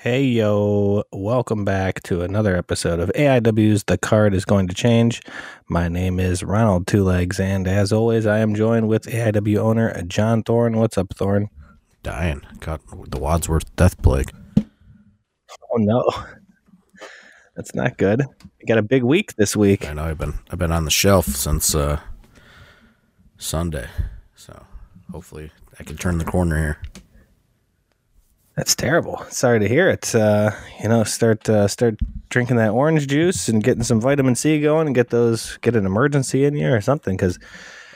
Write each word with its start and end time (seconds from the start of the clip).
Hey, 0.00 0.22
yo, 0.26 1.02
welcome 1.10 1.64
back 1.64 2.04
to 2.04 2.22
another 2.22 2.54
episode 2.54 3.00
of 3.00 3.10
AIW's 3.16 3.82
The 3.82 3.98
Card 3.98 4.32
is 4.32 4.44
Going 4.44 4.68
to 4.68 4.74
Change. 4.74 5.20
My 5.68 5.88
name 5.88 6.20
is 6.20 6.44
Ronald 6.44 6.86
Two 6.86 7.02
Legs, 7.02 7.40
and 7.40 7.66
as 7.66 7.92
always, 7.92 8.24
I 8.24 8.38
am 8.38 8.54
joined 8.54 8.86
with 8.86 9.06
AIW 9.06 9.56
owner 9.56 10.00
John 10.02 10.44
Thorne. 10.44 10.76
What's 10.76 10.96
up, 10.98 11.12
Thorne? 11.16 11.48
Dying. 12.04 12.42
Got 12.60 12.80
the 13.10 13.18
Wadsworth 13.18 13.74
death 13.74 14.00
plague. 14.00 14.30
Oh, 14.56 15.78
no. 15.78 16.08
That's 17.56 17.74
not 17.74 17.98
good. 17.98 18.22
You 18.60 18.66
got 18.68 18.78
a 18.78 18.82
big 18.82 19.02
week 19.02 19.34
this 19.34 19.56
week. 19.56 19.84
I 19.84 19.94
know 19.94 20.04
I've 20.04 20.18
been 20.18 20.34
I've 20.48 20.60
been 20.60 20.70
on 20.70 20.84
the 20.84 20.92
shelf 20.92 21.26
since 21.26 21.74
uh, 21.74 21.98
Sunday, 23.36 23.88
so 24.36 24.64
hopefully 25.10 25.50
I 25.80 25.82
can 25.82 25.96
turn 25.96 26.18
the 26.18 26.24
corner 26.24 26.56
here. 26.56 26.78
That's 28.58 28.74
terrible. 28.74 29.24
Sorry 29.28 29.60
to 29.60 29.68
hear 29.68 29.88
it. 29.88 30.12
Uh, 30.12 30.50
you 30.82 30.88
know, 30.88 31.04
start 31.04 31.48
uh, 31.48 31.68
start 31.68 31.94
drinking 32.28 32.56
that 32.56 32.70
orange 32.70 33.06
juice 33.06 33.48
and 33.48 33.62
getting 33.62 33.84
some 33.84 34.00
vitamin 34.00 34.34
C 34.34 34.60
going, 34.60 34.88
and 34.88 34.96
get 34.96 35.10
those 35.10 35.58
get 35.58 35.76
an 35.76 35.86
emergency 35.86 36.44
in 36.44 36.56
you 36.56 36.68
or 36.68 36.80
something 36.80 37.16
because 37.16 37.38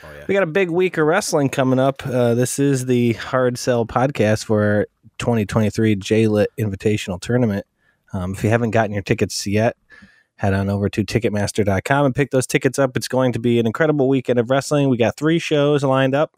Oh 0.04 0.08
yeah. 0.16 0.24
we 0.28 0.34
got 0.34 0.44
a 0.44 0.46
big 0.46 0.70
week 0.70 0.98
of 0.98 1.06
wrestling 1.06 1.48
coming 1.48 1.80
up. 1.80 2.06
Uh, 2.06 2.34
this 2.34 2.60
is 2.60 2.86
the 2.86 3.14
Hard 3.14 3.58
Sell 3.58 3.84
podcast 3.84 4.44
for 4.44 4.62
our 4.62 4.86
2023 5.18 5.96
JLit 5.96 6.46
Invitational 6.60 7.20
Tournament. 7.20 7.66
Um, 8.12 8.34
if 8.34 8.44
you 8.44 8.50
haven't 8.50 8.70
gotten 8.70 8.92
your 8.92 9.02
tickets 9.02 9.44
yet, 9.48 9.76
head 10.36 10.54
on 10.54 10.70
over 10.70 10.88
to 10.90 11.04
Ticketmaster.com 11.04 12.06
and 12.06 12.14
pick 12.14 12.30
those 12.30 12.46
tickets 12.46 12.78
up. 12.78 12.96
It's 12.96 13.08
going 13.08 13.32
to 13.32 13.40
be 13.40 13.58
an 13.58 13.66
incredible 13.66 14.08
weekend 14.08 14.38
of 14.38 14.48
wrestling. 14.48 14.88
We 14.90 14.96
got 14.96 15.16
three 15.16 15.40
shows 15.40 15.82
lined 15.82 16.14
up. 16.14 16.36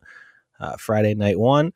Uh, 0.60 0.76
Friday 0.78 1.14
night 1.14 1.38
one, 1.38 1.72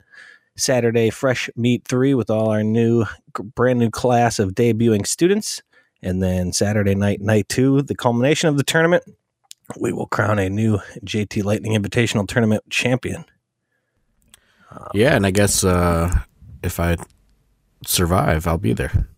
Saturday 0.58 1.10
Fresh 1.10 1.48
Meat 1.56 1.84
three 1.86 2.14
with 2.14 2.30
all 2.30 2.50
our 2.50 2.62
new, 2.62 3.06
brand 3.54 3.78
new 3.78 3.90
class 3.90 4.38
of 4.38 4.54
debuting 4.54 5.06
students, 5.06 5.62
and 6.02 6.22
then 6.22 6.52
Saturday 6.52 6.94
night 6.94 7.20
night 7.20 7.48
two, 7.48 7.82
the 7.82 7.94
culmination 7.94 8.48
of 8.48 8.56
the 8.56 8.64
tournament. 8.64 9.04
We 9.78 9.92
will 9.92 10.06
crown 10.06 10.38
a 10.38 10.48
new 10.48 10.78
JT 11.04 11.44
Lightning 11.44 11.72
Invitational 11.72 12.26
Tournament 12.26 12.64
champion. 12.70 13.24
Yeah, 14.94 15.14
and 15.14 15.26
I 15.26 15.30
guess 15.30 15.62
uh, 15.64 16.10
if 16.62 16.80
I 16.80 16.96
survive, 17.86 18.46
I'll 18.46 18.58
be 18.58 18.72
there. 18.72 19.08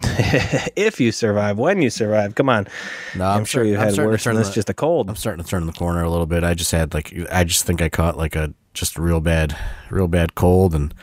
if 0.02 1.00
you 1.00 1.10
survive, 1.10 1.58
when 1.58 1.82
you 1.82 1.90
survive, 1.90 2.34
come 2.34 2.48
on. 2.48 2.68
No, 3.16 3.26
I'm, 3.26 3.44
sure 3.44 3.64
you 3.64 3.76
had 3.76 3.96
worse 3.98 4.24
than 4.24 4.36
this. 4.36 4.48
The, 4.48 4.54
just 4.54 4.70
a 4.70 4.74
cold. 4.74 5.10
I'm 5.10 5.16
starting 5.16 5.42
to 5.42 5.48
turn 5.48 5.66
the 5.66 5.72
corner 5.72 6.02
a 6.02 6.10
little 6.10 6.26
bit. 6.26 6.44
I 6.44 6.54
just 6.54 6.70
had 6.70 6.94
like 6.94 7.12
I 7.32 7.44
just 7.44 7.64
think 7.64 7.82
I 7.82 7.88
caught 7.88 8.16
like 8.16 8.36
a 8.36 8.54
just 8.78 8.96
a 8.96 9.02
real 9.02 9.20
bad, 9.20 9.56
real 9.90 10.08
bad 10.08 10.34
cold, 10.34 10.74
and 10.74 10.94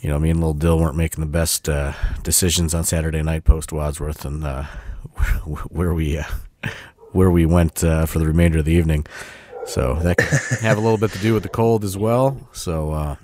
you 0.00 0.08
know 0.08 0.18
me 0.18 0.30
and 0.30 0.40
little 0.40 0.54
Dill 0.54 0.78
weren't 0.78 0.96
making 0.96 1.20
the 1.20 1.30
best 1.30 1.68
uh, 1.68 1.92
decisions 2.22 2.74
on 2.74 2.84
Saturday 2.84 3.22
night 3.22 3.44
post 3.44 3.72
Wadsworth 3.72 4.24
and 4.24 4.44
uh, 4.44 4.64
where 5.68 5.94
we 5.94 6.18
uh, 6.18 6.24
where 7.12 7.30
we 7.30 7.46
went 7.46 7.84
uh, 7.84 8.06
for 8.06 8.18
the 8.18 8.26
remainder 8.26 8.58
of 8.58 8.64
the 8.64 8.72
evening. 8.72 9.06
So 9.66 9.94
that 10.02 10.16
could 10.16 10.58
have 10.62 10.78
a 10.78 10.80
little 10.80 10.98
bit 10.98 11.12
to 11.12 11.18
do 11.18 11.34
with 11.34 11.42
the 11.42 11.48
cold 11.48 11.84
as 11.84 11.96
well. 11.96 12.48
So 12.52 12.90
uh, 12.92 13.16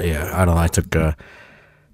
yeah, 0.00 0.30
I 0.32 0.44
don't 0.44 0.54
know. 0.54 0.60
I 0.60 0.68
took 0.68 0.94
uh, 0.96 1.12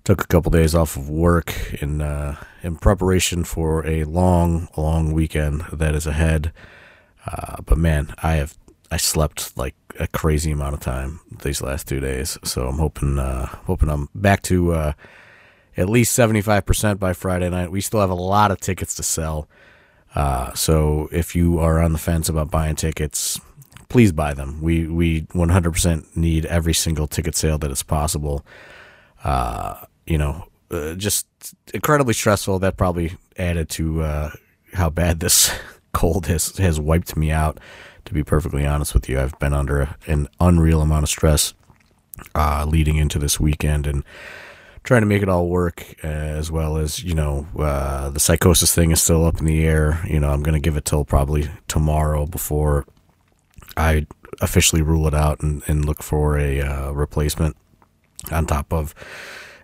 took 0.05 0.23
a 0.23 0.27
couple 0.27 0.51
days 0.51 0.75
off 0.75 0.97
of 0.97 1.09
work 1.09 1.75
in 1.83 2.01
uh, 2.01 2.37
in 2.63 2.77
preparation 2.77 3.45
for 3.45 3.87
a 3.87 4.05
long, 4.05 4.69
long 4.77 5.13
weekend 5.13 5.63
that 5.73 5.95
is 5.95 6.07
ahead. 6.07 6.53
Uh, 7.27 7.57
but 7.65 7.77
man, 7.77 8.15
I 8.23 8.35
have 8.35 8.57
I 8.91 8.97
slept 8.97 9.57
like 9.57 9.75
a 9.99 10.09
crazy 10.09 10.51
amount 10.51 10.75
of 10.75 10.81
time 10.81 11.21
these 11.43 11.63
last 11.63 11.87
two 11.87 12.01
days. 12.01 12.39
So 12.45 12.67
I'm 12.67 12.79
hoping 12.79 13.19
uh, 13.19 13.47
hoping 13.67 13.89
I'm 13.89 14.09
back 14.15 14.43
to 14.43 14.73
uh, 14.73 14.93
at 15.77 15.89
least 15.89 16.13
seventy 16.13 16.41
five 16.41 16.67
percent 16.67 16.99
by 16.99 17.13
Friday 17.13 17.49
night. 17.51 17.71
We 17.71 17.81
still 17.81 18.01
have 18.01 18.11
a 18.11 18.15
lot 18.15 18.51
of 18.51 18.61
tickets 18.61 18.95
to 18.97 19.03
sell. 19.03 19.49
Uh, 20.15 20.53
so 20.55 21.09
if 21.13 21.37
you 21.37 21.59
are 21.59 21.81
on 21.81 21.93
the 21.93 21.99
fence 21.99 22.29
about 22.29 22.51
buying 22.51 22.75
tickets, 22.75 23.41
please 23.89 24.13
buy 24.13 24.35
them. 24.35 24.61
We 24.61 24.87
we 24.87 25.23
100% 25.23 26.17
need 26.17 26.47
every 26.47 26.75
single 26.75 27.07
ticket 27.07 27.37
sale 27.37 27.59
that 27.59 27.71
is 27.71 27.83
possible. 27.83 28.45
Uh, 29.23 29.85
you 30.07 30.19
know, 30.19 30.47
uh, 30.71 30.95
just 30.95 31.27
incredibly 31.75 32.15
stressful. 32.15 32.59
That 32.59 32.77
probably 32.77 33.13
added 33.37 33.69
to 33.71 34.03
uh, 34.03 34.31
how 34.73 34.91
bad 34.91 35.21
this 35.21 35.55
cold 35.93 36.27
has 36.27 36.57
has 36.57 36.81
wiped 36.81 37.17
me 37.17 37.31
out. 37.31 37.59
To 38.05 38.15
be 38.15 38.25
perfectly 38.25 38.67
honest 38.67 38.95
with 38.95 39.09
you, 39.09 39.21
I've 39.21 39.39
been 39.39 39.53
under 39.53 39.97
an 40.07 40.29
unreal 40.41 40.81
amount 40.81 41.05
of 41.05 41.09
stress 41.09 41.55
uh, 42.35 42.67
leading 42.69 42.97
into 42.97 43.19
this 43.19 43.39
weekend 43.39 43.87
and 43.87 44.05
trying 44.83 45.03
to 45.03 45.07
make 45.07 45.23
it 45.23 45.29
all 45.29 45.49
work 45.49 45.85
as 46.03 46.51
well 46.51 46.77
as 46.77 47.03
you 47.05 47.15
know 47.15 47.47
uh, 47.59 48.09
the 48.11 48.19
Psicosis 48.21 48.75
thing 48.75 48.91
is 48.91 49.03
still 49.03 49.25
up 49.25 49.39
in 49.39 49.45
the 49.45 49.65
air. 49.65 50.03
You 50.09 50.21
know 50.21 50.31
i'm 50.31 50.43
going 50.43 50.55
to 50.55 50.61
give 50.61 50.77
it 50.77 50.85
till 50.85 51.05
probably 51.05 51.51
tomorrow 51.69 52.27
before 52.27 52.87
i 53.77 54.07
officially 54.41 54.83
rule 54.83 55.07
it 55.07 55.15
out 55.15 55.41
and, 55.41 55.63
and 55.67 55.85
look 55.85 56.03
for 56.03 56.39
a 56.39 56.61
uh, 56.61 56.91
replacement 56.93 57.57
on 58.33 58.47
top 58.47 58.73
of 58.73 58.95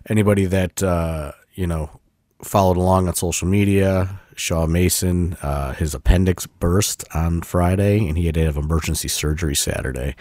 anybody 0.09 0.45
that 0.45 0.83
uh, 0.83 1.31
you 1.55 1.67
know 1.67 1.99
followed 2.43 2.77
along 2.77 3.07
on 3.07 3.15
social 3.15 3.47
media 3.47 4.19
shaw 4.37 4.65
mason 4.65 5.35
uh, 5.41 5.73
his 5.73 5.93
appendix 5.93 6.45
burst 6.45 7.03
on 7.13 7.41
friday 7.41 8.07
and 8.07 8.17
he 8.17 8.25
had 8.27 8.35
to 8.35 8.45
have 8.45 8.57
emergency 8.57 9.07
surgery 9.07 9.55
saturday 9.55 10.15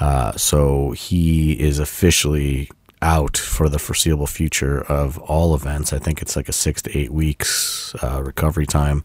uh, 0.00 0.32
so 0.32 0.92
he 0.92 1.52
is 1.60 1.78
officially 1.78 2.70
out 3.02 3.36
for 3.36 3.68
the 3.68 3.78
foreseeable 3.78 4.28
future 4.28 4.82
of 4.84 5.18
all 5.18 5.54
events. 5.54 5.92
I 5.92 5.98
think 5.98 6.22
it's 6.22 6.36
like 6.36 6.48
a 6.48 6.52
six 6.52 6.80
to 6.82 6.96
eight 6.96 7.12
weeks 7.12 7.94
uh, 8.02 8.22
recovery 8.22 8.66
time. 8.66 9.04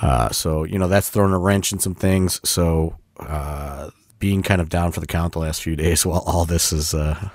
Uh, 0.00 0.30
so 0.30 0.64
you 0.64 0.78
know 0.78 0.88
that's 0.88 1.10
thrown 1.10 1.32
a 1.32 1.38
wrench 1.38 1.72
in 1.72 1.78
some 1.78 1.94
things. 1.94 2.40
So 2.42 2.96
uh, 3.20 3.90
being 4.18 4.42
kind 4.42 4.60
of 4.60 4.68
down 4.68 4.90
for 4.90 5.00
the 5.00 5.06
count 5.06 5.34
the 5.34 5.38
last 5.38 5.62
few 5.62 5.76
days 5.76 6.04
while 6.06 6.24
all 6.26 6.44
this 6.44 6.72
is 6.72 6.94
uh, 6.94 7.28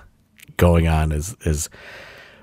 going 0.58 0.88
on 0.88 1.12
is 1.12 1.36
is 1.46 1.70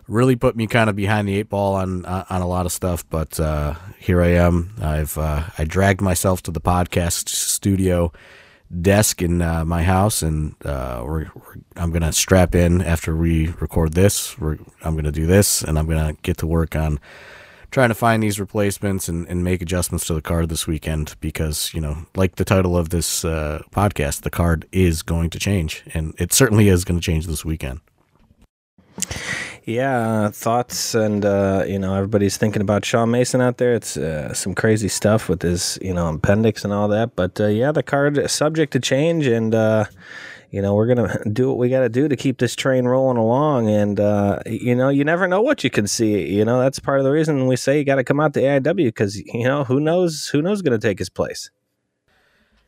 really 0.09 0.37
put 0.37 0.57
me 0.57 0.67
kind 0.67 0.91
of 0.91 0.97
behind 0.97 1.29
the 1.29 1.37
eight 1.37 1.49
ball 1.49 1.75
on 1.75 2.05
on 2.05 2.43
a 2.43 2.47
lot 2.47 2.67
of 2.67 2.73
stuff. 2.73 3.09
But 3.09 3.39
uh, 3.41 3.75
here 3.99 4.23
I 4.23 4.29
am. 4.29 4.75
I've 4.81 5.17
uh, 5.19 5.45
I 5.59 5.65
dragged 5.65 6.01
myself 6.01 6.43
to 6.43 6.51
the 6.51 6.61
podcast 6.61 7.29
studio 7.29 8.13
desk 8.81 9.23
in 9.23 9.41
uh, 9.43 9.65
my 9.65 9.83
house, 9.83 10.23
and 10.23 10.55
uh, 10.65 11.03
we're, 11.05 11.27
we're, 11.35 11.57
I'm 11.77 11.91
gonna 11.91 12.13
strap 12.13 12.55
in 12.55 12.83
after 12.83 13.17
we 13.17 13.49
record 13.61 13.93
this. 13.93 14.39
We're, 14.39 14.59
I'm 14.83 14.97
gonna 14.97 15.13
do 15.13 15.27
this, 15.27 15.63
and 15.63 15.79
I'm 15.79 15.87
gonna 15.87 16.17
get 16.23 16.39
to 16.39 16.47
work 16.47 16.75
on 16.77 16.99
trying 17.71 17.89
to 17.89 17.95
find 17.95 18.23
these 18.23 18.39
replacements 18.39 19.09
and, 19.09 19.27
and 19.27 19.43
make 19.43 19.61
adjustments 19.61 20.07
to 20.07 20.15
the 20.15 20.23
card 20.23 20.49
this 20.49 20.65
weekend 20.65 21.17
because 21.21 21.73
you 21.75 21.81
know, 21.81 22.07
like 22.15 22.37
the 22.37 22.45
title 22.45 22.77
of 22.77 22.91
this 22.91 23.25
uh, 23.25 23.63
podcast, 23.73 24.23
the 24.23 24.31
card 24.31 24.67
is 24.73 25.03
going 25.03 25.31
to 25.31 25.39
change, 25.39 25.83
and 25.93 26.15
it 26.19 26.33
certainly 26.33 26.69
is 26.69 26.85
going 26.85 26.99
to 26.99 27.05
change 27.05 27.27
this 27.27 27.45
weekend. 27.45 27.81
Yeah, 29.67 30.29
thoughts 30.29 30.95
and 30.95 31.25
uh, 31.25 31.65
you 31.67 31.79
know 31.79 31.95
everybody's 31.95 32.37
thinking 32.37 32.61
about 32.61 32.85
Shawn 32.85 33.11
Mason 33.11 33.41
out 33.41 33.57
there. 33.57 33.73
It's 33.75 33.97
uh, 33.97 34.35
some 34.35 34.55
crazy 34.55 34.89
stuff 34.89 35.27
with 35.31 35.41
his 35.41 35.79
you 35.81 35.95
know 35.95 36.07
appendix 36.09 36.65
and 36.65 36.73
all 36.73 36.87
that. 36.89 37.17
But 37.17 37.41
uh, 37.41 37.47
yeah, 37.47 37.73
the 37.73 37.83
card 37.83 38.31
subject 38.31 38.75
to 38.75 38.81
change, 38.81 39.27
and 39.27 39.55
uh, 39.55 39.87
you 40.51 40.61
know 40.61 40.75
we're 40.75 40.87
gonna 40.87 41.19
do 41.33 41.49
what 41.49 41.57
we 41.57 41.71
got 41.71 41.81
to 41.81 41.89
do 41.89 42.09
to 42.09 42.17
keep 42.17 42.39
this 42.39 42.55
train 42.55 42.85
rolling 42.85 43.17
along. 43.17 43.71
And 43.71 43.99
uh, 43.99 44.41
you 44.45 44.75
know 44.75 44.91
you 44.91 45.03
never 45.03 45.27
know 45.27 45.41
what 45.41 45.65
you 45.65 45.71
can 45.71 45.87
see. 45.87 46.31
You 46.31 46.45
know 46.45 46.61
that's 46.61 46.79
part 46.79 46.99
of 46.99 47.05
the 47.05 47.13
reason 47.13 47.47
we 47.47 47.57
say 47.57 47.79
you 47.79 47.85
got 47.85 47.97
to 47.97 48.05
come 48.05 48.21
out 48.21 48.35
to 48.35 48.43
AIW 48.43 48.89
because 48.89 49.17
you 49.17 49.45
know 49.45 49.65
who 49.65 49.81
knows 49.81 50.27
who 50.27 50.43
knows 50.43 50.61
to 50.61 50.79
take 50.79 50.99
his 50.99 51.09
place. 51.09 51.51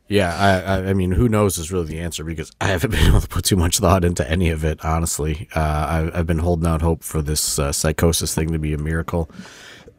Yeah, 0.09 0.63
I, 0.65 0.89
I, 0.89 0.93
mean, 0.93 1.11
who 1.11 1.27
knows 1.27 1.57
is 1.57 1.71
really 1.71 1.87
the 1.87 1.99
answer 1.99 2.23
because 2.23 2.51
I 2.61 2.67
haven't 2.67 2.91
been 2.91 3.07
able 3.07 3.21
to 3.21 3.27
put 3.27 3.43
too 3.43 3.57
much 3.57 3.79
thought 3.79 4.05
into 4.05 4.29
any 4.29 4.49
of 4.49 4.63
it. 4.63 4.83
Honestly, 4.83 5.49
uh, 5.55 5.59
I, 5.59 6.19
I've 6.19 6.27
been 6.27 6.39
holding 6.39 6.67
out 6.67 6.81
hope 6.81 7.03
for 7.03 7.21
this 7.21 7.59
uh, 7.59 7.71
Psicosis 7.71 8.33
thing 8.33 8.51
to 8.51 8.59
be 8.59 8.73
a 8.73 8.77
miracle, 8.77 9.29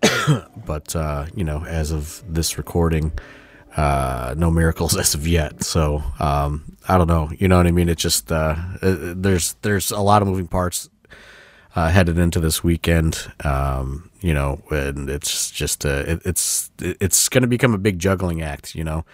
but 0.67 0.97
uh, 0.97 1.27
you 1.35 1.45
know, 1.45 1.65
as 1.67 1.91
of 1.91 2.23
this 2.27 2.57
recording, 2.57 3.13
uh, 3.77 4.35
no 4.37 4.51
miracles 4.51 4.97
as 4.99 5.15
of 5.15 5.27
yet. 5.27 5.63
So 5.63 6.03
um, 6.21 6.77
I 6.89 6.97
don't 6.97 7.09
know. 7.09 7.31
You 7.39 7.49
know 7.49 7.59
what 7.59 7.67
I 7.67 7.71
mean? 7.71 7.91
It's 7.91 8.03
just 8.03 8.33
uh, 8.33 8.57
there's 8.81 9.55
there's 9.63 9.91
a 9.91 10.01
lot 10.01 10.23
of 10.23 10.29
moving 10.29 10.49
parts 10.49 10.89
uh, 11.77 11.91
headed 11.91 12.17
into 12.17 12.41
this 12.41 12.65
weekend. 12.65 13.31
Um, 13.45 14.11
you 14.21 14.33
know, 14.33 14.63
and 14.71 15.11
it's 15.11 15.51
just 15.51 15.85
it, 15.85 16.23
it's 16.25 16.71
it's 16.81 17.29
going 17.29 17.43
to 17.43 17.49
become 17.49 17.75
a 17.75 17.79
big 17.79 17.99
juggling 17.99 18.41
act. 18.41 18.75
You 18.75 18.85
know. 18.85 19.05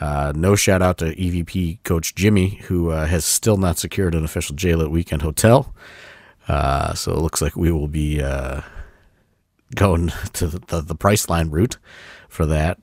Uh, 0.00 0.32
no 0.34 0.54
shout 0.54 0.82
out 0.82 0.98
to 0.98 1.14
EVP 1.16 1.82
coach 1.82 2.14
Jimmy, 2.14 2.56
who 2.66 2.90
uh, 2.90 3.06
has 3.06 3.24
still 3.24 3.56
not 3.56 3.78
secured 3.78 4.14
an 4.14 4.24
official 4.24 4.54
JLit 4.54 4.90
weekend 4.90 5.22
hotel. 5.22 5.74
Uh, 6.46 6.94
so 6.94 7.12
it 7.12 7.18
looks 7.18 7.42
like 7.42 7.56
we 7.56 7.70
will 7.70 7.88
be 7.88 8.18
going 9.74 10.08
to 10.32 10.46
the, 10.46 10.80
the 10.80 10.94
Priceline 10.94 11.50
route 11.50 11.78
for 12.28 12.46
that. 12.46 12.78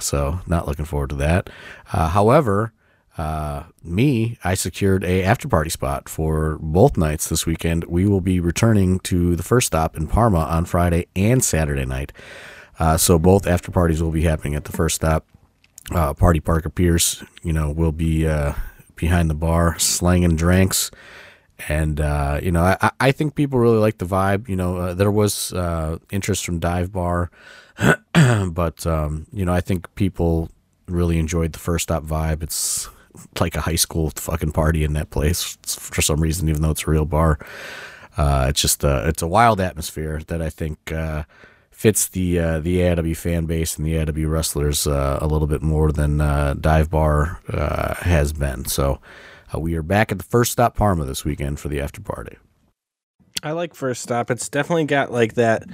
so 0.00 0.40
not 0.46 0.66
looking 0.66 0.84
forward 0.84 1.10
to 1.10 1.16
that. 1.16 1.50
however, 1.86 2.72
uh, 3.18 3.64
me, 3.82 4.36
I 4.44 4.54
secured 4.54 5.02
a 5.04 5.22
after 5.22 5.48
party 5.48 5.70
spot 5.70 6.08
for 6.08 6.58
both 6.60 6.96
nights 6.96 7.28
this 7.28 7.46
weekend. 7.46 7.84
We 7.84 8.06
will 8.06 8.20
be 8.20 8.40
returning 8.40 9.00
to 9.00 9.36
the 9.36 9.42
first 9.42 9.68
stop 9.68 9.96
in 9.96 10.06
Parma 10.06 10.40
on 10.40 10.66
Friday 10.66 11.06
and 11.16 11.42
Saturday 11.42 11.86
night. 11.86 12.12
Uh, 12.78 12.98
so 12.98 13.18
both 13.18 13.46
after 13.46 13.70
parties 13.70 14.02
will 14.02 14.10
be 14.10 14.22
happening 14.22 14.54
at 14.54 14.64
the 14.64 14.72
first 14.72 14.96
stop. 14.96 15.26
Uh, 15.90 16.14
Party 16.14 16.40
Parker 16.40 16.68
Pierce, 16.68 17.22
you 17.42 17.52
know, 17.52 17.70
will 17.70 17.92
be 17.92 18.26
uh, 18.26 18.54
behind 18.96 19.30
the 19.30 19.34
bar 19.34 19.78
slanging 19.78 20.36
drinks. 20.36 20.90
And, 21.68 22.00
uh, 22.00 22.40
you 22.42 22.50
know, 22.50 22.62
I, 22.62 22.90
I 23.00 23.12
think 23.12 23.34
people 23.34 23.58
really 23.58 23.78
like 23.78 23.98
the 23.98 24.04
vibe. 24.04 24.48
You 24.48 24.56
know, 24.56 24.76
uh, 24.76 24.94
there 24.94 25.10
was 25.10 25.52
uh, 25.52 25.98
interest 26.10 26.44
from 26.44 26.58
Dive 26.58 26.92
Bar, 26.92 27.30
but, 28.12 28.86
um, 28.86 29.26
you 29.32 29.44
know, 29.44 29.52
I 29.52 29.60
think 29.60 29.92
people 29.94 30.50
really 30.88 31.18
enjoyed 31.18 31.52
the 31.52 31.58
first 31.58 31.84
stop 31.84 32.02
vibe. 32.02 32.42
It's 32.42 32.88
like 33.40 33.56
a 33.56 33.62
high 33.62 33.76
school 33.76 34.10
fucking 34.16 34.52
party 34.52 34.84
in 34.84 34.92
that 34.94 35.10
place 35.10 35.56
for 35.66 36.02
some 36.02 36.20
reason, 36.20 36.48
even 36.48 36.62
though 36.62 36.70
it's 36.70 36.86
a 36.86 36.90
real 36.90 37.06
bar. 37.06 37.38
Uh, 38.16 38.46
it's 38.48 38.60
just 38.60 38.84
uh, 38.84 39.02
it's 39.06 39.22
a 39.22 39.26
wild 39.26 39.60
atmosphere 39.60 40.20
that 40.26 40.40
I 40.40 40.50
think 40.50 40.92
fits 41.76 42.08
the 42.08 42.38
uh, 42.38 42.58
the 42.58 42.78
AIW 42.78 43.14
fan 43.14 43.44
base 43.44 43.76
and 43.76 43.86
the 43.86 43.92
AIW 43.96 44.30
wrestlers 44.30 44.86
uh, 44.86 45.18
a 45.20 45.26
little 45.26 45.46
bit 45.46 45.60
more 45.60 45.92
than 45.92 46.22
uh, 46.22 46.54
Dive 46.58 46.88
Bar 46.88 47.38
has 48.00 48.32
been. 48.32 48.64
So 48.64 48.98
we 49.56 49.74
are 49.74 49.82
back 49.82 50.10
at 50.10 50.16
the 50.16 50.24
first 50.24 50.52
stop 50.52 50.74
Parma 50.74 51.04
this 51.04 51.22
weekend 51.22 51.60
for 51.60 51.68
the 51.68 51.80
after 51.82 52.00
party. 52.00 52.38
I 53.42 53.52
like 53.52 53.74
first 53.74 54.02
stop. 54.02 54.30
It's 54.30 54.48
definitely 54.48 54.86
got 54.86 55.12
like 55.12 55.34
that 55.34 55.68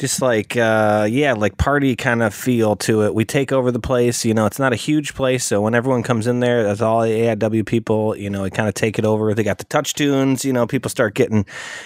just 0.00 0.22
like 0.22 0.56
uh, 0.56 1.06
yeah 1.10 1.34
like 1.34 1.58
party 1.58 1.94
kind 1.94 2.22
of 2.22 2.32
feel 2.32 2.74
to 2.74 3.02
it. 3.02 3.14
We 3.14 3.26
take 3.26 3.52
over 3.52 3.70
the 3.70 3.78
place 3.78 4.24
you 4.24 4.32
know 4.32 4.46
it's 4.46 4.58
not 4.58 4.72
a 4.72 4.76
huge 4.76 5.14
place 5.14 5.44
so 5.44 5.60
when 5.60 5.74
everyone 5.74 6.02
comes 6.02 6.26
in 6.26 6.40
there 6.40 6.64
that's 6.64 6.80
all 6.80 7.02
the 7.02 7.10
aiw 7.10 7.66
people 7.66 8.16
you 8.16 8.30
know 8.30 8.44
we 8.44 8.50
kind 8.50 8.66
of 8.66 8.74
take 8.74 8.98
it 8.98 9.04
over. 9.04 9.34
They 9.34 9.42
got 9.42 9.58
the 9.58 9.66
TouchTunes 9.66 10.42
you 10.42 10.54
know 10.54 10.66
people 10.66 10.88
start 10.88 11.14
getting 11.14 11.44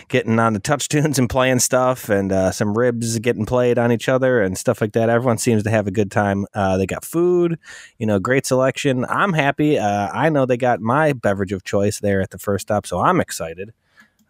getting 0.08 0.38
on 0.38 0.52
the 0.52 0.60
TouchTunes 0.60 1.18
and 1.18 1.28
playing 1.28 1.58
stuff 1.58 2.08
and 2.08 2.30
uh, 2.30 2.52
some 2.52 2.78
ribs 2.78 3.18
getting 3.18 3.46
played 3.46 3.78
on 3.78 3.90
each 3.90 4.08
other 4.08 4.40
and 4.40 4.56
stuff 4.56 4.80
like 4.80 4.92
that. 4.92 5.08
Everyone 5.08 5.38
seems 5.38 5.64
to 5.64 5.70
have 5.70 5.88
a 5.88 5.90
good 5.90 6.12
time. 6.12 6.46
Uh, 6.54 6.76
they 6.76 6.86
got 6.86 7.04
food 7.04 7.58
you 7.98 8.06
know 8.06 8.20
great 8.20 8.46
selection. 8.46 9.04
I'm 9.08 9.32
happy. 9.32 9.76
Uh, 9.76 10.08
i 10.12 10.28
know 10.28 10.46
they 10.46 10.56
got 10.56 10.80
my 10.80 11.12
beverage 11.12 11.50
of 11.50 11.64
choice 11.64 11.98
there 11.98 12.20
at 12.20 12.30
the 12.30 12.38
first 12.38 12.62
stop 12.68 12.86
so 12.86 13.00
i'm 13.00 13.20
excited. 13.20 13.72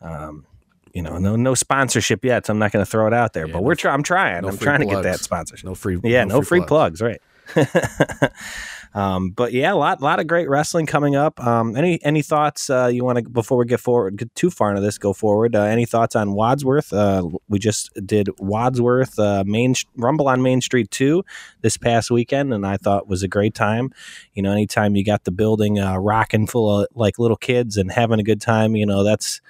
Um, 0.00 0.46
you 0.94 1.02
know, 1.02 1.18
no 1.18 1.34
no 1.34 1.54
sponsorship 1.54 2.24
yet, 2.24 2.46
so 2.46 2.52
I'm 2.52 2.58
not 2.60 2.70
going 2.70 2.84
to 2.84 2.90
throw 2.90 3.08
it 3.08 3.12
out 3.12 3.32
there. 3.32 3.46
Yeah, 3.46 3.52
but 3.52 3.58
no, 3.58 3.64
we're 3.64 3.74
trying. 3.74 3.94
I'm 3.94 4.02
trying. 4.04 4.42
No 4.42 4.48
I'm 4.48 4.56
trying 4.56 4.80
plugs. 4.82 4.90
to 4.90 5.02
get 5.02 5.02
that 5.02 5.20
sponsorship. 5.20 5.66
No 5.66 5.74
free. 5.74 5.98
Yeah, 6.04 6.22
no, 6.22 6.36
no 6.36 6.42
free, 6.42 6.60
free 6.60 6.66
plugs. 6.66 7.00
plugs. 7.00 7.02
Right. 7.02 7.20
um, 8.94 9.30
but 9.30 9.52
yeah, 9.52 9.72
a 9.72 9.74
lot 9.74 10.00
lot 10.00 10.20
of 10.20 10.28
great 10.28 10.48
wrestling 10.48 10.86
coming 10.86 11.16
up. 11.16 11.44
Um, 11.44 11.76
any 11.76 12.02
any 12.04 12.22
thoughts 12.22 12.70
uh, 12.70 12.86
you 12.86 13.04
want 13.04 13.18
to 13.18 13.28
before 13.28 13.58
we 13.58 13.66
get 13.66 13.80
forward 13.80 14.16
get 14.16 14.32
too 14.36 14.50
far 14.50 14.70
into 14.70 14.82
this? 14.82 14.96
Go 14.96 15.12
forward. 15.12 15.56
Uh, 15.56 15.62
any 15.62 15.84
thoughts 15.84 16.14
on 16.14 16.32
Wadsworth? 16.32 16.92
Uh, 16.92 17.28
we 17.48 17.58
just 17.58 17.90
did 18.06 18.28
Wadsworth 18.38 19.18
uh, 19.18 19.42
Main 19.44 19.74
Rumble 19.96 20.28
on 20.28 20.42
Main 20.42 20.60
Street 20.60 20.92
two 20.92 21.24
this 21.60 21.76
past 21.76 22.08
weekend, 22.08 22.54
and 22.54 22.64
I 22.64 22.76
thought 22.76 23.08
was 23.08 23.24
a 23.24 23.28
great 23.28 23.54
time. 23.54 23.92
You 24.32 24.44
know, 24.44 24.52
anytime 24.52 24.94
you 24.94 25.04
got 25.04 25.24
the 25.24 25.32
building 25.32 25.80
uh, 25.80 25.96
rocking 25.96 26.46
full 26.46 26.82
of 26.82 26.86
like 26.94 27.18
little 27.18 27.36
kids 27.36 27.76
and 27.76 27.90
having 27.90 28.20
a 28.20 28.24
good 28.24 28.40
time, 28.40 28.76
you 28.76 28.86
know 28.86 29.02
that's 29.02 29.40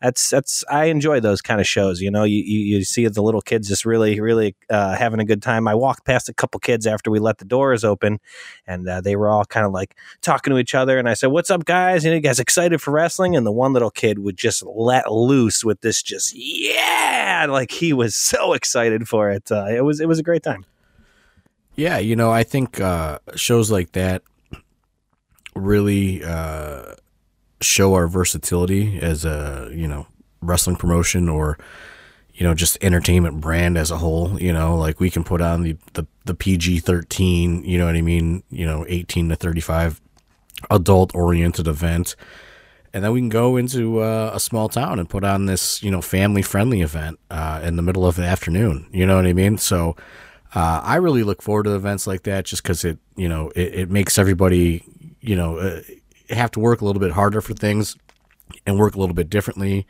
that's 0.00 0.30
that's 0.30 0.64
I 0.70 0.86
enjoy 0.86 1.20
those 1.20 1.42
kind 1.42 1.60
of 1.60 1.66
shows. 1.66 2.00
You 2.00 2.10
know, 2.10 2.24
you 2.24 2.42
you, 2.42 2.76
you 2.76 2.84
see 2.84 3.06
the 3.06 3.22
little 3.22 3.42
kids 3.42 3.68
just 3.68 3.84
really 3.84 4.18
really 4.20 4.56
uh, 4.70 4.96
having 4.96 5.20
a 5.20 5.24
good 5.24 5.42
time. 5.42 5.68
I 5.68 5.74
walked 5.74 6.04
past 6.04 6.28
a 6.28 6.34
couple 6.34 6.58
kids 6.58 6.86
after 6.86 7.10
we 7.10 7.18
let 7.18 7.38
the 7.38 7.44
doors 7.44 7.84
open, 7.84 8.18
and 8.66 8.88
uh, 8.88 9.00
they 9.02 9.14
were 9.14 9.28
all 9.28 9.44
kind 9.44 9.66
of 9.66 9.72
like 9.72 9.96
talking 10.22 10.52
to 10.52 10.58
each 10.58 10.74
other. 10.74 10.98
And 10.98 11.08
I 11.08 11.14
said, 11.14 11.28
"What's 11.28 11.50
up, 11.50 11.66
guys? 11.66 12.04
You, 12.04 12.10
know, 12.10 12.16
you 12.16 12.22
guys 12.22 12.40
excited 12.40 12.80
for 12.80 12.92
wrestling?" 12.92 13.36
And 13.36 13.46
the 13.46 13.52
one 13.52 13.74
little 13.74 13.90
kid 13.90 14.20
would 14.20 14.38
just 14.38 14.62
let 14.64 15.12
loose 15.12 15.64
with 15.64 15.82
this, 15.82 16.02
just 16.02 16.34
yeah, 16.34 17.46
like 17.48 17.70
he 17.70 17.92
was 17.92 18.14
so 18.30 18.54
excited 18.54 19.06
for 19.06 19.30
it. 19.30 19.52
Uh, 19.52 19.66
it 19.66 19.84
was 19.84 20.00
it 20.00 20.08
was 20.08 20.18
a 20.18 20.24
great 20.24 20.42
time. 20.42 20.64
Yeah, 21.76 21.98
you 21.98 22.16
know, 22.16 22.30
I 22.30 22.42
think 22.42 22.80
uh, 22.80 23.18
shows 23.36 23.70
like 23.70 23.92
that 23.92 24.22
really 25.54 26.24
uh, 26.24 26.94
show 27.60 27.94
our 27.94 28.08
versatility 28.08 28.98
as 29.00 29.24
a 29.24 29.70
you 29.72 29.86
know 29.86 30.06
wrestling 30.40 30.76
promotion 30.76 31.28
or 31.28 31.58
you 32.32 32.44
know 32.46 32.54
just 32.54 32.78
entertainment 32.80 33.40
brand 33.40 33.76
as 33.76 33.90
a 33.90 33.98
whole 33.98 34.40
you 34.40 34.52
know 34.52 34.76
like 34.76 34.98
we 34.98 35.10
can 35.10 35.22
put 35.22 35.40
on 35.42 35.62
the 35.62 35.76
the, 35.92 36.06
the 36.24 36.34
pg-13 36.34 37.66
you 37.66 37.78
know 37.78 37.84
what 37.84 37.96
i 37.96 38.00
mean 38.00 38.42
you 38.50 38.64
know 38.64 38.86
18 38.88 39.28
to 39.28 39.36
35 39.36 40.00
adult 40.70 41.14
oriented 41.14 41.66
event. 41.66 42.16
And 42.92 43.04
then 43.04 43.12
we 43.12 43.20
can 43.20 43.28
go 43.28 43.56
into 43.56 44.00
uh, 44.00 44.32
a 44.34 44.40
small 44.40 44.68
town 44.68 44.98
and 44.98 45.08
put 45.08 45.22
on 45.22 45.46
this 45.46 45.80
you 45.82 45.90
know 45.90 46.02
family 46.02 46.42
friendly 46.42 46.80
event 46.80 47.20
uh, 47.30 47.60
in 47.62 47.76
the 47.76 47.82
middle 47.82 48.04
of 48.04 48.16
the 48.16 48.24
afternoon 48.24 48.88
you 48.92 49.06
know 49.06 49.16
what 49.16 49.26
i 49.26 49.32
mean? 49.32 49.58
So 49.58 49.96
uh, 50.52 50.80
i 50.82 50.96
really 50.96 51.22
look 51.22 51.40
forward 51.40 51.64
to 51.64 51.76
events 51.76 52.08
like 52.08 52.24
that 52.24 52.44
just 52.44 52.64
because 52.64 52.84
it 52.84 52.98
you 53.14 53.28
know 53.28 53.50
it, 53.54 53.74
it 53.74 53.90
makes 53.90 54.18
everybody 54.18 54.84
you 55.20 55.36
know 55.36 55.58
uh, 55.58 55.80
have 56.30 56.50
to 56.52 56.60
work 56.60 56.80
a 56.80 56.84
little 56.84 57.00
bit 57.00 57.12
harder 57.12 57.40
for 57.40 57.54
things 57.54 57.96
and 58.66 58.78
work 58.78 58.94
a 58.94 58.98
little 58.98 59.14
bit 59.14 59.30
differently 59.30 59.86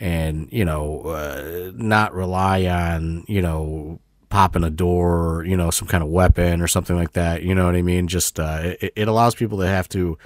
and 0.00 0.48
you 0.50 0.64
know 0.64 1.02
uh, 1.02 1.70
not 1.74 2.12
rely 2.14 2.66
on 2.66 3.24
you 3.28 3.40
know 3.40 4.00
popping 4.28 4.64
a 4.64 4.70
door 4.70 5.36
or 5.36 5.44
you 5.44 5.56
know 5.56 5.70
some 5.70 5.86
kind 5.86 6.02
of 6.02 6.08
weapon 6.08 6.60
or 6.60 6.66
something 6.66 6.96
like 6.96 7.12
that. 7.12 7.42
You 7.42 7.54
know 7.54 7.66
what 7.66 7.76
i 7.76 7.82
mean? 7.82 8.08
Just 8.08 8.40
uh, 8.40 8.74
it, 8.80 8.92
it 8.96 9.08
allows 9.08 9.34
people 9.34 9.58
to 9.58 9.66
have 9.66 9.88
to 9.90 10.18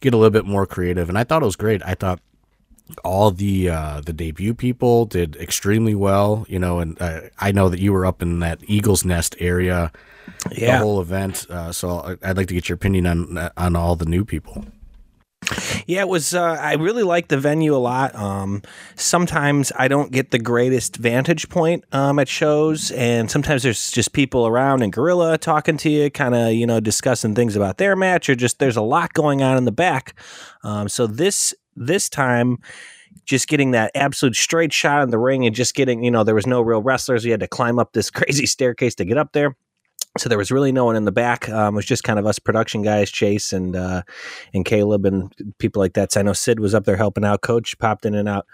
get 0.00 0.14
a 0.14 0.16
little 0.16 0.30
bit 0.30 0.46
more 0.46 0.66
creative. 0.66 1.08
And 1.08 1.18
i 1.18 1.24
thought 1.24 1.42
it 1.42 1.46
was 1.46 1.56
great. 1.56 1.82
I 1.84 1.94
thought 1.94 2.20
all 3.02 3.30
the 3.30 3.68
uh, 3.68 4.00
the 4.00 4.12
debut 4.12 4.54
people 4.54 5.06
did 5.06 5.36
extremely 5.36 5.94
well 5.94 6.44
you 6.48 6.58
know 6.58 6.80
and 6.80 7.00
uh, 7.00 7.20
i 7.38 7.50
know 7.50 7.68
that 7.70 7.80
you 7.80 7.92
were 7.92 8.04
up 8.04 8.20
in 8.20 8.40
that 8.40 8.58
eagles 8.66 9.04
nest 9.04 9.34
area 9.38 9.90
yeah. 10.52 10.78
the 10.78 10.84
whole 10.84 11.00
event. 11.00 11.46
Uh, 11.48 11.72
so 11.72 12.16
I'd 12.22 12.36
like 12.36 12.48
to 12.48 12.54
get 12.54 12.68
your 12.68 12.76
opinion 12.76 13.06
on 13.06 13.50
on 13.56 13.76
all 13.76 13.96
the 13.96 14.06
new 14.06 14.24
people. 14.24 14.64
Yeah, 15.86 16.00
it 16.00 16.08
was. 16.08 16.34
Uh, 16.34 16.56
I 16.60 16.74
really 16.74 17.02
like 17.02 17.28
the 17.28 17.38
venue 17.38 17.74
a 17.74 17.78
lot. 17.78 18.14
Um, 18.14 18.62
sometimes 18.94 19.72
I 19.78 19.88
don't 19.88 20.10
get 20.10 20.30
the 20.30 20.38
greatest 20.38 20.96
vantage 20.96 21.48
point 21.48 21.84
um, 21.92 22.18
at 22.18 22.28
shows, 22.28 22.90
and 22.92 23.30
sometimes 23.30 23.62
there's 23.62 23.90
just 23.90 24.12
people 24.12 24.46
around 24.46 24.82
and 24.82 24.92
Gorilla 24.92 25.36
talking 25.36 25.76
to 25.78 25.90
you, 25.90 26.10
kind 26.10 26.34
of 26.34 26.52
you 26.52 26.66
know 26.66 26.80
discussing 26.80 27.34
things 27.34 27.56
about 27.56 27.78
their 27.78 27.96
match, 27.96 28.28
or 28.28 28.34
just 28.34 28.58
there's 28.58 28.76
a 28.76 28.82
lot 28.82 29.12
going 29.12 29.42
on 29.42 29.56
in 29.56 29.64
the 29.64 29.72
back. 29.72 30.18
Um, 30.62 30.88
so 30.88 31.06
this 31.06 31.54
this 31.76 32.08
time 32.08 32.58
just 33.24 33.48
getting 33.48 33.70
that 33.72 33.90
absolute 33.94 34.36
straight 34.36 34.72
shot 34.72 35.02
in 35.02 35.10
the 35.10 35.18
ring 35.18 35.46
and 35.46 35.54
just 35.54 35.74
getting, 35.74 36.04
you 36.04 36.10
know, 36.10 36.24
there 36.24 36.34
was 36.34 36.46
no 36.46 36.60
real 36.60 36.82
wrestlers. 36.82 37.24
You 37.24 37.30
had 37.30 37.40
to 37.40 37.48
climb 37.48 37.78
up 37.78 37.92
this 37.92 38.10
crazy 38.10 38.46
staircase 38.46 38.94
to 38.96 39.04
get 39.04 39.16
up 39.16 39.32
there 39.32 39.56
so 40.16 40.28
there 40.28 40.38
was 40.38 40.52
really 40.52 40.70
no 40.70 40.84
one 40.84 40.94
in 40.94 41.04
the 41.04 41.12
back. 41.12 41.48
Um, 41.48 41.74
it 41.74 41.76
was 41.76 41.86
just 41.86 42.04
kind 42.04 42.18
of 42.18 42.26
us 42.26 42.38
production 42.38 42.82
guys, 42.82 43.10
Chase 43.10 43.52
and 43.52 43.74
uh, 43.74 44.02
and 44.52 44.64
Caleb 44.64 45.04
and 45.04 45.32
people 45.58 45.80
like 45.80 45.94
that. 45.94 46.12
So 46.12 46.20
I 46.20 46.22
know 46.22 46.32
Sid 46.32 46.60
was 46.60 46.74
up 46.74 46.84
there 46.84 46.96
helping 46.96 47.24
out. 47.24 47.40
Coach 47.40 47.76
popped 47.78 48.06
in 48.06 48.14
and 48.14 48.28
out, 48.28 48.46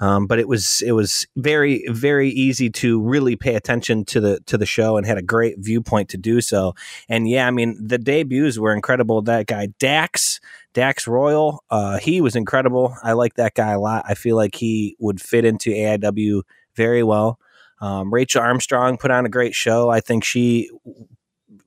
um, 0.00 0.26
but 0.26 0.38
it 0.38 0.46
was 0.46 0.82
it 0.82 0.92
was 0.92 1.26
very 1.36 1.84
very 1.88 2.30
easy 2.30 2.70
to 2.70 3.00
really 3.00 3.34
pay 3.34 3.56
attention 3.56 4.04
to 4.06 4.20
the 4.20 4.40
to 4.46 4.56
the 4.56 4.66
show 4.66 4.96
and 4.96 5.04
had 5.04 5.18
a 5.18 5.22
great 5.22 5.56
viewpoint 5.58 6.08
to 6.10 6.16
do 6.16 6.40
so. 6.40 6.74
And 7.08 7.28
yeah, 7.28 7.46
I 7.46 7.50
mean 7.50 7.76
the 7.84 7.98
debuts 7.98 8.58
were 8.58 8.72
incredible. 8.72 9.20
That 9.22 9.46
guy 9.46 9.68
Dax 9.80 10.38
Dax 10.74 11.08
Royal, 11.08 11.64
uh, 11.70 11.98
he 11.98 12.20
was 12.20 12.36
incredible. 12.36 12.94
I 13.02 13.12
like 13.12 13.34
that 13.34 13.54
guy 13.54 13.72
a 13.72 13.80
lot. 13.80 14.04
I 14.08 14.14
feel 14.14 14.36
like 14.36 14.54
he 14.54 14.96
would 15.00 15.20
fit 15.20 15.44
into 15.44 15.70
AIW 15.70 16.42
very 16.76 17.02
well. 17.02 17.40
Um, 17.80 18.12
Rachel 18.12 18.42
Armstrong 18.42 18.96
put 18.96 19.10
on 19.10 19.26
a 19.26 19.30
great 19.30 19.54
show. 19.54 19.90
I 19.90 20.00
think 20.00 20.24
she, 20.24 20.70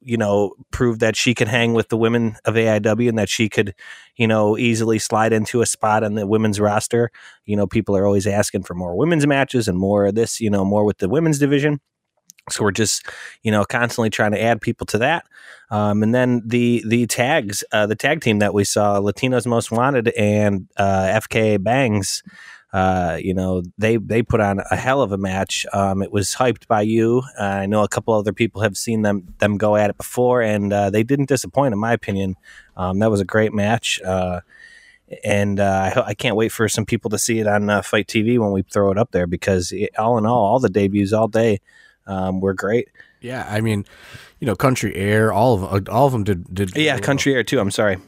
you 0.01 0.17
know, 0.17 0.53
proved 0.71 0.99
that 0.99 1.15
she 1.15 1.33
could 1.33 1.47
hang 1.47 1.73
with 1.73 1.89
the 1.89 1.97
women 1.97 2.35
of 2.45 2.55
AIW 2.55 3.09
and 3.09 3.17
that 3.17 3.29
she 3.29 3.49
could, 3.49 3.73
you 4.15 4.27
know, 4.27 4.57
easily 4.57 4.99
slide 4.99 5.33
into 5.33 5.61
a 5.61 5.65
spot 5.65 6.03
on 6.03 6.13
the 6.15 6.27
women's 6.27 6.59
roster. 6.59 7.09
You 7.45 7.55
know, 7.55 7.67
people 7.67 7.97
are 7.97 8.05
always 8.05 8.27
asking 8.27 8.63
for 8.63 8.75
more 8.75 8.95
women's 8.95 9.25
matches 9.25 9.67
and 9.67 9.77
more 9.77 10.05
of 10.05 10.15
this, 10.15 10.39
you 10.39 10.49
know, 10.49 10.63
more 10.63 10.85
with 10.85 10.99
the 10.99 11.09
women's 11.09 11.39
division. 11.39 11.79
So 12.49 12.63
we're 12.63 12.71
just, 12.71 13.07
you 13.41 13.51
know, 13.51 13.63
constantly 13.63 14.09
trying 14.09 14.33
to 14.33 14.41
add 14.41 14.59
people 14.59 14.85
to 14.87 14.97
that. 14.97 15.25
Um, 15.71 16.03
and 16.03 16.13
then 16.13 16.41
the 16.45 16.83
the 16.85 17.07
tags, 17.07 17.63
uh, 17.71 17.87
the 17.87 17.95
tag 17.95 18.21
team 18.21 18.39
that 18.39 18.53
we 18.53 18.65
saw, 18.65 18.99
Latinos 18.99 19.45
Most 19.47 19.71
Wanted 19.71 20.09
and 20.09 20.67
uh, 20.75 21.19
FK 21.21 21.63
Bangs, 21.63 22.21
uh, 22.73 23.19
you 23.21 23.35
know, 23.35 23.61
they 23.77 23.97
they 23.97 24.23
put 24.23 24.41
on 24.41 24.59
a 24.71 24.75
hell 24.75 25.03
of 25.03 25.11
a 25.11 25.17
match. 25.17 25.63
Um, 25.73 26.01
it 26.01 26.11
was 26.11 26.33
hyped 26.33 26.67
by 26.67 26.81
you. 26.81 27.21
Uh, 27.39 27.43
I 27.43 27.65
know 27.67 27.83
a 27.83 27.87
couple 27.87 28.15
other 28.15 28.33
people 28.33 28.61
have 28.61 28.75
seen 28.75 29.03
them 29.03 29.35
them 29.37 29.57
go 29.57 29.75
at 29.75 29.91
it 29.91 29.97
before, 29.97 30.41
and 30.41 30.73
uh, 30.73 30.89
they 30.89 31.03
didn't 31.03 31.29
disappoint, 31.29 31.73
in 31.73 31.79
my 31.79 31.93
opinion. 31.93 32.35
Um, 32.75 32.97
that 32.99 33.11
was 33.11 33.21
a 33.21 33.25
great 33.25 33.53
match, 33.53 34.01
uh, 34.01 34.41
and 35.23 35.59
uh, 35.59 35.91
I, 35.95 36.01
I, 36.07 36.13
can't 36.15 36.35
wait 36.35 36.51
for 36.51 36.67
some 36.67 36.85
people 36.85 37.11
to 37.11 37.19
see 37.19 37.37
it 37.37 37.45
on 37.45 37.69
uh, 37.69 37.83
FITE 37.83 38.07
TV 38.07 38.39
when 38.39 38.51
we 38.51 38.63
throw 38.63 38.89
it 38.89 38.97
up 38.97 39.11
there 39.11 39.27
because 39.27 39.71
it, 39.71 39.91
all 39.99 40.17
in 40.17 40.25
all, 40.25 40.43
all 40.43 40.59
the 40.59 40.69
debuts 40.69 41.13
all 41.13 41.27
day 41.27 41.61
um, 42.07 42.41
were 42.41 42.55
great. 42.55 42.89
Yeah, 43.21 43.47
I 43.47 43.61
mean, 43.61 43.85
you 44.39 44.47
know, 44.47 44.55
Country 44.55 44.95
Air, 44.95 45.31
all 45.31 45.63
of 45.63 45.87
all 45.89 46.07
of 46.07 46.11
them 46.11 46.23
did 46.23 46.51
did. 46.51 46.75
Yeah, 46.75 46.97
Country 46.97 47.35
Air 47.35 47.43
too. 47.43 47.59
I'm 47.59 47.69
sorry. 47.69 47.99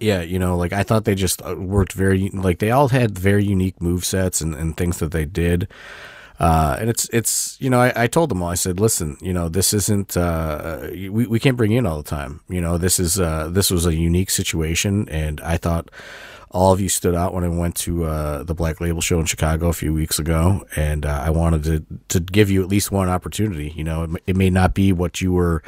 Yeah, 0.00 0.22
you 0.22 0.38
know, 0.38 0.56
like 0.56 0.72
I 0.72 0.82
thought 0.82 1.04
they 1.04 1.14
just 1.14 1.42
uh, 1.42 1.54
worked 1.56 1.92
very 1.92 2.28
like 2.30 2.58
they 2.58 2.70
all 2.70 2.88
had 2.88 3.18
very 3.18 3.44
unique 3.44 3.80
move 3.80 4.04
sets 4.04 4.40
and, 4.40 4.54
and 4.54 4.76
things 4.76 4.98
that 4.98 5.12
they 5.12 5.24
did. 5.24 5.68
Uh, 6.40 6.76
and 6.80 6.90
it's 6.90 7.08
it's 7.12 7.56
you 7.60 7.70
know 7.70 7.80
I, 7.80 7.92
I 7.94 8.06
told 8.08 8.28
them 8.28 8.42
all 8.42 8.50
I 8.50 8.54
said 8.56 8.80
listen 8.80 9.16
you 9.20 9.32
know 9.32 9.48
this 9.48 9.72
isn't 9.72 10.16
uh, 10.16 10.88
we, 10.92 11.08
we 11.28 11.38
can't 11.38 11.56
bring 11.56 11.70
in 11.70 11.86
all 11.86 11.96
the 11.96 12.02
time 12.08 12.40
you 12.48 12.60
know 12.60 12.76
this 12.76 12.98
is 12.98 13.20
uh, 13.20 13.48
this 13.48 13.70
was 13.70 13.86
a 13.86 13.94
unique 13.94 14.30
situation 14.30 15.08
and 15.08 15.40
I 15.42 15.58
thought 15.58 15.92
all 16.50 16.72
of 16.72 16.80
you 16.80 16.88
stood 16.88 17.14
out 17.14 17.34
when 17.34 17.44
I 17.44 17.48
went 17.48 17.76
to 17.76 18.04
uh, 18.04 18.42
the 18.42 18.54
Black 18.54 18.80
Label 18.80 19.00
show 19.00 19.20
in 19.20 19.26
Chicago 19.26 19.68
a 19.68 19.72
few 19.72 19.94
weeks 19.94 20.18
ago 20.18 20.66
and 20.74 21.06
uh, 21.06 21.22
I 21.24 21.30
wanted 21.30 21.62
to 21.64 21.84
to 22.08 22.18
give 22.18 22.50
you 22.50 22.64
at 22.64 22.68
least 22.68 22.90
one 22.90 23.08
opportunity 23.08 23.72
you 23.76 23.84
know 23.84 24.02
it, 24.02 24.10
it 24.26 24.36
may 24.36 24.50
not 24.50 24.74
be 24.74 24.92
what 24.92 25.20
you 25.20 25.32
were 25.32 25.62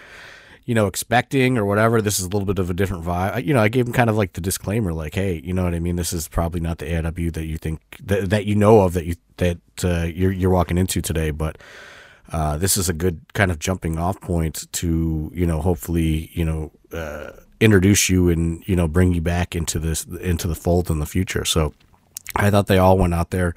you 0.66 0.74
know, 0.74 0.88
expecting 0.88 1.56
or 1.56 1.64
whatever. 1.64 2.02
This 2.02 2.18
is 2.18 2.26
a 2.26 2.28
little 2.28 2.44
bit 2.44 2.58
of 2.58 2.68
a 2.68 2.74
different 2.74 3.04
vibe. 3.04 3.44
You 3.44 3.54
know, 3.54 3.62
I 3.62 3.68
gave 3.68 3.86
him 3.86 3.92
kind 3.92 4.10
of 4.10 4.16
like 4.16 4.32
the 4.34 4.40
disclaimer, 4.40 4.92
like, 4.92 5.14
hey, 5.14 5.40
you 5.42 5.54
know 5.54 5.64
what 5.64 5.74
I 5.74 5.78
mean. 5.78 5.94
This 5.94 6.12
is 6.12 6.26
probably 6.28 6.60
not 6.60 6.78
the 6.78 6.98
AW 6.98 7.30
that 7.30 7.46
you 7.46 7.56
think 7.56 7.80
that, 8.02 8.28
that 8.30 8.46
you 8.46 8.56
know 8.56 8.80
of 8.80 8.92
that 8.94 9.06
you 9.06 9.14
that 9.38 9.58
uh, 9.84 10.02
you're 10.02 10.32
you're 10.32 10.50
walking 10.50 10.76
into 10.76 11.00
today, 11.00 11.30
but 11.30 11.56
uh, 12.32 12.56
this 12.58 12.76
is 12.76 12.88
a 12.88 12.92
good 12.92 13.20
kind 13.32 13.52
of 13.52 13.60
jumping 13.60 13.96
off 13.96 14.20
point 14.20 14.70
to 14.72 15.30
you 15.32 15.46
know 15.46 15.60
hopefully 15.60 16.30
you 16.34 16.44
know 16.44 16.72
uh, 16.92 17.30
introduce 17.60 18.08
you 18.08 18.28
and 18.28 18.66
you 18.66 18.74
know 18.74 18.88
bring 18.88 19.14
you 19.14 19.20
back 19.20 19.54
into 19.54 19.78
this 19.78 20.04
into 20.20 20.48
the 20.48 20.56
fold 20.56 20.90
in 20.90 20.98
the 20.98 21.06
future. 21.06 21.44
So 21.44 21.74
I 22.34 22.50
thought 22.50 22.66
they 22.66 22.78
all 22.78 22.98
went 22.98 23.14
out 23.14 23.30
there 23.30 23.54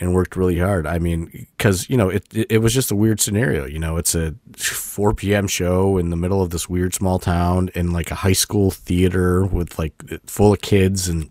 and 0.00 0.14
worked 0.14 0.34
really 0.34 0.58
hard. 0.58 0.86
I 0.86 0.98
mean, 0.98 1.46
because 1.56 1.88
you 1.90 1.96
know 1.96 2.08
it, 2.08 2.26
it, 2.32 2.58
was 2.58 2.72
just 2.72 2.90
a 2.90 2.96
weird 2.96 3.20
scenario. 3.20 3.66
You 3.66 3.78
know, 3.78 3.98
it's 3.98 4.14
a 4.14 4.34
4 4.56 5.14
p.m. 5.14 5.46
show 5.46 5.98
in 5.98 6.08
the 6.08 6.16
middle 6.16 6.42
of 6.42 6.50
this 6.50 6.68
weird 6.68 6.94
small 6.94 7.18
town 7.18 7.70
in 7.74 7.92
like 7.92 8.10
a 8.10 8.16
high 8.16 8.32
school 8.32 8.70
theater 8.70 9.44
with 9.44 9.78
like 9.78 9.94
full 10.26 10.54
of 10.54 10.62
kids 10.62 11.08
and 11.08 11.30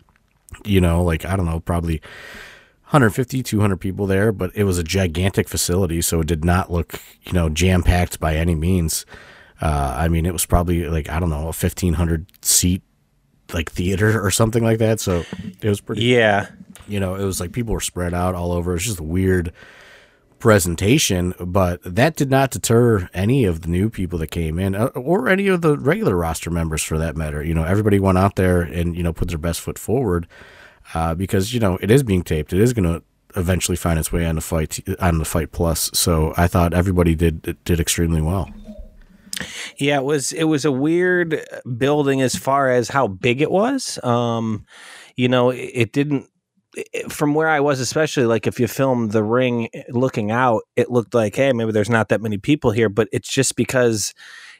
you 0.64 0.80
know, 0.80 1.02
like 1.02 1.24
I 1.24 1.36
don't 1.36 1.46
know, 1.46 1.60
probably 1.60 2.00
150, 2.84 3.42
200 3.42 3.76
people 3.76 4.06
there, 4.06 4.32
but 4.32 4.50
it 4.54 4.64
was 4.64 4.78
a 4.78 4.84
gigantic 4.84 5.48
facility, 5.48 6.00
so 6.00 6.20
it 6.20 6.26
did 6.26 6.44
not 6.44 6.70
look 6.70 7.00
you 7.24 7.32
know 7.32 7.48
jam 7.48 7.82
packed 7.82 8.20
by 8.20 8.36
any 8.36 8.54
means. 8.54 9.04
Uh, 9.60 9.94
I 9.98 10.08
mean, 10.08 10.24
it 10.24 10.32
was 10.32 10.46
probably 10.46 10.88
like 10.88 11.10
I 11.10 11.18
don't 11.18 11.30
know 11.30 11.42
a 11.42 11.46
1500 11.46 12.26
seat 12.40 12.82
like 13.54 13.70
theater 13.70 14.24
or 14.24 14.30
something 14.30 14.62
like 14.62 14.78
that. 14.78 15.00
So 15.00 15.24
it 15.60 15.68
was 15.68 15.80
pretty. 15.80 16.02
Yeah, 16.02 16.48
you 16.88 17.00
know, 17.00 17.14
it 17.14 17.24
was 17.24 17.40
like 17.40 17.52
people 17.52 17.74
were 17.74 17.80
spread 17.80 18.14
out 18.14 18.34
all 18.34 18.52
over. 18.52 18.72
It 18.72 18.74
was 18.74 18.84
just 18.84 19.00
a 19.00 19.04
weird 19.04 19.52
presentation, 20.38 21.34
but 21.38 21.80
that 21.84 22.16
did 22.16 22.30
not 22.30 22.50
deter 22.50 23.08
any 23.14 23.44
of 23.44 23.60
the 23.60 23.68
new 23.68 23.90
people 23.90 24.18
that 24.18 24.28
came 24.28 24.58
in 24.58 24.74
uh, 24.74 24.86
or 24.94 25.28
any 25.28 25.46
of 25.48 25.60
the 25.60 25.78
regular 25.78 26.16
roster 26.16 26.50
members 26.50 26.82
for 26.82 26.98
that 26.98 27.16
matter. 27.16 27.44
You 27.44 27.54
know, 27.54 27.64
everybody 27.64 28.00
went 28.00 28.18
out 28.18 28.36
there 28.36 28.62
and, 28.62 28.96
you 28.96 29.02
know, 29.02 29.12
put 29.12 29.28
their 29.28 29.38
best 29.38 29.60
foot 29.60 29.78
forward 29.78 30.26
uh, 30.94 31.14
because, 31.14 31.52
you 31.52 31.60
know, 31.60 31.78
it 31.82 31.90
is 31.90 32.02
being 32.02 32.22
taped. 32.22 32.52
It 32.52 32.60
is 32.60 32.72
going 32.72 32.88
to 32.88 33.02
eventually 33.36 33.76
find 33.76 33.98
its 33.98 34.10
way 34.10 34.26
on 34.26 34.34
the 34.34 34.40
fight 34.40 34.80
on 34.98 35.18
the 35.18 35.24
fight 35.24 35.52
plus. 35.52 35.90
So 35.94 36.34
I 36.36 36.48
thought 36.48 36.74
everybody 36.74 37.14
did 37.14 37.62
did 37.64 37.78
extremely 37.78 38.20
well. 38.20 38.50
Yeah, 39.78 39.98
it 39.98 40.04
was 40.04 40.32
it 40.32 40.44
was 40.44 40.64
a 40.64 40.72
weird 40.72 41.40
building 41.78 42.20
as 42.22 42.34
far 42.36 42.70
as 42.70 42.88
how 42.88 43.08
big 43.08 43.40
it 43.40 43.50
was. 43.50 44.02
Um, 44.04 44.64
you 45.16 45.28
know, 45.28 45.50
it, 45.50 45.70
it 45.74 45.92
didn't 45.92 46.26
from 47.08 47.34
where 47.34 47.48
I 47.48 47.60
was, 47.60 47.80
especially 47.80 48.26
like 48.26 48.46
if 48.46 48.60
you 48.60 48.68
film 48.68 49.08
the 49.08 49.24
ring 49.24 49.68
eh, 49.74 49.82
looking 49.90 50.30
out, 50.30 50.62
it 50.76 50.90
looked 50.90 51.14
like, 51.14 51.34
hey, 51.34 51.52
maybe 51.52 51.72
there's 51.72 51.90
not 51.90 52.08
that 52.10 52.20
many 52.22 52.38
people 52.38 52.70
here, 52.70 52.88
but 52.88 53.08
it's 53.12 53.28
just 53.30 53.56
because 53.56 54.14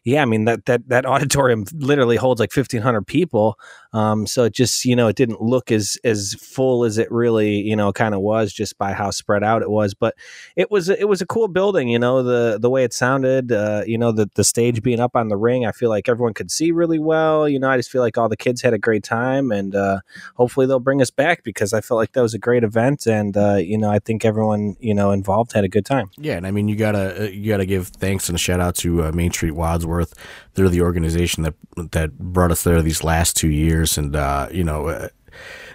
yeah, 0.04 0.22
I 0.22 0.24
mean 0.24 0.44
that 0.46 0.66
that 0.66 0.88
that 0.88 1.06
auditorium 1.06 1.64
literally 1.74 2.16
holds 2.16 2.40
like 2.40 2.52
fifteen 2.52 2.82
hundred 2.82 3.06
people. 3.06 3.58
Um, 3.92 4.26
so 4.26 4.44
it 4.44 4.54
just 4.54 4.84
you 4.84 4.94
know 4.94 5.08
it 5.08 5.16
didn't 5.16 5.40
look 5.40 5.72
as 5.72 5.98
as 6.04 6.34
full 6.34 6.84
as 6.84 6.98
it 6.98 7.10
really 7.10 7.56
you 7.56 7.74
know 7.74 7.92
kind 7.92 8.14
of 8.14 8.20
was 8.20 8.52
just 8.52 8.78
by 8.78 8.92
how 8.92 9.10
spread 9.10 9.42
out 9.42 9.62
it 9.62 9.70
was. 9.70 9.94
But 9.94 10.14
it 10.56 10.70
was 10.70 10.88
it 10.88 11.08
was 11.08 11.20
a 11.20 11.26
cool 11.26 11.48
building. 11.48 11.88
You 11.88 11.98
know 11.98 12.22
the 12.22 12.58
the 12.60 12.70
way 12.70 12.84
it 12.84 12.92
sounded. 12.92 13.52
Uh, 13.52 13.82
you 13.86 13.98
know 13.98 14.12
the 14.12 14.30
the 14.34 14.44
stage 14.44 14.82
being 14.82 15.00
up 15.00 15.16
on 15.16 15.28
the 15.28 15.36
ring. 15.36 15.66
I 15.66 15.72
feel 15.72 15.88
like 15.88 16.08
everyone 16.08 16.34
could 16.34 16.50
see 16.50 16.72
really 16.72 16.98
well. 16.98 17.48
You 17.48 17.58
know 17.58 17.68
I 17.68 17.76
just 17.76 17.90
feel 17.90 18.02
like 18.02 18.16
all 18.16 18.28
the 18.28 18.36
kids 18.36 18.62
had 18.62 18.74
a 18.74 18.78
great 18.78 19.02
time, 19.02 19.50
and 19.50 19.74
uh, 19.74 20.00
hopefully 20.34 20.66
they'll 20.66 20.80
bring 20.80 21.02
us 21.02 21.10
back 21.10 21.42
because 21.42 21.72
I 21.72 21.80
felt 21.80 21.98
like 21.98 22.12
that 22.12 22.22
was 22.22 22.34
a 22.34 22.38
great 22.38 22.64
event, 22.64 23.06
and 23.06 23.36
uh, 23.36 23.56
you 23.56 23.78
know 23.78 23.90
I 23.90 23.98
think 23.98 24.24
everyone 24.24 24.76
you 24.80 24.94
know 24.94 25.10
involved 25.10 25.52
had 25.52 25.64
a 25.64 25.68
good 25.68 25.86
time. 25.86 26.10
Yeah, 26.16 26.36
and 26.36 26.46
I 26.46 26.50
mean 26.50 26.68
you 26.68 26.76
gotta 26.76 27.24
uh, 27.24 27.28
you 27.28 27.50
gotta 27.50 27.66
give 27.66 27.88
thanks 27.88 28.28
and 28.28 28.38
shout 28.38 28.60
out 28.60 28.76
to 28.76 29.04
uh, 29.04 29.12
Main 29.12 29.32
Street 29.32 29.52
Wadsworth. 29.52 30.14
They're 30.54 30.68
the 30.68 30.82
organization 30.82 31.42
that 31.44 31.54
that 31.92 32.18
brought 32.18 32.50
us 32.50 32.64
there 32.64 32.82
these 32.82 33.04
last 33.04 33.36
two 33.36 33.48
years, 33.48 33.79
and 33.98 34.14
uh, 34.16 34.48
you 34.52 34.64
know. 34.64 34.88
Uh, 34.88 35.08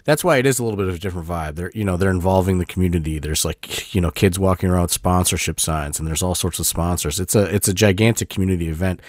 that's 0.03 0.23
why 0.23 0.37
it 0.37 0.45
is 0.45 0.59
a 0.59 0.63
little 0.63 0.77
bit 0.77 0.87
of 0.87 0.93
a 0.93 0.99
different 0.99 1.27
vibe. 1.27 1.55
They're, 1.55 1.71
you 1.73 1.83
know, 1.83 1.97
they're 1.97 2.11
involving 2.11 2.59
the 2.59 2.65
community. 2.65 3.17
There's 3.17 3.43
like, 3.43 3.93
you 3.95 3.99
know, 3.99 4.11
kids 4.11 4.37
walking 4.37 4.69
around 4.69 4.83
with 4.83 4.91
sponsorship 4.91 5.59
signs, 5.59 5.97
and 5.97 6.07
there's 6.07 6.21
all 6.21 6.35
sorts 6.35 6.59
of 6.59 6.67
sponsors. 6.67 7.19
It's 7.19 7.33
a, 7.33 7.43
it's 7.43 7.67
a 7.67 7.73
gigantic 7.73 8.29
community 8.29 8.69
event 8.69 9.01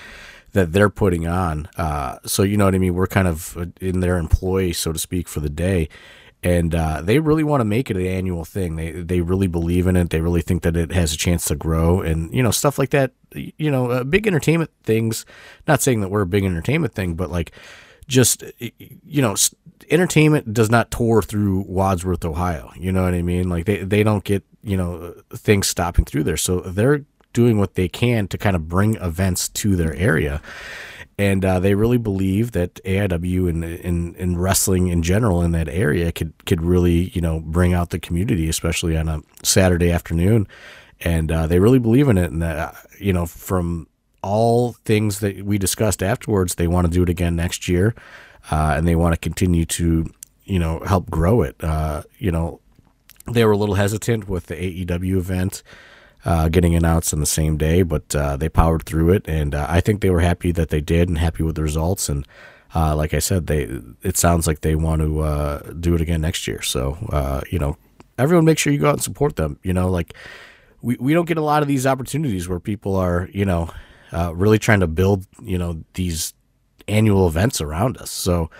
that 0.52 0.72
they're 0.72 0.88
putting 0.88 1.26
on. 1.26 1.68
Uh, 1.76 2.18
so 2.24 2.42
you 2.42 2.56
know 2.56 2.64
what 2.64 2.74
I 2.74 2.78
mean. 2.78 2.94
We're 2.94 3.06
kind 3.06 3.28
of 3.28 3.72
in 3.78 4.00
their 4.00 4.16
employ, 4.16 4.72
so 4.72 4.90
to 4.90 4.98
speak, 4.98 5.28
for 5.28 5.40
the 5.40 5.50
day, 5.50 5.90
and 6.42 6.74
uh, 6.74 7.02
they 7.02 7.18
really 7.18 7.44
want 7.44 7.60
to 7.60 7.66
make 7.66 7.90
it 7.90 7.96
an 7.98 8.06
annual 8.06 8.46
thing. 8.46 8.76
They 8.76 8.92
they 8.92 9.20
really 9.20 9.48
believe 9.48 9.86
in 9.86 9.96
it. 9.96 10.08
They 10.08 10.22
really 10.22 10.40
think 10.40 10.62
that 10.62 10.74
it 10.74 10.92
has 10.92 11.12
a 11.12 11.16
chance 11.18 11.44
to 11.46 11.56
grow, 11.56 12.00
and 12.00 12.32
you 12.34 12.42
know 12.42 12.50
stuff 12.50 12.78
like 12.78 12.90
that. 12.90 13.12
You 13.34 13.70
know, 13.70 13.90
uh, 13.90 14.04
big 14.04 14.26
entertainment 14.26 14.70
things. 14.82 15.26
Not 15.68 15.82
saying 15.82 16.00
that 16.00 16.08
we're 16.08 16.22
a 16.22 16.26
big 16.26 16.44
entertainment 16.44 16.94
thing, 16.94 17.16
but 17.16 17.30
like 17.30 17.52
just 18.06 18.44
you 18.58 19.22
know, 19.22 19.36
entertainment 19.90 20.52
does 20.52 20.70
not 20.70 20.90
tour 20.90 21.22
through 21.22 21.64
Wadsworth, 21.68 22.24
Ohio. 22.24 22.72
You 22.76 22.92
know 22.92 23.04
what 23.04 23.14
I 23.14 23.22
mean? 23.22 23.48
Like 23.48 23.66
they 23.66 23.78
they 23.78 24.02
don't 24.02 24.24
get 24.24 24.44
you 24.62 24.76
know 24.76 25.14
things 25.30 25.66
stopping 25.66 26.04
through 26.04 26.24
there, 26.24 26.36
so 26.36 26.60
they're 26.60 27.04
doing 27.32 27.58
what 27.58 27.74
they 27.74 27.88
can 27.88 28.26
to 28.28 28.38
kind 28.38 28.56
of 28.56 28.66
bring 28.66 28.94
events 28.96 29.48
to 29.50 29.76
their 29.76 29.94
area 29.94 30.40
and 31.18 31.44
uh, 31.44 31.60
they 31.60 31.74
really 31.74 31.98
believe 31.98 32.52
that 32.52 32.74
AIW 32.84 33.48
and, 33.48 33.64
and, 33.64 34.16
and 34.16 34.42
wrestling 34.42 34.88
in 34.88 35.02
general 35.02 35.42
in 35.42 35.52
that 35.52 35.68
area 35.68 36.12
could 36.12 36.32
could 36.44 36.60
really 36.60 37.10
you 37.10 37.20
know 37.20 37.40
bring 37.40 37.72
out 37.72 37.90
the 37.90 37.98
community, 37.98 38.48
especially 38.48 38.96
on 38.96 39.08
a 39.08 39.22
Saturday 39.42 39.90
afternoon, 39.90 40.46
and 41.00 41.32
uh, 41.32 41.46
they 41.46 41.58
really 41.58 41.78
believe 41.78 42.08
in 42.08 42.18
it. 42.18 42.30
And 42.30 42.42
that 42.42 42.58
uh, 42.58 42.72
you 42.98 43.12
know 43.12 43.26
from 43.26 43.88
all 44.26 44.72
things 44.84 45.20
that 45.20 45.44
we 45.44 45.56
discussed 45.56 46.02
afterwards, 46.02 46.56
they 46.56 46.66
want 46.66 46.86
to 46.86 46.92
do 46.92 47.02
it 47.02 47.08
again 47.08 47.36
next 47.36 47.68
year, 47.68 47.94
uh, 48.50 48.74
and 48.76 48.86
they 48.86 48.96
want 48.96 49.14
to 49.14 49.20
continue 49.20 49.64
to 49.64 50.06
you 50.44 50.58
know 50.58 50.80
help 50.80 51.08
grow 51.08 51.42
it. 51.42 51.56
Uh, 51.62 52.02
you 52.18 52.30
know 52.30 52.60
they 53.30 53.44
were 53.44 53.52
a 53.52 53.56
little 53.56 53.76
hesitant 53.76 54.28
with 54.28 54.46
the 54.46 54.56
AEW 54.56 55.16
event 55.16 55.62
uh, 56.24 56.48
getting 56.48 56.74
announced 56.74 57.12
on 57.12 57.20
the 57.20 57.26
same 57.26 57.56
day, 57.56 57.82
but 57.82 58.14
uh, 58.14 58.36
they 58.36 58.48
powered 58.48 58.84
through 58.84 59.10
it, 59.10 59.28
and 59.28 59.54
uh, 59.54 59.66
I 59.68 59.80
think 59.80 60.00
they 60.00 60.10
were 60.10 60.20
happy 60.20 60.52
that 60.52 60.70
they 60.70 60.80
did 60.80 61.08
and 61.08 61.18
happy 61.18 61.44
with 61.44 61.54
the 61.54 61.62
results. 61.62 62.08
And 62.08 62.26
uh, 62.74 62.96
like 62.96 63.14
I 63.14 63.20
said, 63.20 63.46
they 63.46 63.80
it 64.02 64.16
sounds 64.16 64.46
like 64.48 64.60
they 64.60 64.74
want 64.74 65.02
to 65.02 65.74
do 65.78 65.94
it 65.94 66.00
again 66.00 66.20
next 66.20 66.48
year. 66.48 66.62
So 66.62 67.44
you 67.50 67.60
know, 67.60 67.76
everyone 68.18 68.44
make 68.44 68.58
sure 68.58 68.72
you 68.72 68.80
go 68.80 68.88
out 68.88 68.94
and 68.94 69.02
support 69.02 69.36
them. 69.36 69.60
You 69.62 69.72
know, 69.72 69.88
like 69.88 70.14
we 70.82 70.96
we 70.98 71.14
don't 71.14 71.28
get 71.28 71.38
a 71.38 71.42
lot 71.42 71.62
of 71.62 71.68
these 71.68 71.86
opportunities 71.86 72.48
where 72.48 72.60
people 72.60 72.96
are 72.96 73.28
you 73.32 73.44
know 73.44 73.70
really 74.34 74.58
trying 74.58 74.80
to 74.80 74.86
build 74.86 75.26
you 75.42 75.58
know 75.58 75.82
these 75.94 76.34
annual 76.88 77.26
events 77.26 77.60
around 77.60 77.96
us. 77.98 78.10
So 78.10 78.50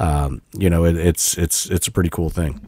um, 0.00 0.40
you 0.54 0.70
know, 0.70 0.84
it, 0.84 0.96
it's 0.96 1.36
it's 1.36 1.66
it's 1.66 1.86
a 1.86 1.92
pretty 1.92 2.08
cool 2.08 2.30
thing. 2.30 2.66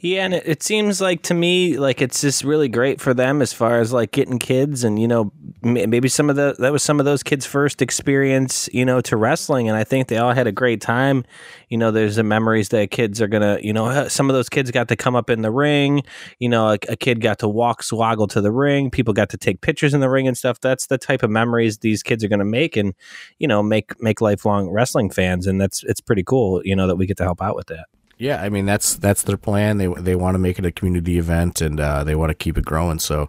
Yeah, 0.00 0.24
and 0.24 0.34
it, 0.34 0.42
it, 0.46 0.62
seems 0.62 1.00
like 1.00 1.22
to 1.22 1.34
me 1.34 1.78
like 1.78 2.02
it's 2.02 2.20
just 2.20 2.42
really 2.42 2.68
great 2.68 3.00
for 3.00 3.14
them 3.14 3.40
as 3.40 3.52
far 3.52 3.78
as 3.78 3.92
like 3.92 4.10
getting 4.10 4.38
kids 4.38 4.82
and 4.82 5.00
you 5.00 5.06
know 5.06 5.32
maybe 5.62 6.08
some 6.08 6.28
of 6.28 6.36
the 6.36 6.56
that 6.58 6.72
was 6.72 6.82
some 6.82 6.98
of 6.98 7.06
those 7.06 7.22
kids' 7.22 7.46
first 7.46 7.80
experience 7.80 8.68
you 8.72 8.84
know 8.84 9.00
to 9.02 9.16
wrestling, 9.16 9.68
and 9.68 9.76
I 9.76 9.84
think 9.84 10.08
they 10.08 10.16
all 10.18 10.32
had 10.32 10.46
a 10.46 10.52
great 10.52 10.80
time. 10.80 11.24
You 11.68 11.78
know, 11.78 11.90
there's 11.90 12.16
the 12.16 12.24
memories 12.24 12.70
that 12.70 12.90
kids 12.90 13.22
are 13.22 13.28
gonna 13.28 13.58
you 13.62 13.72
know 13.72 14.08
some 14.08 14.28
of 14.28 14.34
those 14.34 14.48
kids 14.48 14.70
got 14.70 14.88
to 14.88 14.96
come 14.96 15.14
up 15.14 15.30
in 15.30 15.42
the 15.42 15.52
ring. 15.52 16.02
You 16.40 16.48
know, 16.48 16.70
a, 16.70 16.78
a 16.88 16.96
kid 16.96 17.20
got 17.20 17.38
to 17.38 17.48
walk 17.48 17.82
swoggle 17.82 18.28
to 18.30 18.40
the 18.40 18.52
ring. 18.52 18.90
People 18.90 19.14
got 19.14 19.30
to 19.30 19.36
take 19.36 19.60
pictures 19.60 19.94
in 19.94 20.00
the 20.00 20.10
ring 20.10 20.26
and 20.26 20.36
stuff. 20.36 20.60
That's 20.60 20.86
the 20.86 20.98
type 20.98 21.22
of 21.22 21.30
memories 21.30 21.78
these 21.78 22.02
kids 22.02 22.24
are 22.24 22.28
gonna 22.28 22.44
make, 22.44 22.76
and 22.76 22.94
you 23.38 23.46
know 23.46 23.62
make 23.62 24.00
make 24.02 24.20
lifelong 24.20 24.68
wrestling 24.68 25.10
fans, 25.10 25.46
and 25.46 25.60
that's 25.60 25.84
it's 25.84 26.00
pretty 26.00 26.24
cool. 26.24 26.60
You 26.64 26.74
know 26.74 26.88
that 26.88 26.96
we 26.96 27.06
get 27.06 27.16
to 27.18 27.24
help 27.24 27.40
out 27.40 27.56
with 27.56 27.68
that. 27.68 27.86
Yeah, 28.18 28.40
I 28.42 28.48
mean 28.48 28.64
that's 28.66 28.94
that's 28.96 29.22
their 29.22 29.36
plan. 29.36 29.78
They 29.78 29.88
they 29.88 30.14
want 30.14 30.34
to 30.34 30.38
make 30.38 30.58
it 30.58 30.64
a 30.66 30.72
community 30.72 31.18
event 31.18 31.60
and 31.60 31.80
uh, 31.80 32.04
they 32.04 32.14
want 32.14 32.30
to 32.30 32.34
keep 32.34 32.56
it 32.56 32.64
growing. 32.64 32.98
So, 33.00 33.28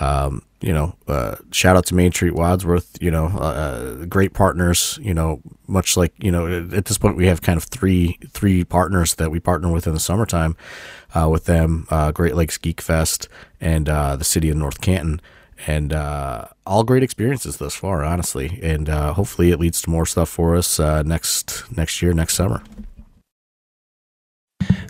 um, 0.00 0.42
you 0.60 0.72
know, 0.72 0.94
uh, 1.08 1.36
shout 1.50 1.76
out 1.76 1.86
to 1.86 1.94
Main 1.94 2.12
Street 2.12 2.34
Wadsworth. 2.34 2.98
You 3.00 3.10
know, 3.10 3.26
uh, 3.34 3.38
uh, 3.38 4.04
great 4.06 4.34
partners. 4.34 4.98
You 5.02 5.14
know, 5.14 5.40
much 5.66 5.96
like 5.96 6.12
you 6.18 6.30
know, 6.30 6.46
at 6.72 6.84
this 6.86 6.98
point 6.98 7.16
we 7.16 7.26
have 7.26 7.42
kind 7.42 7.56
of 7.56 7.64
three 7.64 8.18
three 8.28 8.64
partners 8.64 9.14
that 9.14 9.30
we 9.30 9.40
partner 9.40 9.72
with 9.72 9.86
in 9.86 9.94
the 9.94 10.00
summertime 10.00 10.56
uh, 11.14 11.28
with 11.30 11.46
them. 11.46 11.86
Uh, 11.90 12.12
great 12.12 12.36
Lakes 12.36 12.58
Geek 12.58 12.80
Fest 12.80 13.28
and 13.60 13.86
the 13.86 14.22
city 14.24 14.50
of 14.50 14.56
North 14.56 14.80
Canton. 14.80 15.20
and 15.66 15.92
uh, 15.92 16.46
all 16.66 16.84
great 16.84 17.02
experiences 17.02 17.56
thus 17.58 17.74
far, 17.74 18.04
honestly. 18.04 18.58
And 18.62 18.88
uh, 18.88 19.12
hopefully, 19.14 19.50
it 19.52 19.60
leads 19.60 19.80
to 19.82 19.90
more 19.90 20.06
stuff 20.06 20.28
for 20.28 20.56
us 20.56 20.80
uh, 20.80 21.02
next 21.02 21.64
next 21.76 22.02
year, 22.02 22.12
next 22.12 22.34
summer. 22.34 22.62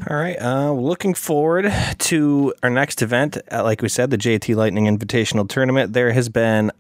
All 0.09 0.17
right. 0.17 0.37
Uh, 0.41 0.73
looking 0.73 1.15
forward 1.15 1.73
to 1.99 2.55
our 2.63 2.71
next 2.71 3.03
event. 3.03 3.39
Uh, 3.51 3.63
like 3.63 3.83
we 3.83 3.89
said, 3.89 4.11
the 4.11 4.19
JT 4.19 4.57
Lightning 4.57 4.87
Invitational 4.87 5.49
Tournament. 5.49 5.93
There 5.93 6.13
has 6.13 6.29
been 6.29 6.73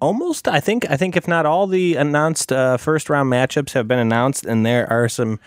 almost, 0.00 0.48
I 0.48 0.60
think, 0.60 0.90
I 0.90 0.96
think 0.96 1.16
if 1.16 1.28
not 1.28 1.46
all 1.46 1.66
the 1.66 1.96
announced 1.96 2.52
uh, 2.52 2.76
first 2.78 3.10
round 3.10 3.30
matchups 3.30 3.72
have 3.72 3.86
been 3.86 3.98
announced, 3.98 4.44
and 4.46 4.64
there 4.64 4.90
are 4.90 5.08
some 5.08 5.38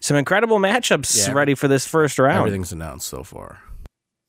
some 0.00 0.16
incredible 0.16 0.58
matchups 0.58 1.28
yeah, 1.28 1.32
ready 1.32 1.54
for 1.54 1.68
this 1.68 1.86
first 1.86 2.18
round. 2.18 2.38
Everything's 2.38 2.72
announced 2.72 3.06
so 3.06 3.22
far. 3.22 3.60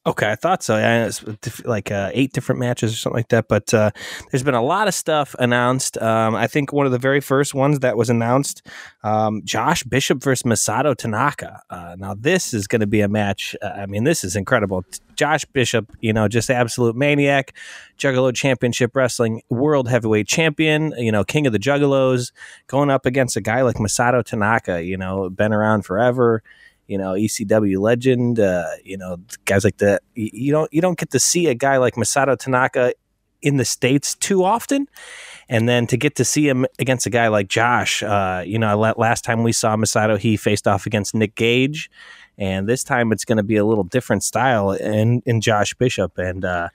Okay, 0.05 0.29
I 0.29 0.35
thought 0.35 0.61
so. 0.61 0.75
Yeah, 0.75 1.05
it's 1.05 1.63
like 1.63 1.89
uh, 1.89 2.11
eight 2.13 2.33
different 2.33 2.59
matches 2.59 2.91
or 2.91 2.97
something 2.97 3.19
like 3.19 3.29
that. 3.29 3.47
But 3.47 3.73
uh, 3.73 3.91
there's 4.29 4.43
been 4.43 4.53
a 4.53 4.61
lot 4.61 4.89
of 4.89 4.93
stuff 4.93 5.33
announced. 5.39 5.97
Um, 6.01 6.35
I 6.35 6.45
think 6.47 6.73
one 6.73 6.85
of 6.85 6.91
the 6.91 6.97
very 6.97 7.21
first 7.21 7.53
ones 7.53 7.79
that 7.79 7.95
was 7.95 8.09
announced, 8.09 8.67
um, 9.03 9.41
Josh 9.45 9.83
Bishop 9.83 10.21
versus 10.21 10.43
Masato 10.43 10.93
Tanaka. 10.93 11.61
Uh, 11.69 11.95
now 11.97 12.15
this 12.15 12.53
is 12.53 12.67
going 12.67 12.81
to 12.81 12.87
be 12.87 12.99
a 12.99 13.07
match. 13.07 13.55
Uh, 13.61 13.67
I 13.67 13.85
mean, 13.85 14.03
this 14.03 14.25
is 14.25 14.35
incredible. 14.35 14.83
Josh 15.15 15.45
Bishop, 15.45 15.89
you 16.01 16.11
know, 16.11 16.27
just 16.27 16.49
absolute 16.49 16.97
maniac, 16.97 17.53
Juggalo 17.97 18.35
Championship 18.35 18.93
Wrestling 18.97 19.41
World 19.49 19.87
Heavyweight 19.87 20.27
Champion. 20.27 20.93
You 20.97 21.13
know, 21.13 21.23
King 21.23 21.47
of 21.47 21.53
the 21.53 21.59
Juggalos, 21.59 22.33
going 22.67 22.89
up 22.89 23.05
against 23.05 23.37
a 23.37 23.41
guy 23.41 23.61
like 23.61 23.77
Masato 23.77 24.21
Tanaka. 24.21 24.83
You 24.83 24.97
know, 24.97 25.29
been 25.29 25.53
around 25.53 25.83
forever 25.85 26.43
you 26.87 26.97
know 26.97 27.13
ECW 27.13 27.79
legend. 27.79 28.39
Uh, 28.39 28.67
you 28.83 28.97
know 28.97 29.17
guys 29.45 29.63
like 29.63 29.77
that. 29.77 30.03
You 30.15 30.51
don't 30.51 30.73
you 30.73 30.81
don't 30.81 30.97
get 30.97 31.11
to 31.11 31.19
see 31.19 31.47
a 31.47 31.55
guy 31.55 31.77
like 31.77 31.95
Masato 31.95 32.37
Tanaka 32.37 32.93
in 33.43 33.57
the 33.57 33.65
states 33.65 34.15
too 34.15 34.43
often. 34.43 34.87
And 35.49 35.67
then 35.67 35.85
to 35.87 35.97
get 35.97 36.15
to 36.15 36.25
see 36.25 36.47
him 36.47 36.65
against 36.79 37.05
a 37.05 37.09
guy 37.09 37.27
like 37.27 37.49
Josh, 37.49 38.01
uh, 38.01 38.43
you 38.45 38.57
know, 38.57 38.77
last 38.97 39.25
time 39.25 39.43
we 39.43 39.51
saw 39.51 39.75
Masato, 39.75 40.17
he 40.17 40.37
faced 40.37 40.67
off 40.67 40.85
against 40.85 41.13
Nick 41.13 41.35
Gage, 41.35 41.91
and 42.37 42.67
this 42.67 42.83
time 42.83 43.11
it's 43.11 43.25
going 43.25 43.37
to 43.37 43.43
be 43.43 43.57
a 43.57 43.65
little 43.65 43.83
different 43.83 44.23
style 44.23 44.71
in 44.71 45.21
in 45.25 45.41
Josh 45.41 45.73
Bishop, 45.73 46.17
and 46.17 46.45
uh, 46.45 46.69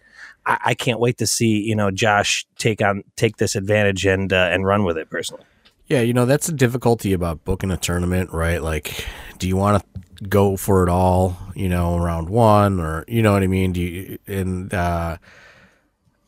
I, 0.44 0.58
I, 0.66 0.74
can't 0.74 1.00
wait 1.00 1.16
to 1.18 1.26
see 1.26 1.62
you 1.62 1.74
know 1.74 1.90
Josh 1.90 2.46
take 2.58 2.82
on 2.82 3.02
take 3.16 3.38
this 3.38 3.56
advantage 3.56 4.04
and 4.04 4.32
uh, 4.32 4.50
and 4.52 4.66
run 4.66 4.84
with 4.84 4.98
it 4.98 5.08
personally. 5.10 5.44
Yeah, 5.88 6.02
you 6.02 6.12
know 6.12 6.26
that's 6.26 6.46
the 6.46 6.52
difficulty 6.52 7.14
about 7.14 7.44
booking 7.44 7.70
a 7.70 7.78
tournament, 7.78 8.30
right? 8.30 8.62
Like, 8.62 9.06
do 9.38 9.48
you 9.48 9.56
want 9.56 9.82
to 9.82 10.28
go 10.28 10.56
for 10.56 10.82
it 10.82 10.90
all, 10.90 11.36
you 11.54 11.68
know, 11.68 11.98
round 11.98 12.28
one, 12.28 12.78
or 12.78 13.04
you 13.08 13.22
know 13.22 13.32
what 13.32 13.42
I 13.42 13.46
mean? 13.46 13.72
Do 13.72 13.80
you, 13.80 14.18
and 14.26 14.72
uh, 14.74 15.16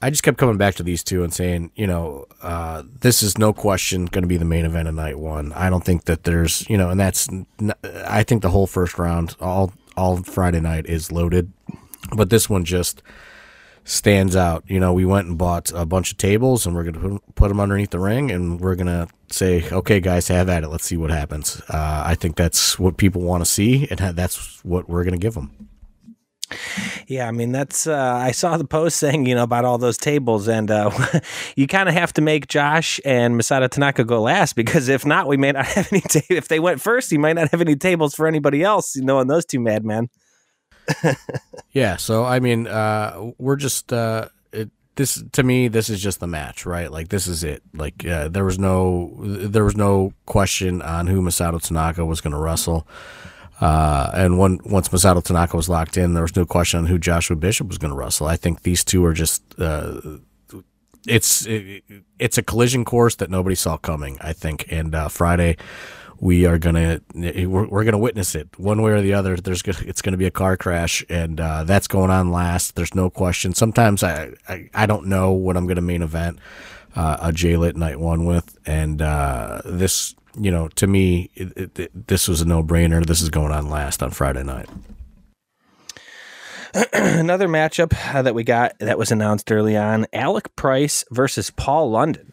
I 0.00 0.08
just 0.08 0.22
kept 0.22 0.38
coming 0.38 0.56
back 0.56 0.76
to 0.76 0.82
these 0.82 1.04
two 1.04 1.22
and 1.22 1.32
saying, 1.32 1.72
you 1.74 1.86
know, 1.86 2.24
uh, 2.40 2.84
this 3.00 3.22
is 3.22 3.36
no 3.36 3.52
question 3.52 4.06
going 4.06 4.22
to 4.22 4.28
be 4.28 4.38
the 4.38 4.46
main 4.46 4.64
event 4.64 4.88
of 4.88 4.94
night 4.94 5.18
one. 5.18 5.52
I 5.52 5.68
don't 5.68 5.84
think 5.84 6.04
that 6.06 6.24
there's, 6.24 6.66
you 6.70 6.78
know, 6.78 6.88
and 6.88 6.98
that's, 6.98 7.28
I 8.06 8.22
think 8.22 8.40
the 8.40 8.50
whole 8.50 8.66
first 8.66 8.98
round, 8.98 9.36
all 9.40 9.74
all 9.94 10.22
Friday 10.22 10.60
night 10.60 10.86
is 10.86 11.12
loaded, 11.12 11.52
but 12.16 12.30
this 12.30 12.48
one 12.48 12.64
just 12.64 13.02
stands 13.90 14.36
out. 14.36 14.62
You 14.68 14.78
know, 14.78 14.92
we 14.92 15.04
went 15.04 15.26
and 15.26 15.36
bought 15.36 15.72
a 15.74 15.84
bunch 15.84 16.12
of 16.12 16.18
tables 16.18 16.64
and 16.64 16.74
we're 16.74 16.84
going 16.84 17.18
to 17.18 17.20
put 17.34 17.48
them 17.48 17.58
underneath 17.58 17.90
the 17.90 17.98
ring 17.98 18.30
and 18.30 18.60
we're 18.60 18.76
going 18.76 18.86
to 18.86 19.08
say, 19.30 19.68
okay, 19.70 20.00
guys, 20.00 20.28
have 20.28 20.48
at 20.48 20.62
it. 20.62 20.68
Let's 20.68 20.84
see 20.84 20.96
what 20.96 21.10
happens. 21.10 21.60
Uh, 21.68 22.04
I 22.06 22.14
think 22.14 22.36
that's 22.36 22.78
what 22.78 22.96
people 22.96 23.22
want 23.22 23.42
to 23.42 23.50
see 23.50 23.88
and 23.90 23.98
that's 24.16 24.64
what 24.64 24.88
we're 24.88 25.02
going 25.02 25.18
to 25.18 25.18
give 25.18 25.34
them. 25.34 25.68
Yeah, 27.06 27.28
I 27.28 27.30
mean 27.30 27.52
that's. 27.52 27.86
Uh, 27.86 27.96
I 27.96 28.32
saw 28.32 28.56
the 28.56 28.64
post 28.64 28.96
saying 28.96 29.26
you 29.26 29.36
know 29.36 29.44
about 29.44 29.64
all 29.64 29.78
those 29.78 29.96
tables, 29.96 30.48
and 30.48 30.68
uh, 30.68 30.90
you 31.56 31.68
kind 31.68 31.88
of 31.88 31.94
have 31.94 32.12
to 32.14 32.20
make 32.20 32.48
Josh 32.48 32.98
and 33.04 33.36
Masato 33.36 33.68
Tanaka 33.70 34.02
go 34.02 34.20
last 34.20 34.56
because 34.56 34.88
if 34.88 35.06
not, 35.06 35.28
we 35.28 35.36
may 35.36 35.52
not 35.52 35.64
have 35.66 35.92
any. 35.92 36.00
Ta- 36.00 36.22
if 36.28 36.48
they 36.48 36.58
went 36.58 36.80
first, 36.80 37.12
you 37.12 37.20
might 37.20 37.34
not 37.34 37.52
have 37.52 37.60
any 37.60 37.76
tables 37.76 38.16
for 38.16 38.26
anybody 38.26 38.64
else. 38.64 38.96
You 38.96 39.04
know, 39.04 39.20
and 39.20 39.30
those 39.30 39.46
two 39.46 39.60
madmen. 39.60 40.08
yeah. 41.72 41.96
So 41.96 42.24
I 42.24 42.40
mean, 42.40 42.66
uh, 42.66 43.32
we're 43.38 43.56
just 43.56 43.92
uh, 43.92 44.28
it, 44.52 44.70
this 44.96 45.22
to 45.32 45.42
me. 45.42 45.68
This 45.68 45.88
is 45.88 46.02
just 46.02 46.20
the 46.20 46.26
match, 46.26 46.66
right? 46.66 46.90
Like 46.90 47.08
this 47.08 47.26
is 47.26 47.44
it. 47.44 47.62
Like 47.74 48.06
uh, 48.06 48.28
there 48.28 48.44
was 48.44 48.58
no 48.58 49.14
there 49.20 49.64
was 49.64 49.76
no 49.76 50.12
question 50.26 50.82
on 50.82 51.06
who 51.06 51.20
Masato 51.22 51.60
Tanaka 51.60 52.04
was 52.04 52.20
going 52.20 52.32
to 52.32 52.38
wrestle. 52.38 52.86
Uh, 53.60 54.10
and 54.14 54.38
once 54.38 54.88
Masato 54.88 55.22
Tanaka 55.22 55.54
was 55.54 55.68
locked 55.68 55.98
in, 55.98 56.14
there 56.14 56.22
was 56.22 56.34
no 56.34 56.46
question 56.46 56.78
on 56.78 56.86
who 56.86 56.98
Joshua 56.98 57.36
Bishop 57.36 57.68
was 57.68 57.76
going 57.76 57.90
to 57.90 57.96
wrestle. 57.96 58.26
I 58.26 58.36
think 58.36 58.62
these 58.62 58.82
two 58.82 59.04
are 59.04 59.12
just 59.12 59.42
uh, 59.60 60.00
it's 61.06 61.46
it, 61.46 61.82
it's 62.18 62.38
a 62.38 62.42
collision 62.42 62.84
course 62.84 63.16
that 63.16 63.30
nobody 63.30 63.54
saw 63.54 63.76
coming. 63.76 64.18
I 64.20 64.32
think, 64.32 64.66
and 64.70 64.94
uh, 64.94 65.08
Friday 65.08 65.56
we 66.20 66.44
are 66.44 66.58
gonna 66.58 67.00
we're, 67.14 67.66
we're 67.66 67.84
gonna 67.84 67.98
witness 67.98 68.34
it 68.34 68.48
one 68.58 68.82
way 68.82 68.92
or 68.92 69.00
the 69.00 69.14
other. 69.14 69.36
There's 69.36 69.62
it's 69.64 70.02
gonna 70.02 70.18
be 70.18 70.26
a 70.26 70.30
car 70.30 70.56
crash, 70.56 71.04
and 71.08 71.40
uh, 71.40 71.64
that's 71.64 71.88
going 71.88 72.10
on 72.10 72.30
last. 72.30 72.76
There's 72.76 72.94
no 72.94 73.08
question. 73.08 73.54
Sometimes 73.54 74.02
I 74.02 74.34
I, 74.48 74.68
I 74.74 74.86
don't 74.86 75.06
know 75.06 75.32
what 75.32 75.56
I'm 75.56 75.66
gonna 75.66 75.80
main 75.80 76.02
event 76.02 76.38
uh, 76.94 77.16
a 77.20 77.32
JLit 77.32 77.74
night 77.74 77.98
one 77.98 78.26
with, 78.26 78.58
and 78.66 79.00
uh, 79.00 79.62
this 79.64 80.14
you 80.38 80.50
know 80.50 80.68
to 80.68 80.86
me 80.86 81.30
it, 81.34 81.56
it, 81.56 81.78
it, 81.78 82.06
this 82.08 82.28
was 82.28 82.42
a 82.42 82.44
no 82.44 82.62
brainer. 82.62 83.04
This 83.04 83.22
is 83.22 83.30
going 83.30 83.52
on 83.52 83.70
last 83.70 84.02
on 84.02 84.10
Friday 84.10 84.42
night. 84.42 84.68
Another 86.92 87.48
matchup 87.48 87.94
uh, 88.14 88.20
that 88.20 88.34
we 88.34 88.44
got 88.44 88.78
that 88.78 88.98
was 88.98 89.10
announced 89.10 89.50
early 89.50 89.76
on: 89.76 90.06
Alec 90.12 90.54
Price 90.54 91.02
versus 91.10 91.48
Paul 91.48 91.90
London. 91.90 92.32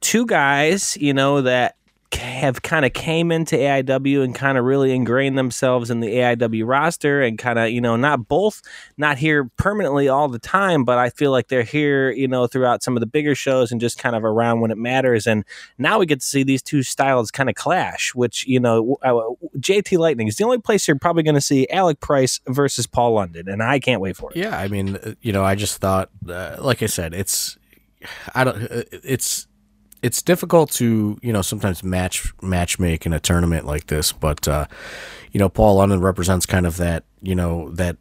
Two 0.00 0.24
guys, 0.24 0.96
you 1.00 1.12
know 1.12 1.40
that 1.42 1.76
have 2.16 2.62
kind 2.62 2.84
of 2.84 2.92
came 2.92 3.30
into 3.32 3.56
AIW 3.56 4.22
and 4.22 4.34
kind 4.34 4.58
of 4.58 4.64
really 4.64 4.92
ingrained 4.92 5.38
themselves 5.38 5.90
in 5.90 6.00
the 6.00 6.08
AIW 6.08 6.66
roster 6.66 7.22
and 7.22 7.38
kind 7.38 7.58
of, 7.58 7.70
you 7.70 7.80
know, 7.80 7.96
not 7.96 8.28
both 8.28 8.62
not 8.96 9.18
here 9.18 9.50
permanently 9.56 10.08
all 10.08 10.28
the 10.28 10.38
time, 10.38 10.84
but 10.84 10.98
I 10.98 11.10
feel 11.10 11.30
like 11.30 11.48
they're 11.48 11.62
here, 11.62 12.10
you 12.10 12.28
know, 12.28 12.46
throughout 12.46 12.82
some 12.82 12.96
of 12.96 13.00
the 13.00 13.06
bigger 13.06 13.34
shows 13.34 13.72
and 13.72 13.80
just 13.80 13.98
kind 13.98 14.16
of 14.16 14.24
around 14.24 14.60
when 14.60 14.70
it 14.70 14.78
matters. 14.78 15.26
And 15.26 15.44
now 15.78 15.98
we 15.98 16.06
get 16.06 16.20
to 16.20 16.26
see 16.26 16.42
these 16.42 16.62
two 16.62 16.82
styles 16.82 17.30
kind 17.30 17.48
of 17.48 17.54
clash, 17.54 18.14
which, 18.14 18.46
you 18.46 18.60
know, 18.60 18.96
uh, 19.02 19.12
JT 19.58 19.98
Lightning 19.98 20.28
is 20.28 20.36
the 20.36 20.44
only 20.44 20.58
place 20.58 20.86
you're 20.88 20.98
probably 20.98 21.22
going 21.22 21.34
to 21.34 21.40
see 21.40 21.68
Alec 21.70 22.00
Price 22.00 22.40
versus 22.46 22.86
Paul 22.86 23.12
London. 23.14 23.48
And 23.48 23.62
I 23.62 23.78
can't 23.78 24.00
wait 24.00 24.16
for 24.16 24.30
it. 24.30 24.36
Yeah. 24.36 24.58
I 24.58 24.68
mean, 24.68 24.96
uh, 24.96 25.14
you 25.22 25.32
know, 25.32 25.44
I 25.44 25.54
just 25.54 25.78
thought, 25.80 26.10
uh, 26.28 26.56
like 26.58 26.82
I 26.82 26.86
said, 26.86 27.14
it's, 27.14 27.56
I 28.34 28.44
don't, 28.44 28.62
uh, 28.62 28.82
it's, 28.90 29.46
it's 30.04 30.20
difficult 30.20 30.70
to 30.70 31.18
you 31.22 31.32
know 31.32 31.40
sometimes 31.40 31.82
match 31.82 32.30
match 32.42 32.78
make 32.78 33.06
in 33.06 33.14
a 33.14 33.18
tournament 33.18 33.64
like 33.64 33.86
this, 33.86 34.12
but 34.12 34.46
uh, 34.46 34.66
you 35.32 35.40
know 35.40 35.48
Paul 35.48 35.76
London 35.76 36.02
represents 36.02 36.44
kind 36.44 36.66
of 36.66 36.76
that 36.76 37.04
you 37.22 37.34
know 37.34 37.70
that 37.70 37.96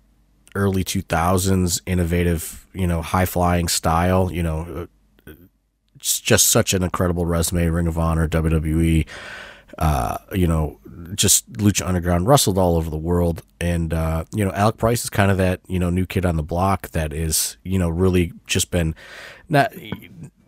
early 0.54 0.84
two 0.84 1.02
thousands 1.02 1.82
innovative 1.86 2.68
you 2.74 2.88
know 2.88 3.02
high 3.02 3.26
flying 3.26 3.70
style. 3.70 4.30
You 4.30 4.44
know, 4.44 4.88
it's 5.96 6.20
just 6.20 6.50
such 6.50 6.74
an 6.74 6.84
incredible 6.84 7.26
resume. 7.26 7.68
Ring 7.68 7.88
of 7.88 7.98
Honor, 7.98 8.28
WWE. 8.28 9.08
Uh, 9.80 10.18
you 10.34 10.46
know, 10.46 10.80
just 11.16 11.52
Lucha 11.54 11.88
Underground 11.88 12.28
wrestled 12.28 12.58
all 12.58 12.76
over 12.76 12.90
the 12.90 12.98
world, 12.98 13.44
and 13.62 13.94
uh, 13.94 14.26
you 14.36 14.44
know 14.44 14.52
Alec 14.52 14.76
Price 14.76 15.06
is 15.06 15.10
kind 15.10 15.32
of 15.32 15.38
that 15.38 15.62
you 15.68 15.80
know 15.80 15.90
new 15.90 16.06
kid 16.06 16.26
on 16.26 16.36
the 16.36 16.44
block 16.44 16.90
that 16.90 17.14
is 17.14 17.56
you 17.64 17.80
know 17.80 17.88
really 17.88 18.34
just 18.46 18.72
been 18.72 18.94
not 19.48 19.72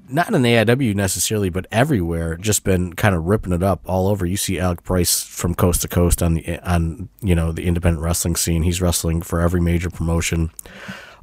not 0.10 0.34
in 0.34 0.41
the 0.41 0.50
AIW 0.50 0.96
necessarily, 0.96 1.50
but 1.50 1.65
everywhere, 1.72 2.38
just 2.38 2.63
been 2.63 2.94
kind 2.94 3.15
of 3.15 3.26
ripping 3.26 3.54
it 3.54 3.63
up 3.63 3.82
all 3.86 4.08
over. 4.08 4.26
You 4.26 4.38
see 4.38 4.60
Alec 4.60 4.84
Price 4.84 5.24
from 5.24 5.56
coast 5.56 5.82
to 5.82 5.88
coast 5.88 6.22
on 6.22 6.36
the 6.36 6.60
on 6.70 7.10
you 7.22 7.36
know 7.36 7.52
the 7.52 7.65
independent 7.65 8.04
wrestling 8.04 8.36
scene. 8.36 8.63
He's 8.63 8.82
wrestling 8.82 9.22
for 9.22 9.41
every 9.41 9.62
major 9.62 9.89
promotion 9.89 10.52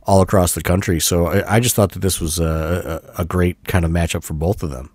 all 0.04 0.20
across 0.20 0.54
the 0.54 0.62
country. 0.62 1.00
So 1.00 1.26
I, 1.26 1.56
I 1.56 1.60
just 1.60 1.76
thought 1.76 1.92
that 1.92 2.00
this 2.00 2.20
was 2.20 2.38
a, 2.38 3.02
a, 3.16 3.22
a 3.22 3.24
great 3.24 3.64
kind 3.64 3.84
of 3.84 3.90
matchup 3.90 4.24
for 4.24 4.34
both 4.34 4.62
of 4.62 4.70
them. 4.70 4.90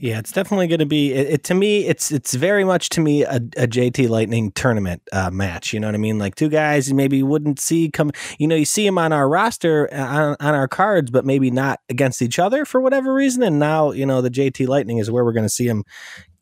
Yeah, 0.00 0.18
it's 0.18 0.32
definitely 0.32 0.66
going 0.66 0.80
to 0.80 0.86
be. 0.86 1.12
It, 1.12 1.26
it, 1.28 1.44
to 1.44 1.54
me, 1.54 1.86
it's 1.86 2.10
it's 2.10 2.34
very 2.34 2.64
much 2.64 2.88
to 2.90 3.00
me 3.00 3.24
a, 3.24 3.36
a 3.36 3.66
JT 3.66 4.08
Lightning 4.08 4.52
tournament 4.52 5.02
uh, 5.12 5.30
match. 5.30 5.72
You 5.72 5.80
know 5.80 5.88
what 5.88 5.94
I 5.94 5.98
mean? 5.98 6.18
Like 6.18 6.34
two 6.34 6.48
guys 6.48 6.88
you 6.88 6.94
maybe 6.94 7.22
wouldn't 7.22 7.58
see 7.60 7.90
come. 7.90 8.10
You 8.38 8.48
know, 8.48 8.56
you 8.56 8.64
see 8.64 8.84
them 8.84 8.98
on 8.98 9.12
our 9.12 9.28
roster 9.28 9.92
uh, 9.92 10.06
on, 10.06 10.36
on 10.40 10.54
our 10.54 10.68
cards, 10.68 11.10
but 11.10 11.24
maybe 11.24 11.50
not 11.50 11.80
against 11.88 12.22
each 12.22 12.38
other 12.38 12.64
for 12.64 12.80
whatever 12.80 13.14
reason. 13.14 13.42
And 13.42 13.58
now 13.58 13.90
you 13.90 14.06
know 14.06 14.20
the 14.20 14.30
JT 14.30 14.68
Lightning 14.68 14.98
is 14.98 15.10
where 15.10 15.24
we're 15.24 15.32
going 15.32 15.46
to 15.46 15.50
see 15.50 15.66
them 15.66 15.84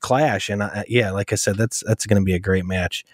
clash. 0.01 0.51
And 0.51 0.63
uh, 0.63 0.83
yeah, 0.89 1.11
like 1.11 1.33
I 1.33 1.37
said, 1.37 1.57
that's 1.57 1.83
that's 1.87 2.07
going 2.07 2.21
to 2.21 2.25
be 2.25 2.35
a 2.35 2.41
great 2.41 2.67
match. 2.67 3.05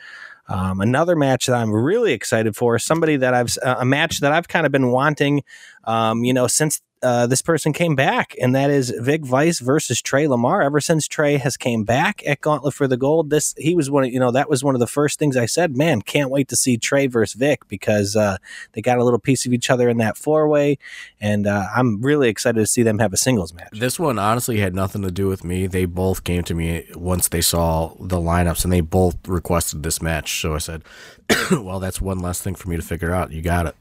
Um, 0.48 0.80
another 0.80 1.14
match 1.14 1.46
that 1.46 1.54
I'm 1.54 1.72
really 1.72 2.12
excited 2.12 2.56
for, 2.56 2.76
somebody 2.80 3.16
that 3.16 3.34
I've 3.34 3.56
a 3.62 3.84
match 3.84 4.18
that 4.18 4.32
I've 4.32 4.48
kind 4.48 4.66
of 4.66 4.72
been 4.72 4.90
wanting, 4.90 5.42
um, 5.84 6.24
you 6.24 6.34
know, 6.34 6.48
since 6.48 6.80
uh, 7.02 7.26
this 7.26 7.40
person 7.40 7.72
came 7.72 7.94
back, 7.94 8.34
and 8.40 8.54
that 8.54 8.70
is 8.70 8.90
Vic 8.90 9.24
Vice 9.24 9.60
versus 9.60 10.02
Tre 10.02 10.28
Lamar. 10.28 10.60
Ever 10.62 10.80
since 10.80 11.08
Trey 11.08 11.38
has 11.38 11.56
came 11.56 11.84
back 11.84 12.22
at 12.26 12.40
Gauntlet 12.40 12.74
for 12.74 12.86
the 12.86 12.96
Gold, 12.96 13.30
this 13.30 13.54
he 13.56 13.74
was 13.74 13.90
one. 13.90 14.04
Of, 14.04 14.12
you 14.12 14.20
know, 14.20 14.30
that 14.30 14.50
was 14.50 14.62
one 14.62 14.74
of 14.74 14.80
the 14.80 14.86
first 14.86 15.18
things 15.18 15.36
I 15.36 15.46
said. 15.46 15.76
Man, 15.76 16.02
can't 16.02 16.30
wait 16.30 16.48
to 16.48 16.56
see 16.56 16.76
Trey 16.76 17.06
versus 17.06 17.38
Vic 17.38 17.66
because 17.68 18.16
uh, 18.16 18.36
they 18.72 18.82
got 18.82 18.98
a 18.98 19.04
little 19.04 19.18
piece 19.18 19.46
of 19.46 19.52
each 19.52 19.70
other 19.70 19.88
in 19.88 19.96
that 19.98 20.18
four 20.18 20.46
way, 20.48 20.78
and 21.20 21.46
uh, 21.46 21.68
I'm 21.74 22.02
really 22.02 22.28
excited 22.28 22.60
to 22.60 22.66
see 22.66 22.82
them 22.82 22.98
have 22.98 23.12
a 23.14 23.16
singles 23.16 23.54
match. 23.54 23.70
This 23.72 23.98
one 23.98 24.18
honestly 24.18 24.58
had 24.58 24.74
nothing 24.74 25.02
to 25.02 25.10
do 25.10 25.26
with 25.26 25.42
me. 25.42 25.66
They 25.66 25.86
both 25.86 26.24
came 26.24 26.42
to 26.44 26.54
me 26.54 26.86
once 26.94 27.28
they 27.28 27.40
saw 27.40 27.94
the 27.98 28.18
lineups, 28.18 28.64
and 28.64 28.72
they 28.72 28.82
both 28.82 29.16
requested 29.26 29.82
this 29.82 30.02
match. 30.02 30.40
So 30.40 30.54
I 30.54 30.58
said, 30.58 30.82
"Well, 31.50 31.80
that's 31.80 32.00
one 32.00 32.18
less 32.18 32.42
thing 32.42 32.54
for 32.54 32.68
me 32.68 32.76
to 32.76 32.82
figure 32.82 33.14
out. 33.14 33.32
You 33.32 33.40
got 33.40 33.66
it." 33.66 33.76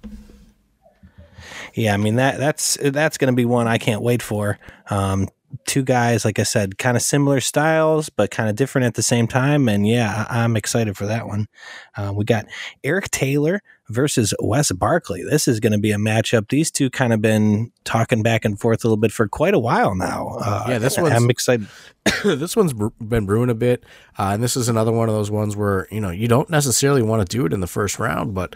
Yeah, 1.74 1.94
I 1.94 1.98
mean 1.98 2.16
that 2.16 2.38
that's 2.38 2.78
that's 2.82 3.18
going 3.18 3.32
to 3.32 3.36
be 3.36 3.46
one 3.46 3.68
I 3.68 3.78
can't 3.78 4.02
wait 4.02 4.22
for. 4.22 4.60
Um, 4.90 5.28
two 5.66 5.84
guys, 5.84 6.26
like 6.26 6.40
I 6.40 6.44
said, 6.44 6.78
kind 6.78 6.96
of 6.96 7.04
similar 7.04 7.40
styles, 7.40 8.10
but 8.10 8.32
kind 8.32 8.50
of 8.50 8.56
different 8.56 8.86
at 8.86 8.94
the 8.94 9.04
same 9.04 9.28
time. 9.28 9.68
And 9.68 9.88
yeah, 9.88 10.26
I, 10.30 10.44
am 10.44 10.56
excited 10.56 10.96
for 10.98 11.06
that 11.08 11.28
one. 11.28 11.48
Uh, 11.96 12.12
we 12.16 12.26
got 12.26 12.46
Eric 12.84 13.10
Taylor 13.12 13.62
versus 13.88 14.34
Wes 14.40 14.72
Barkley. 14.72 15.24
This 15.24 15.48
is 15.48 15.60
going 15.60 15.74
to 15.74 15.80
be 15.80 15.92
a 15.92 15.98
matchup. 15.98 16.50
These 16.50 16.72
two 16.72 16.90
kind 16.90 17.14
of 17.14 17.22
been 17.22 17.72
talking 17.84 18.22
back 18.22 18.46
and 18.46 18.60
forth 18.60 18.84
a 18.84 18.88
little 18.88 18.98
bit 18.98 19.12
for 19.12 19.28
quite 19.28 19.54
a 19.54 19.60
while 19.60 19.96
now. 19.96 20.38
Uh, 20.40 20.66
yeah, 20.70 20.78
this 20.78 20.98
one 20.98 21.12
I'm 21.12 21.30
excited. 21.30 21.68
this 22.24 22.56
one's 22.56 22.74
been 22.74 23.26
brewing 23.26 23.50
a 23.50 23.56
bit, 23.56 23.84
uh, 24.18 24.32
and 24.34 24.44
this 24.44 24.56
is 24.56 24.70
another 24.70 24.92
one 24.92 25.10
of 25.10 25.16
those 25.16 25.32
ones 25.32 25.56
where 25.56 25.88
you 25.92 26.00
know 26.00 26.12
you 26.12 26.28
don't 26.28 26.50
necessarily 26.50 27.02
want 27.02 27.28
to 27.28 27.38
do 27.38 27.46
it 27.46 27.54
in 27.54 27.60
the 27.60 27.68
first 27.68 28.00
round, 28.00 28.34
but 28.34 28.56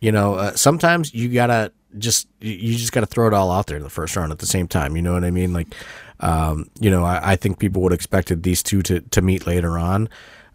you 0.00 0.12
know 0.12 0.34
uh, 0.34 0.56
sometimes 0.56 1.14
you 1.14 1.28
gotta 1.28 1.72
just 1.98 2.28
you 2.40 2.76
just 2.76 2.92
got 2.92 3.00
to 3.00 3.06
throw 3.06 3.26
it 3.26 3.34
all 3.34 3.50
out 3.50 3.66
there 3.66 3.76
in 3.76 3.82
the 3.82 3.90
first 3.90 4.16
round 4.16 4.32
at 4.32 4.38
the 4.38 4.46
same 4.46 4.68
time. 4.68 4.96
You 4.96 5.02
know 5.02 5.12
what 5.12 5.24
I 5.24 5.30
mean? 5.30 5.52
Like, 5.52 5.74
um, 6.20 6.70
you 6.78 6.90
know, 6.90 7.04
I, 7.04 7.32
I, 7.32 7.36
think 7.36 7.58
people 7.58 7.82
would 7.82 7.92
have 7.92 7.98
expected 7.98 8.42
these 8.42 8.62
two 8.62 8.82
to 8.82 9.00
to 9.00 9.22
meet 9.22 9.46
later 9.46 9.78
on, 9.78 10.08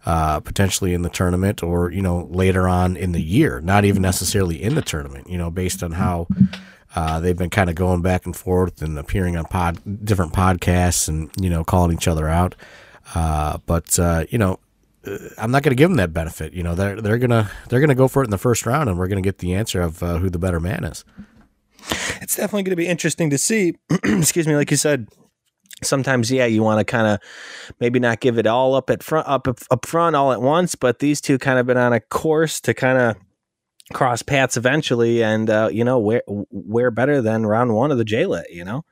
uh, 0.06 0.40
potentially 0.40 0.94
in 0.94 1.02
the 1.02 1.08
tournament 1.08 1.62
or 1.62 1.90
you 1.90 2.02
know 2.02 2.28
later 2.30 2.68
on 2.68 2.96
in 2.96 3.12
the 3.12 3.20
year, 3.20 3.60
not 3.60 3.84
even 3.84 4.02
necessarily 4.02 4.62
in 4.62 4.74
the 4.74 4.82
tournament. 4.82 5.28
You 5.28 5.38
know, 5.38 5.50
based 5.50 5.82
on 5.82 5.92
how. 5.92 6.28
Uh, 6.94 7.20
they've 7.20 7.36
been 7.36 7.50
kind 7.50 7.68
of 7.68 7.76
going 7.76 8.00
back 8.00 8.24
and 8.24 8.34
forth 8.34 8.80
and 8.80 8.98
appearing 8.98 9.36
on 9.36 9.44
pod 9.44 9.78
different 10.06 10.32
podcasts 10.32 11.08
and 11.08 11.30
you 11.38 11.50
know 11.50 11.62
calling 11.62 11.94
each 11.94 12.08
other 12.08 12.26
out. 12.26 12.54
Uh, 13.14 13.58
but 13.66 13.98
uh, 13.98 14.24
you 14.30 14.38
know, 14.38 14.58
I'm 15.38 15.50
not 15.50 15.62
going 15.62 15.70
to 15.70 15.76
give 15.76 15.90
them 15.90 15.96
that 15.96 16.12
benefit. 16.12 16.52
You 16.52 16.62
know, 16.62 16.74
they're 16.74 17.00
they're 17.00 17.18
gonna 17.18 17.50
they're 17.68 17.80
gonna 17.80 17.94
go 17.94 18.08
for 18.08 18.22
it 18.22 18.26
in 18.26 18.30
the 18.30 18.38
first 18.38 18.66
round, 18.66 18.88
and 18.88 18.98
we're 18.98 19.08
going 19.08 19.22
to 19.22 19.26
get 19.26 19.38
the 19.38 19.54
answer 19.54 19.80
of 19.80 20.02
uh, 20.02 20.18
who 20.18 20.30
the 20.30 20.38
better 20.38 20.60
man 20.60 20.84
is. 20.84 21.04
It's 22.20 22.36
definitely 22.36 22.64
going 22.64 22.72
to 22.72 22.76
be 22.76 22.88
interesting 22.88 23.30
to 23.30 23.38
see. 23.38 23.74
excuse 24.04 24.46
me, 24.46 24.56
like 24.56 24.70
you 24.70 24.76
said. 24.76 25.08
Sometimes, 25.82 26.30
yeah, 26.30 26.46
you 26.46 26.62
want 26.62 26.80
to 26.80 26.84
kind 26.84 27.06
of 27.06 27.20
maybe 27.80 27.98
not 27.98 28.20
give 28.20 28.38
it 28.38 28.46
all 28.46 28.74
up 28.74 28.88
at 28.88 29.02
front, 29.02 29.28
up 29.28 29.46
up 29.46 29.84
front, 29.84 30.16
all 30.16 30.32
at 30.32 30.40
once. 30.40 30.74
But 30.74 31.00
these 31.00 31.20
two 31.20 31.38
kind 31.38 31.58
of 31.58 31.66
been 31.66 31.76
on 31.76 31.92
a 31.92 32.00
course 32.00 32.62
to 32.62 32.72
kind 32.72 32.96
of 32.96 33.16
cross 33.92 34.22
paths 34.22 34.56
eventually, 34.56 35.22
and 35.22 35.50
uh, 35.50 35.68
you 35.70 35.84
know 35.84 35.98
where 35.98 36.22
where 36.26 36.90
better 36.90 37.20
than 37.20 37.44
round 37.44 37.74
one 37.74 37.90
of 37.90 37.98
the 37.98 38.06
JLIT, 38.06 38.44
you 38.50 38.64
know. 38.64 38.84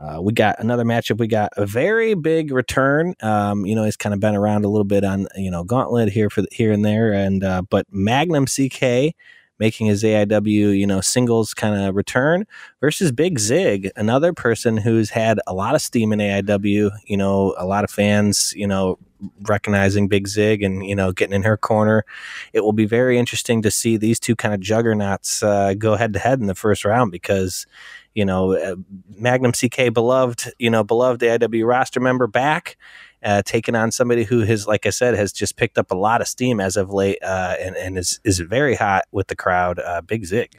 Uh, 0.00 0.20
we 0.20 0.32
got 0.32 0.58
another 0.58 0.84
matchup. 0.84 1.18
We 1.18 1.28
got 1.28 1.52
a 1.56 1.66
very 1.66 2.14
big 2.14 2.50
return. 2.50 3.14
Um, 3.22 3.64
you 3.64 3.74
know, 3.74 3.84
he's 3.84 3.96
kind 3.96 4.12
of 4.12 4.20
been 4.20 4.34
around 4.34 4.64
a 4.64 4.68
little 4.68 4.84
bit 4.84 5.04
on 5.04 5.28
you 5.36 5.50
know 5.50 5.64
Gauntlet 5.64 6.10
here 6.10 6.30
for 6.30 6.42
here 6.50 6.72
and 6.72 6.84
there, 6.84 7.12
and 7.12 7.44
uh, 7.44 7.62
but 7.62 7.86
Magnum 7.90 8.46
CK 8.46 9.14
making 9.60 9.86
his 9.86 10.02
AIW 10.02 10.76
you 10.76 10.86
know 10.86 11.00
singles 11.00 11.54
kind 11.54 11.80
of 11.80 11.94
return 11.94 12.44
versus 12.80 13.12
Big 13.12 13.38
Zig, 13.38 13.90
another 13.94 14.32
person 14.32 14.76
who's 14.76 15.10
had 15.10 15.38
a 15.46 15.54
lot 15.54 15.76
of 15.76 15.80
steam 15.80 16.12
in 16.12 16.18
AIW. 16.18 16.90
You 17.06 17.16
know, 17.16 17.54
a 17.56 17.64
lot 17.64 17.84
of 17.84 17.90
fans 17.90 18.52
you 18.56 18.66
know 18.66 18.98
recognizing 19.42 20.08
Big 20.08 20.26
Zig 20.26 20.62
and 20.62 20.84
you 20.84 20.96
know 20.96 21.12
getting 21.12 21.34
in 21.34 21.44
her 21.44 21.56
corner. 21.56 22.04
It 22.52 22.62
will 22.62 22.72
be 22.72 22.86
very 22.86 23.16
interesting 23.16 23.62
to 23.62 23.70
see 23.70 23.96
these 23.96 24.18
two 24.18 24.34
kind 24.34 24.54
of 24.54 24.60
juggernauts 24.60 25.40
uh, 25.42 25.74
go 25.74 25.94
head 25.94 26.12
to 26.14 26.18
head 26.18 26.40
in 26.40 26.46
the 26.46 26.54
first 26.56 26.84
round 26.84 27.12
because 27.12 27.66
you 28.14 28.24
know, 28.24 28.54
uh, 28.54 28.76
Magnum 29.16 29.52
CK 29.52 29.92
beloved, 29.92 30.52
you 30.58 30.70
know, 30.70 30.84
beloved 30.84 31.20
AIW 31.20 31.66
roster 31.66 32.00
member 32.00 32.26
back, 32.26 32.76
uh, 33.22 33.42
taking 33.42 33.74
on 33.74 33.90
somebody 33.90 34.24
who 34.24 34.40
has, 34.40 34.66
like 34.66 34.86
I 34.86 34.90
said, 34.90 35.14
has 35.14 35.32
just 35.32 35.56
picked 35.56 35.78
up 35.78 35.90
a 35.90 35.96
lot 35.96 36.20
of 36.20 36.28
steam 36.28 36.60
as 36.60 36.76
of 36.76 36.90
late, 36.90 37.18
uh, 37.22 37.56
and, 37.60 37.76
and 37.76 37.98
is 37.98 38.20
is 38.24 38.38
very 38.38 38.74
hot 38.74 39.04
with 39.12 39.28
the 39.28 39.36
crowd. 39.36 39.78
Uh, 39.78 40.00
Big 40.00 40.24
Zig. 40.24 40.58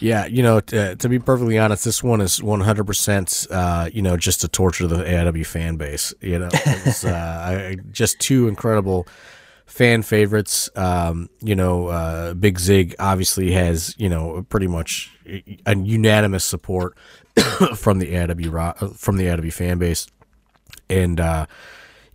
Yeah, 0.00 0.26
you 0.26 0.44
know, 0.44 0.60
to, 0.60 0.94
to, 0.94 1.08
be 1.08 1.18
perfectly 1.18 1.58
honest, 1.58 1.84
this 1.84 2.04
one 2.04 2.20
is 2.20 2.38
100%, 2.38 3.50
uh, 3.50 3.90
you 3.92 4.00
know, 4.00 4.16
just 4.16 4.40
to 4.42 4.48
torture 4.48 4.86
the 4.86 5.02
AIW 5.02 5.44
fan 5.44 5.76
base. 5.76 6.14
You 6.20 6.38
know, 6.38 6.48
uh, 7.04 7.72
just 7.90 8.20
two 8.20 8.46
incredible 8.46 9.08
fan 9.68 10.02
favorites. 10.02 10.68
Um, 10.74 11.28
you 11.40 11.54
know, 11.54 11.86
uh, 11.88 12.34
Big 12.34 12.58
Zig 12.58 12.96
obviously 12.98 13.52
has 13.52 13.94
you 13.98 14.08
know 14.08 14.44
pretty 14.48 14.66
much 14.66 15.16
a 15.66 15.76
unanimous 15.76 16.44
support 16.44 16.96
from 17.76 18.00
the 18.00 18.16
AW 18.16 18.72
from 18.94 19.18
the 19.18 19.30
AW 19.30 19.50
fan 19.50 19.78
base, 19.78 20.08
and 20.90 21.20
uh, 21.20 21.46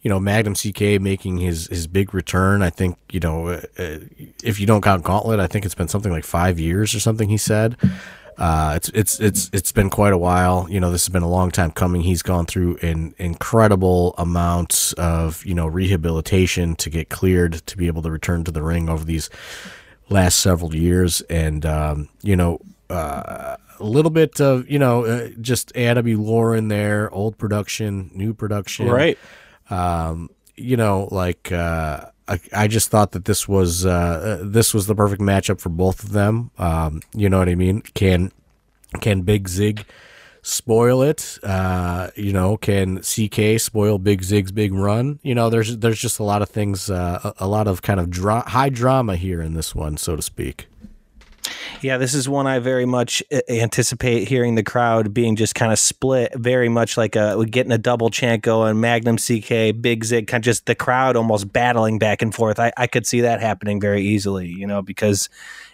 you 0.02 0.10
know 0.10 0.20
Magnum 0.20 0.56
CK 0.56 1.02
making 1.02 1.38
his 1.38 1.68
his 1.68 1.88
big 1.88 2.14
return. 2.14 2.62
I 2.62 2.70
think 2.70 2.98
you 3.12 3.22
know 3.22 3.48
uh, 3.48 3.62
uh, 3.78 4.00
if 4.44 4.60
you 4.60 4.66
don't 4.66 4.82
count 4.82 5.04
Gauntlet, 5.04 5.40
I 5.40 5.48
think 5.48 5.64
it's 5.64 5.76
been 5.76 5.88
something 5.88 6.12
like 6.12 6.26
five 6.26 6.60
years 6.60 6.94
or 6.94 7.00
something. 7.00 7.30
He 7.30 7.38
said. 7.38 7.78
Uh, 8.38 8.74
it's 8.76 8.90
it's 8.90 9.20
it's 9.20 9.50
it's 9.54 9.72
been 9.72 9.90
quite 9.90 10.14
a 10.14 10.18
while. 10.18 10.68
You 10.70 10.80
know, 10.80 10.92
this 10.92 11.06
has 11.06 11.12
been 11.12 11.24
a 11.24 11.30
long 11.30 11.52
time 11.52 11.72
coming. 11.72 12.02
He's 12.02 12.22
gone 12.22 12.46
through 12.46 12.78
an 12.82 13.14
incredible 13.18 14.16
amount 14.18 14.94
of 14.98 15.46
you 15.46 15.54
know 15.54 15.68
rehabilitation 15.68 16.76
to 16.78 16.90
get 16.90 17.10
cleared 17.10 17.54
to 17.68 17.78
be 17.78 17.88
able 17.88 18.02
to 18.04 18.12
return 18.12 18.44
to 18.46 18.52
the 18.52 18.64
ring 18.64 18.90
over 18.90 19.04
these 19.04 19.30
last 20.10 20.40
several 20.40 20.76
years, 20.76 21.22
and 21.22 21.66
um, 21.66 22.10
you 22.22 22.36
know. 22.36 22.60
Uh, 22.90 23.58
a 23.80 23.84
little 23.84 24.12
bit 24.12 24.40
of 24.40 24.70
you 24.70 24.78
know 24.78 25.06
uh, 25.06 25.30
just 25.42 25.76
AW 25.76 26.02
lore 26.04 26.56
in 26.56 26.68
there, 26.68 27.12
old 27.12 27.38
production, 27.38 28.12
new 28.14 28.34
production, 28.34 28.88
right? 28.88 29.18
Um, 29.70 30.30
you 30.56 30.78
know, 30.78 31.08
like 31.12 31.52
uh, 31.52 32.06
I, 32.28 32.68
just 32.68 32.90
thought 32.90 33.12
that 33.12 33.26
this 33.26 33.48
was 33.48 33.86
uh, 33.86 34.42
this 34.44 34.74
was 34.74 34.88
the 34.88 34.96
perfect 34.96 35.22
matchup 35.22 35.60
for 35.60 35.70
both 35.70 36.04
of 36.04 36.12
them. 36.12 36.52
Um, 36.58 37.02
you 37.14 37.30
know 37.30 37.40
what 37.40 37.50
I 37.50 37.56
mean? 37.56 37.82
Can 37.94 38.32
can 39.02 39.22
Big 39.22 39.50
Zig 39.50 39.86
spoil 40.42 41.02
it? 41.02 41.40
Uh, 41.42 42.10
you 42.16 42.32
know, 42.32 42.58
can 42.58 43.00
CK 43.00 43.60
spoil 43.60 43.98
Big 43.98 44.24
Zig's 44.24 44.52
big 44.52 44.74
run? 44.74 45.20
You 45.24 45.36
know, 45.36 45.50
there's 45.50 45.78
there's 45.78 46.00
just 46.00 46.20
a 46.20 46.24
lot 46.24 46.42
of 46.42 46.50
things, 46.50 46.90
uh, 46.90 47.20
a, 47.24 47.46
a, 47.46 47.48
lot 47.48 47.68
of 47.68 47.82
kind 47.82 48.00
of 48.00 48.10
dra- 48.10 48.50
high 48.50 48.70
drama 48.70 49.16
here 49.16 49.42
in 49.42 49.54
this 49.54 49.74
one, 49.74 49.98
so 49.98 50.16
to 50.16 50.22
speak. 50.22 50.68
Yeah, 51.82 51.98
this 51.98 52.14
is 52.14 52.30
one 52.30 52.48
I 52.48 52.60
very 52.60 52.86
much 52.86 53.24
uh, 53.32 53.42
anticipate 53.50 54.28
hearing 54.28 54.56
the 54.56 54.64
crowd 54.64 55.14
being 55.14 55.36
just 55.36 55.56
kind 55.56 55.72
of 55.72 55.80
split, 55.80 56.34
very 56.36 56.70
much 56.70 56.98
like 56.98 57.16
a 57.16 57.44
getting 57.46 57.72
a 57.72 57.78
double 57.78 58.10
chant 58.10 58.42
going, 58.42 58.80
Magnum 58.80 59.18
CK, 59.18 59.80
Big 59.82 60.04
Zig, 60.06 60.28
kind 60.28 60.42
of 60.42 60.46
just 60.46 60.66
the 60.66 60.76
crowd 60.76 61.16
almost 61.16 61.52
battling 61.52 62.00
back 62.00 62.22
and 62.22 62.34
forth. 62.34 62.60
I, 62.60 62.72
I 62.78 62.88
could 62.88 63.06
see 63.06 63.22
that 63.22 63.42
happening 63.42 63.80
very 63.80 64.02
easily, 64.04 64.48
you 64.48 64.68
know, 64.68 64.82
because 64.82 65.30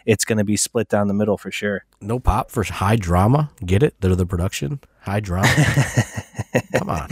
it's 0.05 0.25
going 0.25 0.37
to 0.39 0.43
be 0.43 0.57
split 0.57 0.89
down 0.89 1.07
the 1.07 1.13
middle 1.13 1.37
for 1.37 1.51
sure. 1.51 1.85
No 2.01 2.19
pop 2.19 2.51
for 2.51 2.63
high 2.63 2.95
drama. 2.95 3.51
Get 3.65 3.83
it? 3.83 3.95
They're 3.99 4.15
the 4.15 4.25
production. 4.25 4.79
High 5.01 5.19
drama. 5.19 5.47
Come 6.75 6.89
on. 6.89 7.09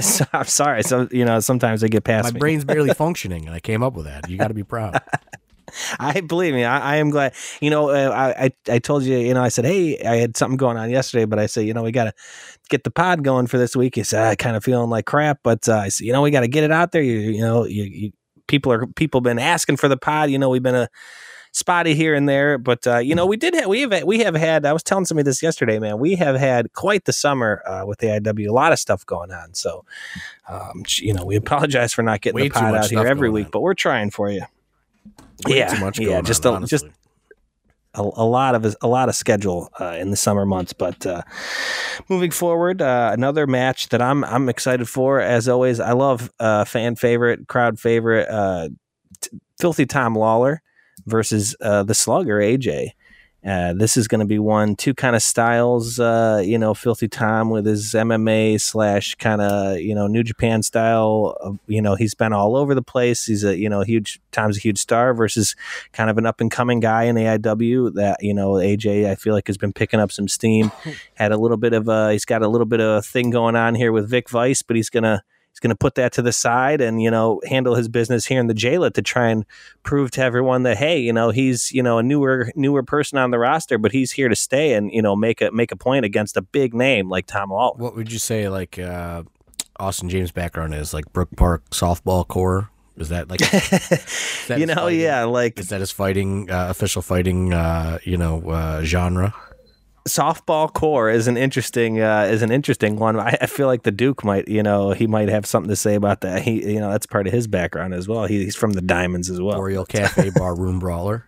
so, 0.00 0.24
I'm 0.32 0.46
sorry. 0.46 0.82
So 0.82 1.08
you 1.10 1.24
know, 1.24 1.40
sometimes 1.40 1.82
I 1.82 1.88
get 1.88 2.04
past. 2.04 2.24
My 2.24 2.32
me. 2.32 2.40
brain's 2.40 2.64
barely 2.64 2.92
functioning, 2.94 3.46
and 3.46 3.54
I 3.54 3.60
came 3.60 3.82
up 3.82 3.94
with 3.94 4.06
that. 4.06 4.28
You 4.28 4.36
got 4.36 4.48
to 4.48 4.54
be 4.54 4.64
proud. 4.64 5.00
I 5.98 6.20
believe 6.20 6.54
me. 6.54 6.64
I, 6.64 6.94
I, 6.94 6.96
am 6.96 7.10
glad. 7.10 7.34
You 7.60 7.70
know, 7.70 7.90
uh, 7.90 8.10
I, 8.10 8.44
I 8.44 8.74
I 8.74 8.78
told 8.78 9.04
you. 9.04 9.16
You 9.18 9.34
know, 9.34 9.42
I 9.42 9.48
said, 9.48 9.64
hey, 9.64 10.00
I 10.00 10.16
had 10.16 10.36
something 10.36 10.56
going 10.56 10.76
on 10.76 10.90
yesterday, 10.90 11.24
but 11.24 11.38
I 11.38 11.46
said, 11.46 11.66
you 11.66 11.74
know, 11.74 11.82
we 11.82 11.92
got 11.92 12.04
to 12.04 12.14
get 12.68 12.84
the 12.84 12.90
pod 12.90 13.24
going 13.24 13.46
for 13.46 13.58
this 13.58 13.76
week. 13.76 13.94
He 13.94 14.02
said, 14.02 14.26
I 14.26 14.34
kind 14.36 14.56
of 14.56 14.64
feeling 14.64 14.90
like 14.90 15.06
crap, 15.06 15.40
but 15.42 15.68
uh, 15.68 15.76
I 15.76 15.88
said, 15.88 16.06
you 16.06 16.12
know, 16.12 16.22
we 16.22 16.30
got 16.30 16.40
to 16.40 16.48
get 16.48 16.64
it 16.64 16.70
out 16.70 16.92
there. 16.92 17.02
You, 17.02 17.18
you 17.18 17.40
know, 17.40 17.64
you, 17.64 17.84
you, 17.84 18.12
people 18.46 18.72
are 18.72 18.86
people 18.86 19.20
been 19.20 19.38
asking 19.38 19.76
for 19.76 19.88
the 19.88 19.96
pod. 19.96 20.30
You 20.30 20.38
know, 20.38 20.48
we've 20.48 20.62
been 20.62 20.74
a 20.74 20.88
spotty 21.52 21.94
here 21.94 22.14
and 22.14 22.28
there, 22.28 22.58
but 22.58 22.86
uh, 22.86 22.98
you 22.98 23.14
know, 23.14 23.26
we 23.26 23.36
did 23.36 23.54
have 23.54 23.66
we 23.66 23.82
have 23.82 24.04
we 24.04 24.20
have 24.20 24.34
had. 24.34 24.66
I 24.66 24.72
was 24.72 24.82
telling 24.82 25.04
somebody 25.04 25.24
this 25.24 25.42
yesterday, 25.42 25.78
man. 25.78 25.98
We 25.98 26.16
have 26.16 26.36
had 26.36 26.72
quite 26.72 27.04
the 27.04 27.12
summer 27.12 27.62
uh, 27.66 27.84
with 27.86 27.98
the 28.00 28.08
IW. 28.08 28.48
A 28.48 28.52
lot 28.52 28.72
of 28.72 28.78
stuff 28.78 29.06
going 29.06 29.32
on. 29.32 29.54
So, 29.54 29.84
um, 30.48 30.84
you 30.98 31.14
know, 31.14 31.24
we 31.24 31.36
apologize 31.36 31.92
for 31.92 32.02
not 32.02 32.20
getting 32.20 32.36
Way 32.36 32.48
the 32.48 32.54
pod 32.54 32.74
out 32.74 32.90
here 32.90 33.06
every 33.06 33.30
week, 33.30 33.46
on. 33.46 33.50
but 33.52 33.60
we're 33.60 33.74
trying 33.74 34.10
for 34.10 34.30
you. 34.30 34.42
Yeah, 35.46 35.90
yeah, 35.98 36.20
just 36.22 36.46
on, 36.46 36.64
a, 36.64 36.66
just 36.66 36.86
a, 37.94 38.02
a, 38.02 38.24
lot 38.24 38.54
of 38.54 38.76
a 38.80 38.88
lot 38.88 39.08
of 39.08 39.14
schedule 39.14 39.70
uh, 39.80 39.96
in 39.98 40.10
the 40.10 40.16
summer 40.16 40.46
months. 40.46 40.72
But 40.72 41.06
uh, 41.06 41.22
moving 42.08 42.30
forward, 42.30 42.82
uh, 42.82 43.10
another 43.12 43.46
match 43.46 43.88
that 43.90 44.02
I'm 44.02 44.24
I'm 44.24 44.48
excited 44.48 44.88
for. 44.88 45.20
As 45.20 45.48
always, 45.48 45.80
I 45.80 45.92
love 45.92 46.30
uh, 46.40 46.64
fan 46.64 46.96
favorite, 46.96 47.48
crowd 47.48 47.78
favorite, 47.78 48.28
uh, 48.28 48.68
t- 49.20 49.30
Filthy 49.60 49.86
Tom 49.86 50.14
Lawlor 50.14 50.62
versus 51.06 51.56
uh, 51.60 51.82
the 51.82 51.94
Slugger 51.94 52.38
AJ. 52.38 52.90
Uh, 53.46 53.74
this 53.74 53.96
is 53.98 54.08
going 54.08 54.20
to 54.20 54.26
be 54.26 54.38
one, 54.38 54.74
two 54.74 54.94
kind 54.94 55.14
of 55.14 55.22
styles. 55.22 56.00
Uh, 56.00 56.42
you 56.44 56.56
know, 56.56 56.72
Filthy 56.72 57.08
Tom 57.08 57.50
with 57.50 57.66
his 57.66 57.92
MMA 57.92 58.58
slash 58.58 59.14
kind 59.16 59.42
of 59.42 59.78
you 59.80 59.94
know 59.94 60.06
New 60.06 60.22
Japan 60.22 60.62
style. 60.62 61.36
Of, 61.40 61.58
you 61.66 61.82
know, 61.82 61.94
he's 61.94 62.14
been 62.14 62.32
all 62.32 62.56
over 62.56 62.74
the 62.74 62.82
place. 62.82 63.26
He's 63.26 63.44
a 63.44 63.56
you 63.56 63.68
know 63.68 63.82
huge 63.82 64.20
Tom's 64.32 64.56
a 64.56 64.60
huge 64.60 64.78
star 64.78 65.12
versus 65.12 65.54
kind 65.92 66.08
of 66.08 66.16
an 66.16 66.24
up 66.24 66.40
and 66.40 66.50
coming 66.50 66.80
guy 66.80 67.04
in 67.04 67.16
AIW. 67.16 67.94
That 67.94 68.22
you 68.22 68.32
know 68.32 68.52
AJ 68.52 69.10
I 69.10 69.14
feel 69.14 69.34
like 69.34 69.46
has 69.48 69.58
been 69.58 69.74
picking 69.74 70.00
up 70.00 70.10
some 70.10 70.28
steam. 70.28 70.72
Had 71.14 71.32
a 71.32 71.36
little 71.36 71.58
bit 71.58 71.74
of 71.74 71.86
a 71.88 72.12
he's 72.12 72.24
got 72.24 72.42
a 72.42 72.48
little 72.48 72.66
bit 72.66 72.80
of 72.80 72.96
a 72.96 73.02
thing 73.02 73.28
going 73.28 73.56
on 73.56 73.74
here 73.74 73.92
with 73.92 74.08
Vic 74.08 74.30
Vice, 74.30 74.62
but 74.62 74.76
he's 74.76 74.88
gonna 74.88 75.22
he's 75.22 75.33
going 75.64 75.70
to 75.70 75.76
put 75.76 75.94
that 75.94 76.12
to 76.12 76.20
the 76.20 76.30
side 76.32 76.82
and 76.82 77.00
you 77.00 77.10
know 77.10 77.40
handle 77.48 77.74
his 77.74 77.88
business 77.88 78.26
here 78.26 78.38
in 78.38 78.48
the 78.48 78.54
JLIT 78.54 78.92
to 78.92 79.02
try 79.02 79.30
and 79.30 79.46
prove 79.82 80.10
to 80.12 80.20
everyone 80.20 80.62
that 80.64 80.76
hey 80.76 80.98
you 80.98 81.12
know 81.12 81.30
he's 81.30 81.72
you 81.72 81.82
know 81.82 81.96
a 81.96 82.02
newer 82.02 82.52
newer 82.54 82.82
person 82.82 83.16
on 83.16 83.30
the 83.30 83.38
roster 83.38 83.78
but 83.78 83.90
he's 83.90 84.12
here 84.12 84.28
to 84.28 84.36
stay 84.36 84.74
and 84.74 84.92
you 84.92 85.00
know 85.00 85.16
make 85.16 85.40
a 85.40 85.50
make 85.52 85.72
a 85.72 85.76
point 85.76 86.04
against 86.04 86.36
a 86.36 86.42
big 86.42 86.74
name 86.74 87.08
like 87.08 87.26
Tom 87.26 87.48
Lawlor. 87.48 87.78
What 87.78 87.96
would 87.96 88.12
you 88.12 88.18
say 88.18 88.50
like 88.50 88.78
uh, 88.78 89.22
Austin 89.80 90.10
James' 90.10 90.30
background 90.30 90.74
is 90.74 90.92
like 90.92 91.10
Brook 91.14 91.30
Park 91.34 91.70
softball 91.70 92.28
core? 92.28 92.70
Is 92.98 93.08
that 93.08 93.30
like 93.30 93.40
is 93.52 94.46
that 94.48 94.60
you 94.60 94.66
know 94.66 94.74
fighting, 94.74 95.00
yeah 95.00 95.24
like 95.24 95.58
is 95.58 95.70
that 95.70 95.80
his 95.80 95.90
fighting 95.90 96.50
uh, 96.50 96.66
official 96.68 97.00
fighting 97.00 97.54
uh, 97.54 97.98
you 98.04 98.18
know 98.18 98.50
uh, 98.50 98.82
genre? 98.84 99.34
Softball 100.08 100.72
core 100.72 101.08
is 101.10 101.26
an 101.28 101.36
interesting 101.36 102.00
uh, 102.00 102.28
is 102.30 102.42
an 102.42 102.50
interesting 102.50 102.96
one. 102.96 103.18
I, 103.18 103.36
I, 103.40 103.46
feel 103.46 103.66
like 103.66 103.82
the 103.82 103.90
Duke 103.90 104.24
might, 104.24 104.48
you 104.48 104.62
know, 104.62 104.90
he 104.90 105.06
might 105.06 105.28
have 105.28 105.46
something 105.46 105.70
to 105.70 105.76
say 105.76 105.94
about 105.94 106.20
that. 106.20 106.42
He, 106.42 106.72
you 106.74 106.80
know, 106.80 106.90
that's 106.90 107.06
part 107.06 107.26
of 107.26 107.32
his 107.32 107.46
background 107.46 107.94
as 107.94 108.06
well. 108.06 108.26
He, 108.26 108.44
he's 108.44 108.56
from 108.56 108.72
the 108.72 108.82
Diamonds 108.82 109.30
as 109.30 109.40
well. 109.40 109.58
Oriole 109.58 109.86
Cafe 109.86 110.30
Bar 110.36 110.56
Room 110.56 110.78
Brawler. 110.78 111.26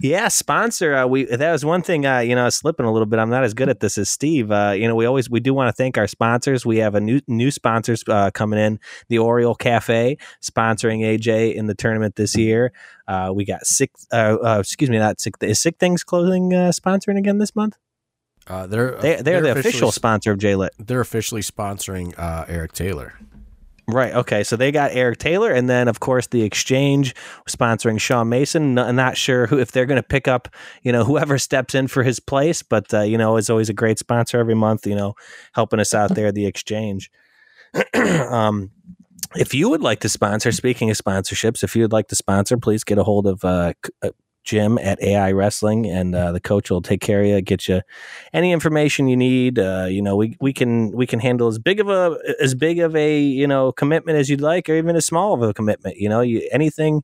Yeah, 0.00 0.28
sponsor. 0.28 0.94
Uh, 0.94 1.06
we 1.06 1.24
that 1.24 1.52
was 1.52 1.64
one 1.64 1.82
thing. 1.82 2.06
Uh, 2.06 2.20
you 2.20 2.34
know, 2.34 2.48
slipping 2.50 2.86
a 2.86 2.92
little 2.92 3.06
bit. 3.06 3.18
I'm 3.18 3.30
not 3.30 3.44
as 3.44 3.54
good 3.54 3.68
at 3.68 3.80
this 3.80 3.98
as 3.98 4.08
Steve. 4.08 4.50
Uh, 4.50 4.74
you 4.76 4.88
know, 4.88 4.94
we 4.94 5.06
always 5.06 5.28
we 5.30 5.40
do 5.40 5.54
want 5.54 5.68
to 5.68 5.72
thank 5.72 5.98
our 5.98 6.06
sponsors. 6.06 6.64
We 6.64 6.78
have 6.78 6.94
a 6.94 7.00
new 7.00 7.20
new 7.26 7.50
sponsors 7.50 8.04
uh, 8.08 8.30
coming 8.32 8.58
in. 8.58 8.80
The 9.08 9.18
Oriole 9.18 9.54
Cafe 9.54 10.18
sponsoring 10.42 11.00
AJ 11.00 11.54
in 11.54 11.66
the 11.66 11.74
tournament 11.74 12.16
this 12.16 12.36
year. 12.36 12.72
Uh, 13.06 13.32
we 13.34 13.44
got 13.44 13.66
sick. 13.66 13.90
Uh, 14.12 14.36
uh, 14.42 14.58
excuse 14.60 14.90
me, 14.90 14.98
not 14.98 15.20
sick. 15.20 15.34
Is 15.40 15.60
Sick 15.60 15.78
Things 15.78 16.04
Clothing 16.04 16.52
uh, 16.54 16.72
sponsoring 16.72 17.18
again 17.18 17.38
this 17.38 17.56
month? 17.56 17.76
Uh, 18.46 18.66
they're 18.66 18.92
they, 18.96 19.16
they're, 19.16 19.40
they're 19.40 19.54
the 19.54 19.60
official 19.60 19.92
sponsor 19.92 20.32
of 20.32 20.38
JLIT. 20.38 20.70
They're 20.78 21.00
officially 21.00 21.42
sponsoring 21.42 22.18
uh, 22.18 22.46
Eric 22.48 22.72
Taylor. 22.72 23.14
Right. 23.90 24.12
Okay. 24.12 24.44
So 24.44 24.54
they 24.54 24.70
got 24.70 24.90
Eric 24.92 25.16
Taylor, 25.16 25.50
and 25.50 25.68
then 25.68 25.88
of 25.88 25.98
course 25.98 26.26
the 26.26 26.42
exchange 26.42 27.14
sponsoring 27.48 27.98
Sean 27.98 28.28
Mason. 28.28 28.74
Not, 28.74 28.94
not 28.94 29.16
sure 29.16 29.46
who 29.46 29.58
if 29.58 29.72
they're 29.72 29.86
going 29.86 30.00
to 30.00 30.06
pick 30.06 30.28
up, 30.28 30.48
you 30.82 30.92
know, 30.92 31.04
whoever 31.06 31.38
steps 31.38 31.74
in 31.74 31.88
for 31.88 32.02
his 32.02 32.20
place, 32.20 32.62
but 32.62 32.92
uh, 32.92 33.00
you 33.00 33.16
know, 33.16 33.38
is 33.38 33.48
always 33.48 33.70
a 33.70 33.74
great 33.74 33.98
sponsor 33.98 34.38
every 34.38 34.54
month. 34.54 34.86
You 34.86 34.94
know, 34.94 35.14
helping 35.54 35.80
us 35.80 35.94
out 35.94 36.14
there. 36.14 36.30
The 36.30 36.44
exchange. 36.44 37.10
um, 37.94 38.70
if 39.36 39.54
you 39.54 39.70
would 39.70 39.82
like 39.82 40.00
to 40.00 40.08
sponsor, 40.10 40.52
speaking 40.52 40.90
of 40.90 40.98
sponsorships, 40.98 41.62
if 41.62 41.74
you 41.74 41.82
would 41.82 41.92
like 41.92 42.08
to 42.08 42.16
sponsor, 42.16 42.58
please 42.58 42.84
get 42.84 42.98
a 42.98 43.04
hold 43.04 43.26
of 43.26 43.42
uh, 43.42 43.72
uh 44.02 44.10
Jim 44.48 44.78
at 44.78 45.00
AI 45.02 45.30
Wrestling, 45.32 45.84
and 45.84 46.14
uh, 46.14 46.32
the 46.32 46.40
coach 46.40 46.70
will 46.70 46.80
take 46.80 47.02
care 47.02 47.20
of 47.20 47.26
you, 47.26 47.40
get 47.42 47.68
you 47.68 47.82
any 48.32 48.50
information 48.50 49.06
you 49.06 49.16
need. 49.16 49.58
Uh, 49.58 49.86
you 49.90 50.00
know, 50.00 50.16
we 50.16 50.36
we 50.40 50.54
can 50.54 50.90
we 50.92 51.06
can 51.06 51.20
handle 51.20 51.48
as 51.48 51.58
big 51.58 51.80
of 51.80 51.90
a 51.90 52.18
as 52.40 52.54
big 52.54 52.78
of 52.78 52.96
a 52.96 53.20
you 53.20 53.46
know 53.46 53.72
commitment 53.72 54.16
as 54.16 54.30
you'd 54.30 54.40
like, 54.40 54.66
or 54.70 54.74
even 54.74 54.96
as 54.96 55.04
small 55.04 55.34
of 55.34 55.42
a 55.42 55.52
commitment. 55.52 55.98
You 55.98 56.08
know, 56.08 56.22
you 56.22 56.48
anything 56.50 57.02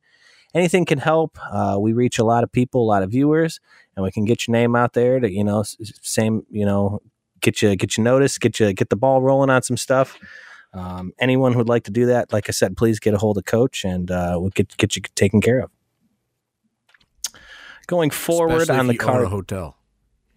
anything 0.55 0.87
can 0.87 0.99
help. 0.99 1.39
Uh, 1.53 1.77
we 1.79 1.93
reach 1.93 2.19
a 2.19 2.25
lot 2.25 2.45
of 2.45 2.51
people, 2.51 2.83
a 2.83 2.91
lot 2.91 3.03
of 3.03 3.11
viewers, 3.11 3.61
and 3.95 4.03
we 4.03 4.11
can 4.11 4.25
get 4.25 4.49
your 4.49 4.53
name 4.53 4.75
out 4.75 4.95
there 4.95 5.21
to 5.21 5.31
you 5.31 5.45
know 5.45 5.63
same 6.01 6.47
you 6.51 6.65
know 6.65 7.01
get 7.43 7.61
you 7.61 7.77
get 7.77 7.99
you 7.99 8.05
noticed, 8.05 8.41
get 8.41 8.59
you 8.59 8.73
get 8.73 8.89
the 8.89 8.97
ball 8.97 9.21
rolling 9.21 9.51
on 9.51 9.61
some 9.61 9.77
stuff. 9.77 10.19
Um, 10.73 11.13
anyone 11.19 11.53
who'd 11.53 11.69
like 11.69 11.85
to 11.85 11.93
do 11.93 12.07
that, 12.07 12.33
like 12.33 12.49
I 12.49 12.53
said, 12.53 12.77
please 12.79 12.99
get 12.99 13.13
a 13.13 13.19
hold 13.19 13.37
of 13.37 13.45
Coach, 13.45 13.85
and 13.85 14.11
uh, 14.11 14.39
we'll 14.41 14.49
get 14.49 14.75
get 14.79 14.97
you 14.97 15.03
taken 15.15 15.43
care 15.43 15.61
of 15.61 15.74
going 17.85 18.11
forward 18.11 18.63
Especially 18.63 18.81
on 18.81 18.87
the 18.89 18.97
car 18.97 19.25
hotel. 19.27 19.77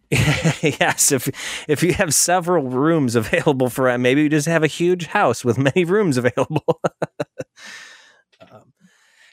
yes, 0.12 1.12
if 1.12 1.30
if 1.68 1.84
you 1.84 1.94
have 1.94 2.14
several 2.14 2.64
rooms 2.70 3.16
available 3.22 3.70
for 3.70 3.90
it, 3.90 3.98
maybe 3.98 4.24
you 4.24 4.30
just 4.30 4.48
have 4.48 4.64
a 4.64 4.68
huge 4.68 5.08
house 5.08 5.44
with 5.44 5.58
many 5.58 5.84
rooms 5.84 6.18
available. 6.18 6.82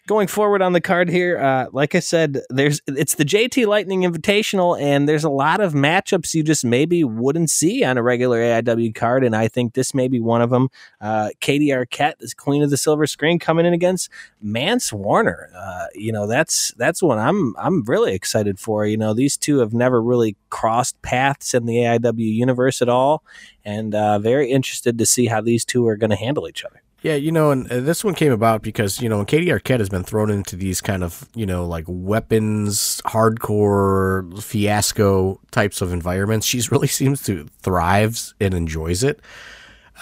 going 0.07 0.27
forward 0.27 0.61
on 0.61 0.73
the 0.73 0.81
card 0.81 1.09
here, 1.09 1.39
uh, 1.39 1.67
like 1.73 1.95
I 1.95 2.01
said, 2.01 2.41
there's 2.51 2.81
it's 2.87 3.15
the 3.15 3.25
JT 3.25 3.67
Lightning 3.67 4.03
Invitational, 4.03 4.81
and 4.81 5.09
there's 5.09 5.25
a 5.25 5.31
lot 5.31 5.61
of 5.61 5.73
matchups 5.73 6.35
you 6.35 6.43
just 6.43 6.65
maybe 6.65 7.05
wouldn't 7.05 7.51
see 7.51 7.85
on 7.85 7.97
a 7.97 8.03
regular 8.03 8.41
AIW 8.41 8.95
card, 8.95 9.25
and 9.25 9.35
I 9.35 9.49
think 9.49 9.75
this 9.75 9.95
may 9.95 10.09
be 10.09 10.21
one 10.21 10.43
of 10.43 10.51
them. 10.51 10.69
Uh, 11.01 11.31
Katie 11.41 11.69
Arquette 11.69 12.15
is 12.21 12.35
Queen 12.35 12.63
of 12.63 12.71
the 12.71 12.77
Silver 12.77 13.07
Screen 13.07 13.39
coming 13.39 13.67
in 13.67 13.73
against 13.73 14.11
Mance 14.41 14.93
Warner. 14.93 15.51
Uh, 15.55 15.87
you 15.95 16.13
know 16.13 16.27
that's 16.27 16.73
that's 16.77 17.03
one 17.03 17.19
I'm 17.19 17.55
I'm 17.57 17.83
really 17.85 18.15
excited 18.15 18.59
for. 18.59 18.87
You 18.87 18.97
know 18.97 19.15
these 19.15 19.37
two 19.37 19.59
have 19.59 19.73
never 19.73 20.03
really 20.03 20.37
crossed 20.51 21.01
paths 21.03 21.55
in 21.55 21.67
the 21.67 21.77
AIW 21.77 22.19
universe 22.19 22.83
at 22.83 22.89
all, 22.89 23.23
and 23.65 23.95
uh, 23.95 24.19
very 24.19 24.51
interested 24.51 24.99
to 24.99 25.07
see 25.07 25.27
how 25.27 25.41
these 25.41 25.65
two 25.65 25.87
are 25.87 25.97
going 25.97 26.11
to 26.11 26.17
handle 26.17 26.47
each 26.49 26.65
other. 26.65 26.83
Yeah, 27.05 27.17
you 27.17 27.33
know, 27.33 27.51
and 27.51 27.71
uh, 27.71 27.81
this 27.81 28.03
one 28.03 28.15
came 28.15 28.33
about 28.33 28.63
because 28.63 28.99
you 28.99 29.11
know, 29.11 29.27
Katie 29.27 29.49
Arquette 29.49 29.79
has 29.79 29.91
been 29.91 30.05
thrown 30.05 30.31
into 30.31 30.57
these 30.57 30.81
kind 30.81 31.05
of 31.05 31.29
you 31.35 31.45
know 31.45 31.67
like 31.67 31.85
weapons, 31.87 33.03
hardcore 33.05 34.43
fiasco 34.43 35.39
types 35.51 35.83
of 35.83 35.93
environments. 35.93 36.47
She's 36.47 36.73
really 36.73 36.89
seems 37.01 37.23
to 37.25 37.47
thrives 37.61 38.35
and 38.41 38.55
enjoys 38.55 39.05
it. 39.05 39.21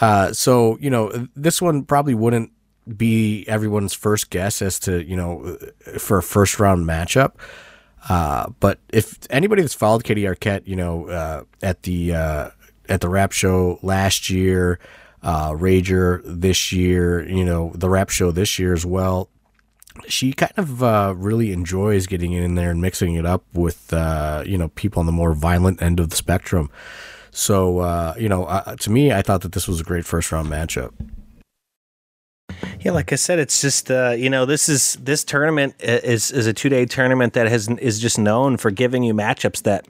Uh, 0.01 0.33
so 0.33 0.79
you 0.81 0.91
know, 0.91 1.11
this 1.35 1.61
one 1.61 1.83
probably 1.83 2.15
wouldn't 2.15 2.53
be 2.97 3.45
everyone's 3.49 3.95
first 3.95 4.31
guess 4.31 4.63
as 4.63 4.79
to 4.81 5.05
you 5.05 5.17
know 5.17 5.59
for 5.99 6.19
a 6.19 6.23
first 6.23 6.61
round 6.61 6.87
matchup. 6.87 7.33
Uh, 8.09 8.51
but 8.61 8.79
if 8.93 9.19
anybody 9.29 9.63
that's 9.63 9.75
followed 9.75 10.05
Katie 10.05 10.23
Arquette, 10.23 10.69
you 10.69 10.77
know, 10.77 11.09
uh, 11.09 11.43
at 11.63 11.83
the 11.83 12.15
uh, 12.15 12.51
at 12.89 13.01
the 13.01 13.09
rap 13.09 13.33
show 13.33 13.81
last 13.83 14.31
year 14.31 14.79
uh, 15.23 15.51
Rager 15.51 16.23
this 16.25 16.73
year, 16.73 17.27
you 17.29 17.45
know, 17.45 17.73
the 17.75 17.89
rap 17.89 18.11
show 18.11 18.31
this 18.31 18.59
year 18.59 18.73
as 18.73 18.85
well. 18.85 19.29
She 20.09 20.33
kind 20.33 20.53
of 20.57 20.83
uh, 20.83 21.15
really 21.17 21.53
enjoys 21.53 22.07
getting 22.07 22.33
in 22.33 22.55
there 22.55 22.71
and 22.71 22.81
mixing 22.81 23.15
it 23.15 23.27
up 23.27 23.45
with, 23.53 23.93
uh, 23.93 24.43
you 24.47 24.57
know, 24.57 24.69
people 24.69 25.01
on 25.01 25.07
the 25.07 25.13
more 25.13 25.35
violent 25.35 25.83
end 25.83 26.01
of 26.01 26.09
the 26.09 26.17
spectrum. 26.17 26.71
So, 27.31 27.81
uh, 27.81 28.15
you 28.19 28.29
know, 28.29 28.45
uh, 28.45 28.77
to 28.77 28.91
me, 28.91 29.13
I 29.13 29.23
thought 29.23 29.43
that 29.43 29.53
this 29.53 29.69
was 29.69 29.81
a 29.81 29.85
great 29.85 30.05
first 30.05 30.33
round 30.33 30.49
matchup. 30.49 30.93
Yeah, 32.81 32.93
like 32.93 33.13
I 33.13 33.17
said, 33.17 33.39
it's 33.39 33.61
just 33.61 33.91
uh, 33.91 34.11
you 34.11 34.29
know 34.29 34.45
this 34.45 34.69
is 34.69 34.95
this 35.01 35.25
tournament 35.25 35.75
is 35.81 36.31
is 36.31 36.47
a 36.47 36.53
two 36.53 36.69
day 36.69 36.85
tournament 36.85 37.33
that 37.35 37.49
has 37.49 37.69
is 37.69 38.01
just 38.01 38.19
known 38.19 38.57
for 38.57 38.71
giving 38.71 39.03
you 39.03 39.15
matchups 39.15 39.63
that 39.63 39.87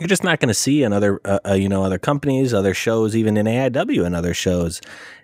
you're 0.00 0.08
just 0.08 0.24
not 0.24 0.40
going 0.40 0.48
to 0.48 0.54
see 0.54 0.82
in 0.82 0.92
other, 0.92 1.20
uh, 1.24 1.38
uh, 1.48 1.54
you 1.54 1.68
know, 1.68 1.82
other 1.82 1.98
companies, 1.98 2.52
other 2.52 2.74
shows, 2.74 3.16
even 3.16 3.36
in 3.36 3.46
AIW 3.46 4.04
and 4.04 4.14
other 4.14 4.34
shows. 4.34 4.80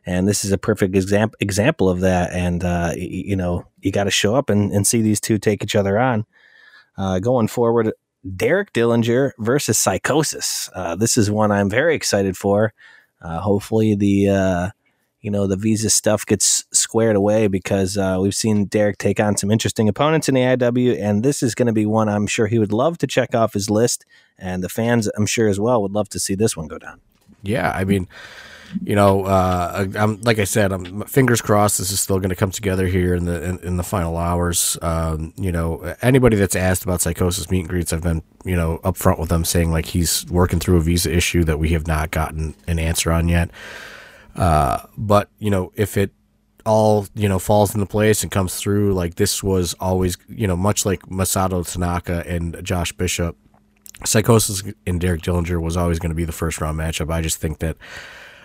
And 0.06 0.26
this 0.26 0.44
is 0.44 0.52
a 0.52 0.58
perfect 0.58 0.94
example 0.96 1.36
example 1.40 1.88
of 1.88 2.00
that. 2.00 2.32
And 2.32 2.64
uh, 2.64 2.92
y- 2.94 3.24
you 3.26 3.36
know, 3.36 3.66
you 3.80 3.92
got 3.92 4.04
to 4.04 4.10
show 4.10 4.34
up 4.34 4.50
and, 4.50 4.72
and 4.72 4.86
see 4.86 5.02
these 5.02 5.20
two 5.20 5.38
take 5.38 5.62
each 5.62 5.76
other 5.76 5.98
on. 5.98 6.24
Uh, 6.96 7.18
going 7.18 7.48
forward, 7.48 7.92
Derek 8.36 8.72
Dillinger 8.72 9.32
versus 9.38 9.78
Psicosis. 9.78 10.70
Uh, 10.74 10.96
this 10.96 11.16
is 11.16 11.30
one 11.30 11.50
I'm 11.50 11.70
very 11.70 11.94
excited 11.94 12.36
for. 12.36 12.72
Uh, 13.20 13.40
hopefully, 13.40 13.94
the 13.94 14.72
you 15.22 15.30
know 15.30 15.46
the 15.46 15.56
visa 15.56 15.88
stuff 15.88 16.26
gets 16.26 16.64
squared 16.72 17.16
away 17.16 17.46
because 17.46 17.96
uh, 17.96 18.18
we've 18.20 18.34
seen 18.34 18.66
Derek 18.66 18.98
take 18.98 19.20
on 19.20 19.36
some 19.36 19.50
interesting 19.50 19.88
opponents 19.88 20.28
in 20.28 20.34
the 20.34 20.40
IW, 20.40 21.00
and 21.00 21.22
this 21.22 21.42
is 21.42 21.54
going 21.54 21.66
to 21.66 21.72
be 21.72 21.86
one 21.86 22.08
I'm 22.08 22.26
sure 22.26 22.48
he 22.48 22.58
would 22.58 22.72
love 22.72 22.98
to 22.98 23.06
check 23.06 23.34
off 23.34 23.54
his 23.54 23.70
list, 23.70 24.04
and 24.36 24.62
the 24.62 24.68
fans 24.68 25.08
I'm 25.16 25.26
sure 25.26 25.48
as 25.48 25.60
well 25.60 25.80
would 25.80 25.92
love 25.92 26.08
to 26.10 26.18
see 26.18 26.34
this 26.34 26.56
one 26.56 26.66
go 26.66 26.78
down. 26.78 27.00
Yeah, 27.44 27.72
I 27.74 27.84
mean, 27.84 28.08
you 28.82 28.96
know, 28.96 29.24
uh, 29.24 29.86
I'm 29.96 30.20
like 30.22 30.40
I 30.40 30.44
said, 30.44 30.72
I'm 30.72 31.02
fingers 31.02 31.40
crossed 31.40 31.78
this 31.78 31.92
is 31.92 32.00
still 32.00 32.18
going 32.18 32.30
to 32.30 32.36
come 32.36 32.50
together 32.50 32.88
here 32.88 33.14
in 33.14 33.24
the 33.26 33.44
in, 33.44 33.58
in 33.60 33.76
the 33.76 33.84
final 33.84 34.16
hours. 34.16 34.76
Um, 34.82 35.32
you 35.36 35.52
know, 35.52 35.94
anybody 36.02 36.36
that's 36.36 36.56
asked 36.56 36.82
about 36.82 37.00
Psicosis 37.00 37.48
meet 37.48 37.60
and 37.60 37.68
greets, 37.68 37.92
I've 37.92 38.02
been 38.02 38.22
you 38.44 38.56
know 38.56 38.80
upfront 38.82 39.20
with 39.20 39.28
them 39.28 39.44
saying 39.44 39.70
like 39.70 39.86
he's 39.86 40.26
working 40.26 40.58
through 40.58 40.78
a 40.78 40.80
visa 40.80 41.14
issue 41.14 41.44
that 41.44 41.60
we 41.60 41.70
have 41.70 41.86
not 41.86 42.10
gotten 42.10 42.56
an 42.66 42.80
answer 42.80 43.12
on 43.12 43.28
yet. 43.28 43.50
Uh, 44.36 44.86
but 44.96 45.28
you 45.38 45.50
know, 45.50 45.72
if 45.74 45.96
it 45.96 46.10
all 46.64 47.06
you 47.14 47.28
know 47.28 47.38
falls 47.38 47.74
into 47.74 47.86
place 47.86 48.22
and 48.22 48.30
comes 48.30 48.56
through, 48.56 48.94
like 48.94 49.16
this 49.16 49.42
was 49.42 49.74
always 49.74 50.16
you 50.28 50.46
know 50.46 50.56
much 50.56 50.86
like 50.86 51.02
Masato 51.02 51.70
Tanaka 51.70 52.24
and 52.26 52.62
Josh 52.64 52.92
Bishop, 52.92 53.36
Psicosis 54.04 54.74
and 54.86 55.00
Derek 55.00 55.22
Dillinger 55.22 55.60
was 55.60 55.76
always 55.76 55.98
going 55.98 56.10
to 56.10 56.16
be 56.16 56.24
the 56.24 56.32
first 56.32 56.60
round 56.60 56.78
matchup. 56.78 57.12
I 57.12 57.20
just 57.20 57.38
think 57.38 57.58
that. 57.58 57.76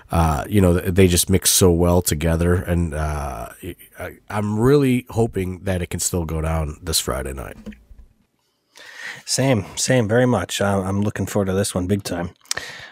Uh, 0.10 0.46
you 0.48 0.62
know, 0.62 0.74
they 0.74 1.06
just 1.06 1.30
mix 1.30 1.50
so 1.50 1.70
well 1.70 2.02
together, 2.02 2.54
and 2.54 2.94
uh, 2.94 3.50
I'm 4.30 4.58
really 4.58 5.06
hoping 5.10 5.66
that 5.66 5.82
it 5.82 5.90
can 5.90 6.00
still 6.00 6.24
go 6.24 6.40
down 6.40 6.78
this 6.82 6.98
Friday 6.98 7.34
night. 7.34 7.58
Same, 9.28 9.66
same, 9.76 10.08
very 10.08 10.26
much. 10.26 10.62
I'm 10.62 11.02
looking 11.02 11.26
forward 11.26 11.48
to 11.48 11.54
this 11.54 11.76
one 11.76 11.86
big 11.86 12.02
time. 12.04 12.30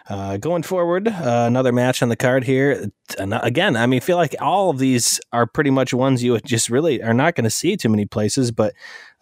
Uh, 0.10 0.36
going 0.36 0.64
forward, 0.64 1.08
uh, 1.08 1.46
another 1.48 1.72
match 1.72 2.04
on 2.04 2.10
the 2.10 2.18
card 2.18 2.44
here. 2.44 2.92
Again, 3.18 3.78
I 3.78 3.86
mean, 3.86 4.02
feel 4.02 4.18
like 4.18 4.36
all 4.42 4.70
of 4.70 4.78
these 4.78 5.18
are 5.32 5.48
pretty 5.48 5.70
much 5.70 5.94
ones 5.94 6.22
you 6.22 6.38
just 6.42 6.70
really 6.70 7.02
are 7.02 7.14
not 7.14 7.36
going 7.36 7.46
to 7.46 7.50
see 7.50 7.78
too 7.78 7.88
many 7.88 8.06
places. 8.06 8.52
But 8.52 8.74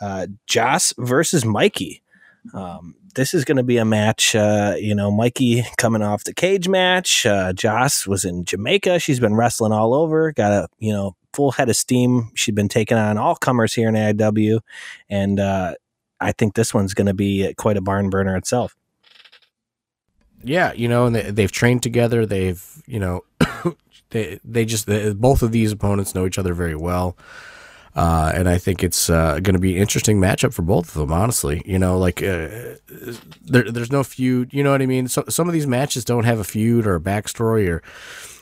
uh, 0.02 0.26
Joss 0.48 0.92
versus 0.98 1.46
Mikey. 1.46 2.02
Um, 2.52 2.96
this 3.14 3.36
is 3.36 3.46
going 3.46 3.58
to 3.58 3.64
be 3.64 3.78
a 3.78 3.86
match. 3.86 4.34
Uh, 4.34 4.74
you 4.80 4.96
know, 4.96 5.12
Mikey 5.12 5.66
coming 5.78 6.02
off 6.02 6.24
the 6.24 6.34
cage 6.34 6.68
match. 6.68 7.28
Uh, 7.28 7.54
Joss 7.54 8.08
was 8.08 8.26
in 8.26 8.44
Jamaica. 8.44 8.98
She's 8.98 9.20
been 9.20 9.36
wrestling 9.36 9.72
all 9.72 9.94
over. 9.94 10.32
Got 10.32 10.52
a 10.52 10.68
you 10.80 10.92
know 10.92 11.16
full 11.32 11.52
head 11.52 11.70
of 11.70 11.76
steam. 11.76 12.32
She'd 12.34 12.56
been 12.56 12.70
taking 12.70 12.98
on 12.98 13.20
all 13.20 13.36
comers 13.36 13.76
here 13.76 13.88
in 13.88 13.94
AIW, 13.94 14.62
and 15.10 15.40
uh, 15.40 15.76
I 16.20 16.32
think 16.32 16.56
this 16.56 16.74
one's 16.74 16.94
going 16.94 17.08
to 17.08 17.14
be 17.14 17.54
quite 17.58 17.78
a 17.78 17.82
barn 17.82 18.10
burner 18.10 18.36
itself. 18.36 18.76
Yeah, 20.44 20.74
you 20.74 20.88
know, 20.88 21.06
and 21.06 21.16
they, 21.16 21.32
they've 21.32 21.52
trained 21.52 21.84
together. 21.84 22.26
They've, 22.26 22.64
you 22.86 23.00
know, 23.00 23.24
they 24.10 24.40
they 24.44 24.66
just 24.66 24.88
they, 24.88 25.14
both 25.14 25.42
of 25.42 25.52
these 25.52 25.72
opponents 25.72 26.14
know 26.14 26.26
each 26.26 26.38
other 26.38 26.54
very 26.54 26.76
well. 26.76 27.18
Uh, 27.96 28.32
and 28.34 28.50
I 28.50 28.58
think 28.58 28.84
it's 28.84 29.08
uh, 29.10 29.34
going 29.34 29.54
to 29.54 29.60
be 29.60 29.76
an 29.76 29.82
interesting 29.82 30.20
matchup 30.20 30.52
for 30.54 30.64
both 30.64 30.88
of 30.88 30.94
them. 30.96 31.12
Honestly, 31.12 31.62
you 31.64 31.78
know, 31.78 31.98
like 31.98 32.24
uh, 32.24 32.76
there, 33.42 33.72
there's 33.72 33.92
no 33.92 34.04
feud. 34.04 34.52
You 34.52 34.64
know 34.64 34.72
what 34.72 34.82
I 34.82 34.88
mean? 34.88 35.08
So, 35.08 35.24
some 35.30 35.48
of 35.48 35.54
these 35.54 35.68
matches 35.68 36.04
don't 36.04 36.24
have 36.24 36.40
a 36.40 36.44
feud 36.44 36.88
or 36.88 36.96
a 36.96 37.00
backstory 37.00 37.70
or 37.70 37.84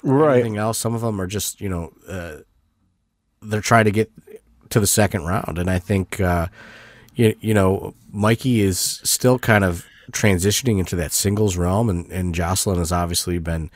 right. 0.03 0.35
anything 0.35 0.57
else. 0.57 0.77
Some 0.77 0.95
of 0.95 1.01
them 1.01 1.19
are 1.19 1.27
just 1.27 1.59
you 1.59 1.67
know 1.67 1.91
uh, 2.07 2.37
they're 3.41 3.61
trying 3.61 3.85
to 3.85 3.91
get 3.91 4.09
to 4.69 4.79
the 4.79 4.87
second 4.87 5.25
round, 5.25 5.57
and 5.57 5.69
I 5.69 5.79
think 5.79 6.21
uh, 6.21 6.47
you, 7.21 7.35
you 7.39 7.53
know, 7.53 7.93
Mikey 8.11 8.61
is 8.61 8.79
still 9.03 9.37
kind 9.37 9.63
of 9.63 9.85
transitioning 10.11 10.79
into 10.79 10.95
that 10.95 11.11
singles 11.11 11.55
realm, 11.55 11.89
and, 11.89 12.11
and 12.11 12.33
Jocelyn 12.33 12.79
has 12.79 12.91
obviously 12.91 13.37
been, 13.37 13.69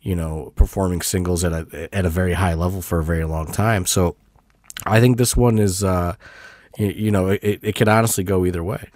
you 0.00 0.14
know, 0.14 0.52
performing 0.54 1.02
singles 1.02 1.42
at 1.44 1.52
a 1.52 1.88
at 1.92 2.06
a 2.06 2.10
very 2.10 2.34
high 2.34 2.54
level 2.54 2.80
for 2.80 3.00
a 3.00 3.04
very 3.04 3.24
long 3.24 3.50
time. 3.50 3.86
So 3.86 4.14
I 4.86 5.00
think 5.00 5.16
this 5.16 5.36
one 5.36 5.58
is, 5.58 5.82
uh, 5.82 6.14
you, 6.78 6.86
you 6.88 7.10
know, 7.10 7.28
it, 7.28 7.60
it 7.62 7.74
could 7.74 7.88
honestly 7.88 8.24
go 8.24 8.46
either 8.46 8.62
way. 8.62 8.88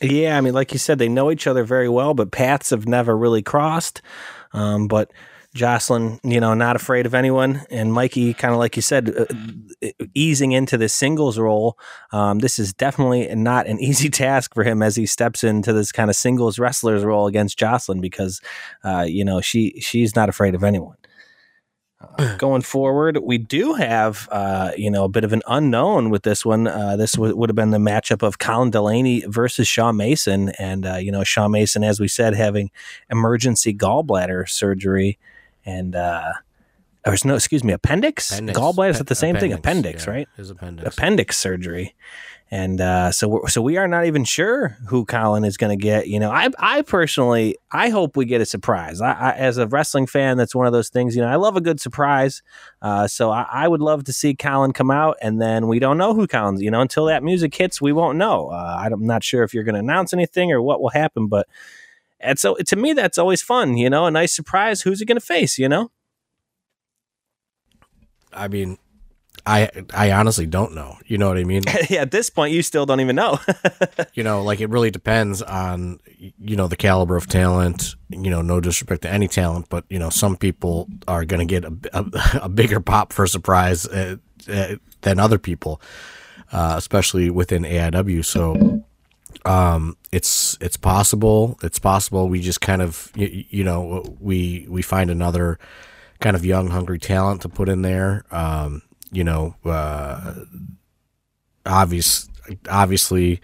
Yeah, 0.00 0.38
I 0.38 0.40
mean, 0.40 0.54
like 0.54 0.72
you 0.72 0.78
said, 0.78 0.98
they 0.98 1.08
know 1.08 1.30
each 1.32 1.48
other 1.48 1.64
very 1.64 1.88
well, 1.88 2.14
but 2.14 2.30
paths 2.30 2.70
have 2.70 2.86
never 2.86 3.16
really 3.16 3.42
crossed. 3.42 4.00
Um, 4.52 4.86
but 4.88 5.10
Jocelyn, 5.54 6.20
you 6.22 6.38
know, 6.40 6.54
not 6.54 6.76
afraid 6.76 7.06
of 7.06 7.14
anyone, 7.14 7.62
and 7.70 7.92
Mikey, 7.92 8.34
kind 8.34 8.52
of 8.52 8.60
like 8.60 8.76
you 8.76 8.82
said, 8.82 9.12
uh, 9.16 9.88
easing 10.14 10.52
into 10.52 10.78
this 10.78 10.94
singles 10.94 11.38
role. 11.38 11.76
Um, 12.12 12.38
this 12.38 12.58
is 12.58 12.72
definitely 12.72 13.34
not 13.34 13.66
an 13.66 13.80
easy 13.82 14.10
task 14.10 14.54
for 14.54 14.62
him 14.62 14.80
as 14.82 14.94
he 14.94 15.06
steps 15.06 15.42
into 15.42 15.72
this 15.72 15.90
kind 15.90 16.08
of 16.08 16.14
singles 16.14 16.58
wrestler's 16.58 17.04
role 17.04 17.26
against 17.26 17.58
Jocelyn 17.58 18.00
because, 18.00 18.40
uh, 18.84 19.04
you 19.08 19.24
know, 19.24 19.40
she 19.40 19.80
she's 19.80 20.14
not 20.14 20.28
afraid 20.28 20.54
of 20.54 20.62
anyone. 20.62 20.96
Uh, 22.00 22.36
going 22.38 22.62
forward, 22.62 23.18
we 23.22 23.36
do 23.36 23.74
have, 23.74 24.28
uh, 24.30 24.70
you 24.76 24.90
know, 24.90 25.04
a 25.04 25.08
bit 25.08 25.24
of 25.24 25.32
an 25.32 25.42
unknown 25.48 26.10
with 26.10 26.22
this 26.22 26.44
one. 26.46 26.68
Uh, 26.68 26.96
this 26.96 27.12
w- 27.12 27.34
would 27.34 27.50
have 27.50 27.56
been 27.56 27.70
the 27.70 27.78
matchup 27.78 28.22
of 28.22 28.38
Colin 28.38 28.70
Delaney 28.70 29.24
versus 29.26 29.66
Shaw 29.66 29.90
Mason, 29.90 30.50
and 30.60 30.86
uh, 30.86 30.94
you 30.94 31.10
know, 31.10 31.24
Shaw 31.24 31.48
Mason, 31.48 31.82
as 31.82 31.98
we 31.98 32.06
said, 32.06 32.34
having 32.34 32.70
emergency 33.10 33.74
gallbladder 33.74 34.48
surgery 34.48 35.18
and 35.64 35.94
uh, 35.94 36.32
or 37.06 37.16
no, 37.24 37.34
excuse 37.34 37.64
me, 37.64 37.72
appendix, 37.72 38.30
appendix. 38.30 38.58
gallbladder. 38.58 38.90
Is 38.90 38.98
that 38.98 39.06
the 39.06 39.14
same 39.14 39.36
appendix, 39.36 39.52
thing? 39.52 39.58
Appendix, 39.58 40.06
yeah, 40.06 40.10
right? 40.12 40.28
His 40.36 40.50
appendix. 40.50 40.96
Appendix 40.96 41.38
surgery. 41.38 41.94
And 42.52 42.80
uh, 42.80 43.12
so, 43.12 43.28
we're, 43.28 43.48
so 43.48 43.62
we 43.62 43.76
are 43.76 43.86
not 43.86 44.06
even 44.06 44.24
sure 44.24 44.76
who 44.88 45.04
Colin 45.04 45.44
is 45.44 45.56
going 45.56 45.70
to 45.78 45.80
get. 45.80 46.08
You 46.08 46.18
know, 46.18 46.32
I, 46.32 46.48
I 46.58 46.82
personally, 46.82 47.56
I 47.70 47.90
hope 47.90 48.16
we 48.16 48.24
get 48.24 48.40
a 48.40 48.44
surprise. 48.44 49.00
I, 49.00 49.12
I, 49.12 49.32
as 49.34 49.56
a 49.56 49.68
wrestling 49.68 50.08
fan, 50.08 50.36
that's 50.36 50.52
one 50.52 50.66
of 50.66 50.72
those 50.72 50.88
things. 50.88 51.14
You 51.14 51.22
know, 51.22 51.28
I 51.28 51.36
love 51.36 51.56
a 51.56 51.60
good 51.60 51.80
surprise. 51.80 52.42
Uh, 52.82 53.06
so 53.06 53.30
I, 53.30 53.46
I, 53.52 53.68
would 53.68 53.80
love 53.80 54.02
to 54.04 54.12
see 54.12 54.34
Colin 54.34 54.72
come 54.72 54.90
out, 54.90 55.16
and 55.22 55.40
then 55.40 55.68
we 55.68 55.78
don't 55.78 55.96
know 55.96 56.12
who 56.12 56.26
Colin's. 56.26 56.60
You 56.60 56.72
know, 56.72 56.80
until 56.80 57.04
that 57.04 57.22
music 57.22 57.54
hits, 57.54 57.80
we 57.80 57.92
won't 57.92 58.18
know. 58.18 58.48
Uh, 58.48 58.88
I'm 58.92 59.06
not 59.06 59.22
sure 59.22 59.44
if 59.44 59.54
you're 59.54 59.64
going 59.64 59.76
to 59.76 59.80
announce 59.80 60.12
anything 60.12 60.50
or 60.50 60.60
what 60.60 60.82
will 60.82 60.90
happen, 60.90 61.28
but 61.28 61.46
and 62.20 62.38
so 62.38 62.54
to 62.54 62.76
me, 62.76 62.92
that's 62.92 63.18
always 63.18 63.42
fun, 63.42 63.76
you 63.76 63.90
know, 63.90 64.06
a 64.06 64.10
nice 64.10 64.34
surprise. 64.34 64.82
Who's 64.82 65.00
he 65.00 65.06
going 65.06 65.18
to 65.18 65.24
face, 65.24 65.58
you 65.58 65.68
know? 65.68 65.90
I 68.32 68.48
mean, 68.48 68.78
I 69.46 69.70
I 69.94 70.12
honestly 70.12 70.46
don't 70.46 70.74
know. 70.74 70.98
You 71.06 71.18
know 71.18 71.28
what 71.28 71.38
I 71.38 71.44
mean? 71.44 71.62
yeah, 71.90 72.02
at 72.02 72.10
this 72.10 72.30
point, 72.30 72.52
you 72.52 72.62
still 72.62 72.86
don't 72.86 73.00
even 73.00 73.16
know. 73.16 73.38
you 74.14 74.22
know, 74.22 74.42
like 74.42 74.60
it 74.60 74.70
really 74.70 74.90
depends 74.90 75.42
on 75.42 76.00
you 76.16 76.56
know 76.56 76.68
the 76.68 76.76
caliber 76.76 77.16
of 77.16 77.26
talent. 77.26 77.94
You 78.08 78.30
know, 78.30 78.42
no 78.42 78.60
disrespect 78.60 79.02
to 79.02 79.10
any 79.10 79.28
talent, 79.28 79.66
but 79.68 79.84
you 79.88 79.98
know, 79.98 80.10
some 80.10 80.36
people 80.36 80.88
are 81.08 81.24
going 81.24 81.46
to 81.46 81.60
get 81.60 81.64
a, 81.64 81.74
a, 81.92 82.40
a, 82.42 82.48
bigger 82.48 82.80
pop 82.80 83.12
for 83.12 83.26
surprise 83.26 83.86
uh, 83.86 84.16
uh, 84.48 84.76
than 85.02 85.18
other 85.18 85.38
people, 85.38 85.80
uh, 86.52 86.74
especially 86.76 87.30
within 87.30 87.62
AIW. 87.62 88.24
So 88.24 88.84
um, 89.44 89.96
it's 90.12 90.56
it's 90.60 90.76
possible. 90.76 91.58
It's 91.62 91.78
possible 91.78 92.28
we 92.28 92.40
just 92.40 92.60
kind 92.60 92.82
of 92.82 93.10
you, 93.14 93.44
you, 93.48 93.64
know 93.64 94.16
we 94.20 94.66
we 94.68 94.82
find 94.82 95.10
another 95.10 95.58
kind 96.20 96.36
of 96.36 96.44
young 96.44 96.68
hungry 96.68 96.98
talent 96.98 97.42
to 97.42 97.48
put 97.48 97.68
in 97.68 97.82
there. 97.82 98.24
Um, 98.30 98.82
you 99.10 99.24
know, 99.24 99.56
uh, 99.64 100.34
obvious 101.66 102.28
obviously, 102.68 103.40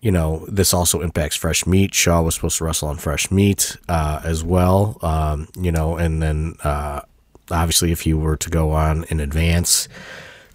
you 0.00 0.10
know 0.10 0.46
this 0.48 0.72
also 0.72 1.00
impacts 1.00 1.36
fresh 1.36 1.66
meat. 1.66 1.94
Shaw 1.94 2.22
was 2.22 2.34
supposed 2.34 2.58
to 2.58 2.64
wrestle 2.64 2.88
on 2.88 2.96
fresh 2.96 3.30
meat 3.30 3.76
uh, 3.88 4.20
as 4.24 4.44
well. 4.44 4.98
Um, 5.02 5.48
you 5.56 5.72
know, 5.72 5.96
and 5.96 6.22
then 6.22 6.54
uh, 6.64 7.00
obviously 7.50 7.92
if 7.92 8.06
you 8.06 8.18
were 8.18 8.36
to 8.36 8.50
go 8.50 8.70
on 8.70 9.04
in 9.04 9.20
advance 9.20 9.88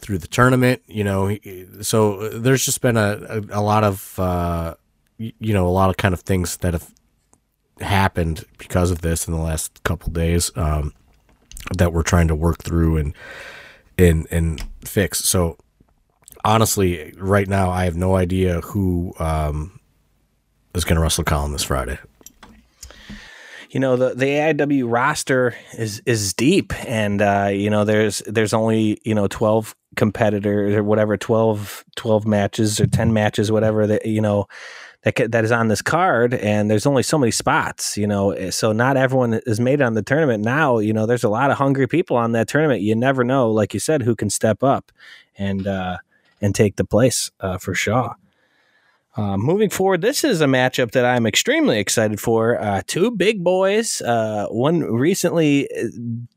through 0.08 0.18
the 0.18 0.28
tournament. 0.28 0.82
You 0.88 1.04
know, 1.04 1.38
so 1.82 2.30
there's 2.30 2.64
just 2.66 2.82
been 2.82 2.96
a, 2.96 3.20
a, 3.30 3.60
a 3.60 3.62
lot 3.62 3.84
of 3.84 4.18
uh, 4.18 4.76
you 5.18 5.54
know 5.54 5.68
a 5.68 5.70
lot 5.70 5.90
of 5.90 5.98
kind 5.98 6.14
of 6.14 6.22
things 6.22 6.58
that 6.58 6.74
have 6.74 6.90
happened 7.82 8.46
because 8.58 8.90
of 8.90 9.02
this 9.02 9.28
in 9.28 9.34
the 9.34 9.40
last 9.40 9.84
couple 9.84 10.12
days 10.14 10.50
um, 10.56 10.94
that 11.78 11.92
we're 11.92 12.04
trying 12.04 12.30
to 12.30 12.36
work 12.36 12.64
through 12.64 12.96
and 12.96 13.14
and 13.98 14.28
and 14.32 14.66
fix. 14.86 15.20
So 15.20 15.58
honestly, 16.46 17.14
right 17.18 17.48
now 17.48 17.70
I 17.70 17.84
have 17.84 17.98
no 17.98 18.16
idea 18.16 18.62
who 18.62 19.14
um, 19.20 19.78
is 20.74 20.86
going 20.86 20.96
to 20.96 21.02
wrestle 21.02 21.26
Colin 21.26 21.52
this 21.52 21.64
Friday 21.64 22.00
you 23.72 23.80
know 23.80 23.96
the 23.96 24.14
the 24.16 24.26
AIW 24.26 24.92
roster 24.92 25.56
is 25.78 26.02
is 26.06 26.34
deep, 26.34 26.74
and 26.88 27.22
uh, 27.22 27.50
you 27.52 27.70
know 27.70 27.84
there's 27.84 28.20
there's 28.26 28.54
only 28.54 29.00
you 29.04 29.14
know 29.14 29.28
twelve 29.28 29.76
competitors 29.98 30.76
or 30.76 30.84
whatever 30.84 31.18
12, 31.18 31.84
12 31.96 32.26
matches 32.26 32.80
or 32.80 32.88
ten 32.88 33.12
matches, 33.12 33.52
whatever 33.52 33.86
that 33.88 34.06
you 34.06 34.22
know 34.22 34.48
that 35.04 35.32
that 35.32 35.44
is 35.44 35.52
on 35.52 35.68
this 35.68 35.82
card, 35.82 36.34
and 36.34 36.70
there's 36.72 36.86
only 36.86 37.04
so 37.04 37.18
many 37.18 37.32
spots, 37.32 37.98
you 37.98 38.08
know. 38.08 38.32
Eh, 38.32 38.52
so 38.52 38.72
not 38.72 38.98
everyone 38.98 39.42
is 39.46 39.60
made 39.60 39.82
on 39.82 39.94
the 39.94 40.02
tournament 40.02 40.44
now. 40.44 40.80
You 40.80 40.94
know, 40.94 41.06
there's 41.06 41.24
a 41.24 41.30
lot 41.30 41.52
of 41.52 41.58
hungry 41.58 41.88
people 41.88 42.18
on 42.18 42.32
that 42.32 42.48
tournament. 42.48 42.82
You 42.82 42.96
never 42.96 43.24
know, 43.24 43.52
like 43.52 43.74
you 43.74 43.80
said, 43.80 44.02
who 44.04 44.16
can 44.16 44.30
step 44.30 44.64
up 44.64 44.92
and 45.38 45.68
uh, 45.68 45.98
and 46.42 46.56
take 46.56 46.76
the 46.78 46.86
place 46.86 47.32
uh, 47.40 47.58
for 47.58 47.74
Shaw. 47.74 48.14
Uh, 49.18 49.36
moving 49.36 49.68
forward, 49.72 50.02
this 50.02 50.24
is 50.24 50.42
a 50.42 50.46
matchup 50.46 50.92
that 50.92 51.04
I'm 51.04 51.26
extremely 51.26 51.80
excited 51.80 52.20
for. 52.20 52.62
Uh, 52.62 52.84
two 52.86 53.10
big 53.10 53.44
boys. 53.44 54.00
Uh, 54.00 54.46
one 54.50 54.84
recently 54.84 55.68
uh, 55.76 55.88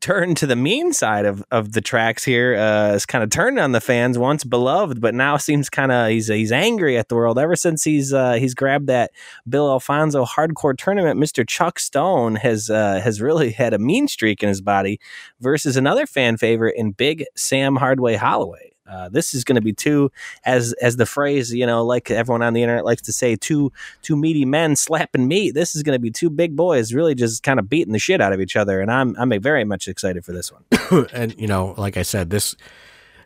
turned 0.00 0.38
to 0.38 0.46
the 0.46 0.56
mean 0.56 0.94
side 0.94 1.26
of, 1.26 1.44
of 1.50 1.72
the 1.72 1.82
tracks 1.82 2.24
here. 2.24 2.54
Uh, 2.54 2.92
has 2.92 3.04
kind 3.04 3.22
of 3.22 3.28
turned 3.28 3.58
on 3.58 3.72
the 3.72 3.82
fans. 3.82 4.16
Once 4.16 4.44
beloved, 4.44 4.98
but 4.98 5.14
now 5.14 5.36
seems 5.36 5.68
kind 5.68 5.92
of 5.92 6.08
he's 6.08 6.28
he's 6.28 6.52
angry 6.52 6.96
at 6.96 7.10
the 7.10 7.16
world. 7.16 7.38
Ever 7.38 7.54
since 7.54 7.84
he's 7.84 8.14
uh, 8.14 8.34
he's 8.34 8.54
grabbed 8.54 8.86
that 8.86 9.10
Bill 9.46 9.68
Alfonso 9.68 10.24
hardcore 10.24 10.74
tournament, 10.74 11.20
Mister 11.20 11.44
Chuck 11.44 11.78
Stone 11.78 12.36
has 12.36 12.68
has 12.68 13.20
really 13.20 13.50
had 13.50 13.74
a 13.74 13.78
mean 13.78 14.08
streak 14.08 14.42
in 14.42 14.48
his 14.48 14.62
body. 14.62 14.98
Versus 15.38 15.76
another 15.76 16.06
fan 16.06 16.38
favorite 16.38 16.76
in 16.78 16.92
Big 16.92 17.26
Sam 17.36 17.76
Hardway 17.76 18.16
Holloway. 18.16 18.69
Uh, 18.90 19.08
this 19.08 19.34
is 19.34 19.44
going 19.44 19.56
to 19.56 19.60
be 19.60 19.72
two, 19.72 20.10
as 20.44 20.72
as 20.74 20.96
the 20.96 21.06
phrase 21.06 21.52
you 21.52 21.66
know, 21.66 21.84
like 21.84 22.10
everyone 22.10 22.42
on 22.42 22.52
the 22.52 22.62
internet 22.62 22.84
likes 22.84 23.02
to 23.02 23.12
say, 23.12 23.36
two 23.36 23.72
two 24.02 24.16
meaty 24.16 24.44
men 24.44 24.76
slapping 24.76 25.28
meat. 25.28 25.54
This 25.54 25.74
is 25.74 25.82
going 25.82 25.94
to 25.94 26.00
be 26.00 26.10
two 26.10 26.30
big 26.30 26.56
boys 26.56 26.92
really 26.92 27.14
just 27.14 27.42
kind 27.42 27.58
of 27.58 27.68
beating 27.68 27.92
the 27.92 27.98
shit 27.98 28.20
out 28.20 28.32
of 28.32 28.40
each 28.40 28.56
other, 28.56 28.80
and 28.80 28.90
I'm 28.90 29.14
I'm 29.18 29.40
very 29.40 29.64
much 29.64 29.88
excited 29.88 30.24
for 30.24 30.32
this 30.32 30.52
one. 30.52 31.06
and 31.12 31.38
you 31.38 31.46
know, 31.46 31.74
like 31.76 31.96
I 31.96 32.02
said, 32.02 32.30
this 32.30 32.56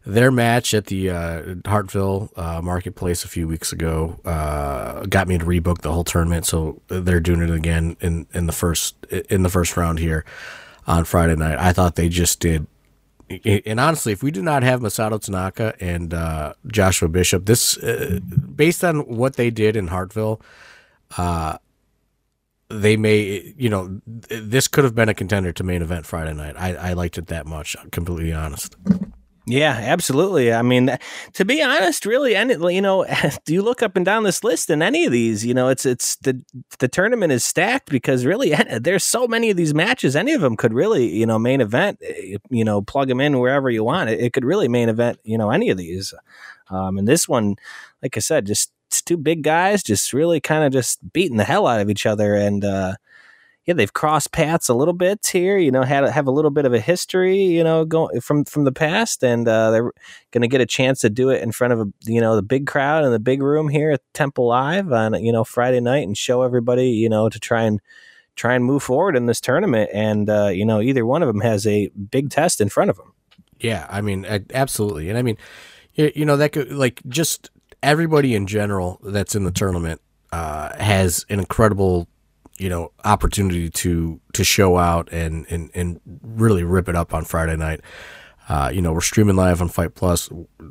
their 0.06 0.30
match 0.30 0.74
at 0.74 0.86
the 0.86 1.10
uh, 1.10 1.42
Hartville 1.64 2.30
uh, 2.36 2.60
Marketplace 2.60 3.24
a 3.24 3.28
few 3.28 3.48
weeks 3.48 3.72
ago 3.72 4.20
uh, 4.24 5.06
got 5.06 5.28
me 5.28 5.38
to 5.38 5.44
rebook 5.44 5.78
the 5.78 5.92
whole 5.92 6.04
tournament. 6.04 6.44
So 6.44 6.82
they're 6.88 7.20
doing 7.20 7.42
it 7.42 7.50
again 7.50 7.96
in 8.00 8.26
in 8.34 8.46
the 8.46 8.52
first 8.52 9.02
in 9.06 9.42
the 9.42 9.48
first 9.48 9.76
round 9.76 9.98
here 9.98 10.24
on 10.86 11.04
Friday 11.04 11.36
night. 11.36 11.58
I 11.58 11.72
thought 11.72 11.96
they 11.96 12.08
just 12.08 12.40
did 12.40 12.66
and 13.44 13.80
honestly, 13.80 14.12
if 14.12 14.22
we 14.22 14.30
do 14.30 14.42
not 14.42 14.62
have 14.62 14.80
Masato 14.80 15.20
Tanaka 15.20 15.74
and 15.80 16.12
uh, 16.12 16.54
Joshua 16.66 17.08
Bishop, 17.08 17.46
this 17.46 17.78
uh, 17.78 18.20
based 18.54 18.84
on 18.84 19.00
what 19.00 19.36
they 19.36 19.50
did 19.50 19.76
in 19.76 19.88
Hartville, 19.88 20.40
uh, 21.16 21.58
they 22.68 22.96
may, 22.96 23.54
you 23.56 23.68
know, 23.68 24.00
this 24.06 24.68
could 24.68 24.84
have 24.84 24.94
been 24.94 25.08
a 25.08 25.14
contender 25.14 25.52
to 25.52 25.64
main 25.64 25.82
event 25.82 26.06
Friday 26.06 26.34
night. 26.34 26.54
I, 26.58 26.74
I 26.74 26.92
liked 26.94 27.18
it 27.18 27.26
that 27.28 27.46
much. 27.46 27.76
completely 27.92 28.32
honest. 28.32 28.76
Yeah, 29.46 29.72
absolutely. 29.78 30.54
I 30.54 30.62
mean, 30.62 30.96
to 31.34 31.44
be 31.44 31.62
honest, 31.62 32.06
really, 32.06 32.34
and 32.34 32.50
you 32.50 32.80
know, 32.80 33.04
do 33.44 33.52
you 33.52 33.60
look 33.60 33.82
up 33.82 33.94
and 33.94 34.04
down 34.04 34.22
this 34.22 34.42
list 34.42 34.70
and 34.70 34.82
any 34.82 35.04
of 35.04 35.12
these, 35.12 35.44
you 35.44 35.52
know, 35.52 35.68
it's 35.68 35.84
it's 35.84 36.16
the 36.16 36.40
the 36.78 36.88
tournament 36.88 37.30
is 37.30 37.44
stacked 37.44 37.90
because 37.90 38.24
really 38.24 38.54
there's 38.80 39.04
so 39.04 39.28
many 39.28 39.50
of 39.50 39.58
these 39.58 39.74
matches. 39.74 40.16
Any 40.16 40.32
of 40.32 40.40
them 40.40 40.56
could 40.56 40.72
really, 40.72 41.14
you 41.14 41.26
know, 41.26 41.38
main 41.38 41.60
event. 41.60 41.98
Eh, 42.02 42.38
you 42.48 42.64
know, 42.64 42.80
plug 42.80 43.08
them 43.08 43.20
in 43.20 43.38
wherever 43.38 43.68
you 43.68 43.84
want. 43.84 44.08
It, 44.08 44.20
it 44.20 44.32
could 44.32 44.46
really 44.46 44.66
main 44.68 44.88
event. 44.88 45.18
You 45.24 45.36
know, 45.36 45.50
any 45.50 45.68
of 45.68 45.76
these. 45.76 46.14
Um, 46.70 46.96
and 46.96 47.06
this 47.06 47.28
one, 47.28 47.56
like 48.02 48.16
I 48.16 48.20
said, 48.20 48.46
just 48.46 48.72
two 49.04 49.18
big 49.18 49.42
guys, 49.42 49.82
just 49.82 50.14
really 50.14 50.40
kind 50.40 50.64
of 50.64 50.72
just 50.72 51.00
beating 51.12 51.36
the 51.36 51.44
hell 51.44 51.66
out 51.66 51.80
of 51.80 51.90
each 51.90 52.06
other, 52.06 52.34
and 52.34 52.64
uh, 52.64 52.94
yeah, 53.66 53.72
they've 53.72 53.92
crossed 53.92 54.32
paths 54.32 54.68
a 54.68 54.74
little 54.74 54.92
bit 54.92 55.26
here. 55.26 55.56
You 55.56 55.70
know, 55.70 55.82
had 55.82 56.06
have 56.08 56.26
a 56.26 56.30
little 56.30 56.50
bit 56.50 56.66
of 56.66 56.74
a 56.74 56.80
history. 56.80 57.42
You 57.44 57.64
know, 57.64 57.84
going 57.84 58.20
from 58.20 58.44
from 58.44 58.64
the 58.64 58.72
past, 58.72 59.24
and 59.24 59.48
uh, 59.48 59.70
they're 59.70 59.92
going 60.32 60.42
to 60.42 60.48
get 60.48 60.60
a 60.60 60.66
chance 60.66 61.00
to 61.00 61.10
do 61.10 61.30
it 61.30 61.42
in 61.42 61.50
front 61.50 61.72
of 61.72 61.80
a 61.80 61.86
you 62.04 62.20
know 62.20 62.36
the 62.36 62.42
big 62.42 62.66
crowd 62.66 63.04
in 63.04 63.12
the 63.12 63.18
big 63.18 63.42
room 63.42 63.68
here 63.68 63.90
at 63.90 64.02
Temple 64.12 64.48
Live 64.48 64.92
on 64.92 65.14
you 65.24 65.32
know 65.32 65.44
Friday 65.44 65.80
night, 65.80 66.06
and 66.06 66.16
show 66.16 66.42
everybody 66.42 66.90
you 66.90 67.08
know 67.08 67.28
to 67.30 67.40
try 67.40 67.62
and 67.62 67.80
try 68.36 68.54
and 68.54 68.64
move 68.64 68.82
forward 68.82 69.16
in 69.16 69.26
this 69.26 69.40
tournament. 69.40 69.90
And 69.94 70.28
uh, 70.28 70.48
you 70.48 70.66
know, 70.66 70.82
either 70.82 71.06
one 71.06 71.22
of 71.22 71.28
them 71.28 71.40
has 71.40 71.66
a 71.66 71.88
big 71.88 72.30
test 72.30 72.60
in 72.60 72.68
front 72.68 72.90
of 72.90 72.96
them. 72.96 73.12
Yeah, 73.60 73.86
I 73.88 74.02
mean, 74.02 74.26
absolutely, 74.52 75.08
and 75.08 75.16
I 75.16 75.22
mean, 75.22 75.38
you 75.94 76.26
know, 76.26 76.36
that 76.36 76.52
could 76.52 76.70
like 76.70 77.00
just 77.08 77.50
everybody 77.82 78.34
in 78.34 78.46
general 78.46 79.00
that's 79.04 79.34
in 79.34 79.44
the 79.44 79.50
tournament 79.50 80.02
uh, 80.32 80.76
has 80.82 81.24
an 81.30 81.38
incredible 81.38 82.08
you 82.58 82.68
know 82.68 82.92
opportunity 83.04 83.68
to 83.68 84.20
to 84.32 84.44
show 84.44 84.76
out 84.76 85.08
and 85.12 85.46
and 85.50 85.70
and 85.74 86.00
really 86.22 86.64
rip 86.64 86.88
it 86.88 86.96
up 86.96 87.12
on 87.14 87.24
Friday 87.24 87.56
night. 87.56 87.80
Uh, 88.48 88.70
you 88.72 88.82
know, 88.82 88.92
we're 88.92 89.00
streaming 89.00 89.36
live 89.36 89.62
on 89.62 89.68
FITE+. 89.68 89.98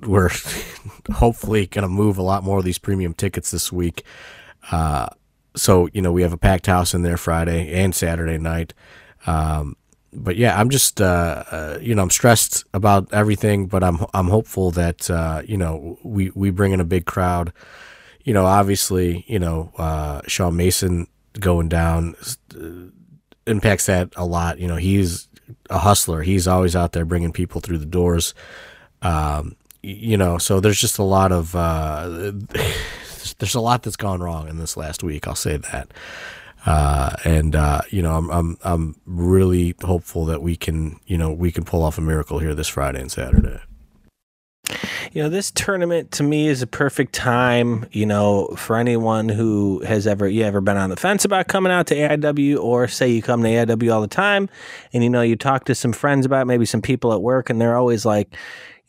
We're 0.05 0.29
hopefully 1.13 1.65
going 1.65 1.81
to 1.83 1.89
move 1.89 2.17
a 2.17 2.21
lot 2.21 2.43
more 2.43 2.59
of 2.59 2.65
these 2.65 2.77
premium 2.77 3.13
tickets 3.13 3.49
this 3.49 3.71
week. 3.71 4.03
Uh, 4.71 5.07
so, 5.55 5.89
you 5.93 6.01
know, 6.01 6.11
we 6.11 6.21
have 6.21 6.33
a 6.33 6.37
packed 6.37 6.67
house 6.67 6.93
in 6.93 7.01
there 7.01 7.17
Friday 7.17 7.73
and 7.73 7.95
Saturday 7.95 8.37
night. 8.37 8.73
Um, 9.25 9.75
but 10.11 10.35
yeah, 10.35 10.59
I'm 10.59 10.69
just, 10.69 11.01
uh, 11.01 11.43
uh 11.49 11.79
you 11.81 11.95
know, 11.95 12.03
I'm 12.03 12.11
stressed 12.11 12.63
about 12.75 13.11
everything, 13.11 13.65
but 13.65 13.83
I'm, 13.83 14.05
I'm 14.13 14.27
hopeful 14.27 14.69
that, 14.71 15.09
uh, 15.09 15.41
you 15.45 15.57
know, 15.57 15.97
we, 16.03 16.31
we 16.35 16.51
bring 16.51 16.73
in 16.73 16.79
a 16.79 16.85
big 16.85 17.05
crowd. 17.05 17.51
You 18.23 18.33
know, 18.33 18.45
obviously, 18.45 19.25
you 19.27 19.39
know, 19.39 19.71
uh, 19.77 20.21
Shaw 20.27 20.51
Mason 20.51 21.07
going 21.39 21.69
down 21.69 22.15
impacts 23.47 23.87
that 23.87 24.13
a 24.15 24.25
lot. 24.25 24.59
You 24.59 24.67
know, 24.67 24.75
he's 24.75 25.27
a 25.69 25.79
hustler. 25.79 26.21
He's 26.21 26.47
always 26.47 26.75
out 26.75 26.93
there 26.93 27.05
bringing 27.05 27.31
people 27.31 27.61
through 27.61 27.79
the 27.79 27.85
doors. 27.85 28.33
Um, 29.01 29.55
you 29.81 30.15
know, 30.15 30.37
so 30.37 30.59
there's 30.59 30.79
just 30.79 30.97
a 30.97 31.03
lot 31.03 31.31
of 31.31 31.55
uh, 31.55 32.07
there's 33.39 33.55
a 33.55 33.61
lot 33.61 33.83
that's 33.83 33.97
gone 33.97 34.21
wrong 34.21 34.47
in 34.47 34.57
this 34.57 34.77
last 34.77 35.03
week. 35.03 35.27
I'll 35.27 35.35
say 35.35 35.57
that. 35.57 35.91
Uh, 36.65 37.15
and 37.25 37.55
uh, 37.55 37.81
you 37.89 38.01
know, 38.01 38.15
I'm 38.15 38.29
I'm 38.29 38.57
I'm 38.63 38.95
really 39.05 39.75
hopeful 39.83 40.25
that 40.25 40.41
we 40.41 40.55
can 40.55 40.99
you 41.05 41.17
know 41.17 41.31
we 41.33 41.51
can 41.51 41.65
pull 41.65 41.83
off 41.83 41.97
a 41.97 42.01
miracle 42.01 42.39
here 42.39 42.55
this 42.55 42.69
Friday 42.69 43.01
and 43.01 43.11
Saturday 43.11 43.59
you 45.11 45.21
know, 45.21 45.29
this 45.29 45.51
tournament 45.51 46.11
to 46.11 46.23
me 46.23 46.47
is 46.47 46.61
a 46.61 46.67
perfect 46.67 47.13
time, 47.13 47.85
you 47.91 48.05
know, 48.05 48.47
for 48.57 48.77
anyone 48.77 49.29
who 49.29 49.81
has 49.85 50.07
ever 50.07 50.27
you 50.27 50.43
ever 50.43 50.61
been 50.61 50.77
on 50.77 50.89
the 50.89 50.95
fence 50.95 51.25
about 51.25 51.47
coming 51.47 51.71
out 51.71 51.87
to 51.87 51.95
AIW 51.95 52.59
or 52.59 52.87
say 52.87 53.09
you 53.09 53.21
come 53.21 53.43
to 53.43 53.49
AIW 53.49 53.93
all 53.93 54.01
the 54.01 54.07
time 54.07 54.49
and 54.91 55.03
you 55.03 55.09
know, 55.09 55.21
you 55.21 55.35
talk 55.35 55.65
to 55.65 55.75
some 55.75 55.93
friends 55.93 56.25
about 56.25 56.47
maybe 56.47 56.65
some 56.65 56.81
people 56.81 57.13
at 57.13 57.21
work 57.21 57.49
and 57.49 57.61
they're 57.61 57.77
always 57.77 58.05
like, 58.05 58.35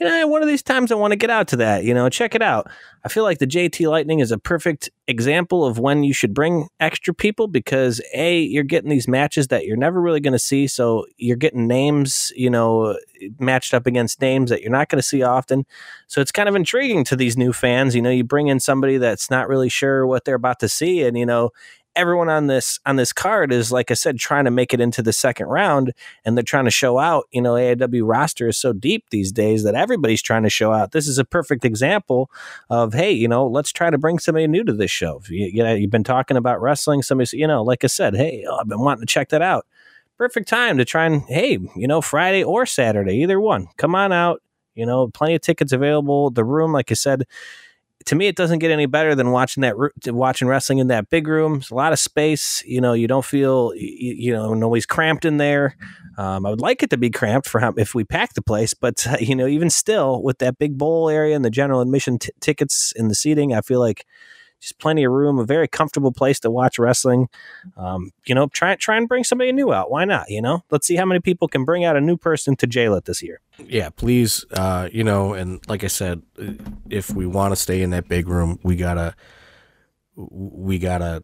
you 0.00 0.06
know, 0.06 0.26
one 0.26 0.42
of 0.42 0.48
these 0.48 0.62
times 0.62 0.90
I 0.90 0.96
want 0.96 1.12
to 1.12 1.16
get 1.16 1.30
out 1.30 1.46
to 1.48 1.56
that, 1.56 1.84
you 1.84 1.94
know, 1.94 2.08
check 2.08 2.34
it 2.34 2.42
out. 2.42 2.68
I 3.04 3.08
feel 3.08 3.22
like 3.22 3.38
the 3.38 3.46
JT 3.46 3.88
Lightning 3.88 4.18
is 4.18 4.32
a 4.32 4.38
perfect 4.38 4.90
example 5.06 5.64
of 5.64 5.78
when 5.78 6.02
you 6.02 6.12
should 6.12 6.34
bring 6.34 6.68
extra 6.80 7.14
people 7.14 7.46
because 7.46 8.00
A, 8.12 8.40
you're 8.40 8.64
getting 8.64 8.90
these 8.90 9.06
matches 9.06 9.48
that 9.48 9.66
you're 9.66 9.76
never 9.76 10.00
really 10.00 10.20
going 10.20 10.32
to 10.32 10.38
see. 10.38 10.66
So 10.66 11.06
you're 11.16 11.36
getting 11.36 11.68
names, 11.68 12.32
you 12.34 12.50
know, 12.50 12.98
matched 13.38 13.72
up 13.72 13.86
against 13.86 14.20
names 14.20 14.50
that 14.50 14.62
you're 14.62 14.72
not 14.72 14.88
going 14.88 14.98
to 14.98 15.06
see 15.06 15.22
often. 15.22 15.64
So 16.08 16.20
it's 16.20 16.32
kind 16.32 16.48
of 16.48 16.56
intriguing 16.56 17.04
to 17.04 17.16
these 17.16 17.36
new 17.36 17.52
fans. 17.52 17.94
You 17.94 18.02
know, 18.02 18.10
you 18.10 18.24
bring 18.24 18.48
in 18.48 18.58
somebody 18.58 18.96
that's 18.98 19.30
not 19.30 19.48
really 19.48 19.68
sure 19.68 20.06
what 20.06 20.24
they're 20.24 20.34
about 20.34 20.58
to 20.60 20.68
see. 20.68 21.02
And, 21.02 21.16
you 21.16 21.26
know, 21.26 21.50
everyone 21.96 22.28
on 22.28 22.46
this 22.46 22.80
on 22.86 22.96
this 22.96 23.12
card 23.12 23.52
is 23.52 23.70
like 23.70 23.90
I 23.90 23.94
said 23.94 24.18
trying 24.18 24.44
to 24.44 24.50
make 24.50 24.74
it 24.74 24.80
into 24.80 25.02
the 25.02 25.12
second 25.12 25.46
round 25.46 25.92
and 26.24 26.36
they're 26.36 26.42
trying 26.42 26.64
to 26.64 26.70
show 26.70 26.98
out 26.98 27.24
you 27.32 27.40
know 27.40 27.54
AIW 27.54 28.02
roster 28.04 28.48
is 28.48 28.58
so 28.58 28.72
deep 28.72 29.04
these 29.10 29.32
days 29.32 29.64
that 29.64 29.74
everybody's 29.74 30.22
trying 30.22 30.42
to 30.42 30.50
show 30.50 30.72
out. 30.72 30.92
This 30.92 31.06
is 31.06 31.18
a 31.18 31.24
perfect 31.24 31.64
example 31.64 32.30
of 32.70 32.94
hey 32.94 33.12
you 33.12 33.28
know 33.28 33.46
let's 33.46 33.72
try 33.72 33.90
to 33.90 33.98
bring 33.98 34.18
somebody 34.18 34.46
new 34.46 34.64
to 34.64 34.72
this 34.72 34.90
show. 34.90 35.22
You, 35.28 35.46
you 35.46 35.62
know 35.62 35.74
you've 35.74 35.90
been 35.90 36.04
talking 36.04 36.36
about 36.36 36.60
wrestling 36.60 37.02
somebody 37.02 37.36
you 37.36 37.46
know 37.46 37.62
like 37.62 37.84
I 37.84 37.88
said 37.88 38.14
hey 38.14 38.44
oh, 38.48 38.56
I've 38.56 38.68
been 38.68 38.80
wanting 38.80 39.06
to 39.06 39.12
check 39.12 39.28
that 39.30 39.42
out. 39.42 39.66
Perfect 40.16 40.48
time 40.48 40.78
to 40.78 40.84
try 40.84 41.06
and 41.06 41.22
hey 41.22 41.58
you 41.76 41.86
know 41.86 42.00
Friday 42.00 42.42
or 42.42 42.66
Saturday 42.66 43.16
either 43.22 43.40
one 43.40 43.68
come 43.76 43.94
on 43.94 44.12
out 44.12 44.42
you 44.74 44.86
know 44.86 45.08
plenty 45.08 45.34
of 45.34 45.40
tickets 45.40 45.72
available 45.72 46.30
the 46.30 46.44
room 46.44 46.72
like 46.72 46.90
I 46.90 46.94
said 46.94 47.24
to 48.06 48.14
me, 48.14 48.26
it 48.26 48.36
doesn't 48.36 48.58
get 48.58 48.70
any 48.70 48.86
better 48.86 49.14
than 49.14 49.30
watching 49.30 49.62
that 49.62 49.74
watching 50.06 50.48
wrestling 50.48 50.78
in 50.78 50.88
that 50.88 51.10
big 51.10 51.26
room. 51.26 51.56
It's 51.56 51.70
a 51.70 51.74
lot 51.74 51.92
of 51.92 51.98
space. 51.98 52.62
You 52.66 52.80
know, 52.80 52.92
you 52.92 53.08
don't 53.08 53.24
feel 53.24 53.72
you, 53.74 54.14
you 54.16 54.32
know 54.32 54.54
nobody's 54.54 54.86
cramped 54.86 55.24
in 55.24 55.38
there. 55.38 55.76
Um, 56.16 56.46
I 56.46 56.50
would 56.50 56.60
like 56.60 56.82
it 56.82 56.90
to 56.90 56.96
be 56.96 57.10
cramped 57.10 57.48
for 57.48 57.60
how, 57.60 57.72
if 57.76 57.94
we 57.94 58.04
pack 58.04 58.34
the 58.34 58.42
place, 58.42 58.74
but 58.74 59.06
uh, 59.06 59.16
you 59.20 59.34
know, 59.34 59.46
even 59.46 59.70
still 59.70 60.22
with 60.22 60.38
that 60.38 60.58
big 60.58 60.78
bowl 60.78 61.08
area 61.08 61.34
and 61.34 61.44
the 61.44 61.50
general 61.50 61.80
admission 61.80 62.18
t- 62.18 62.30
tickets 62.40 62.92
and 62.96 63.10
the 63.10 63.14
seating, 63.14 63.54
I 63.54 63.60
feel 63.60 63.80
like 63.80 64.06
just 64.64 64.78
plenty 64.78 65.04
of 65.04 65.12
room, 65.12 65.38
a 65.38 65.44
very 65.44 65.68
comfortable 65.68 66.10
place 66.10 66.40
to 66.40 66.50
watch 66.50 66.78
wrestling. 66.78 67.28
Um, 67.76 68.12
you 68.24 68.34
know, 68.34 68.46
try 68.46 68.74
try 68.76 68.96
and 68.96 69.06
bring 69.06 69.22
somebody 69.22 69.52
new 69.52 69.74
out. 69.74 69.90
Why 69.90 70.06
not? 70.06 70.30
You 70.30 70.40
know, 70.40 70.64
let's 70.70 70.86
see 70.86 70.96
how 70.96 71.04
many 71.04 71.20
people 71.20 71.48
can 71.48 71.66
bring 71.66 71.84
out 71.84 71.96
a 71.96 72.00
new 72.00 72.16
person 72.16 72.56
to 72.56 72.66
JLIT 72.66 73.04
this 73.04 73.22
year. 73.22 73.40
Yeah, 73.58 73.90
please. 73.90 74.44
Uh, 74.52 74.88
you 74.90 75.04
know, 75.04 75.34
and 75.34 75.60
like 75.68 75.84
I 75.84 75.88
said, 75.88 76.22
if 76.88 77.10
we 77.10 77.26
want 77.26 77.52
to 77.52 77.56
stay 77.56 77.82
in 77.82 77.90
that 77.90 78.08
big 78.08 78.26
room, 78.26 78.58
we 78.62 78.76
gotta 78.76 79.14
we 80.16 80.78
gotta 80.78 81.22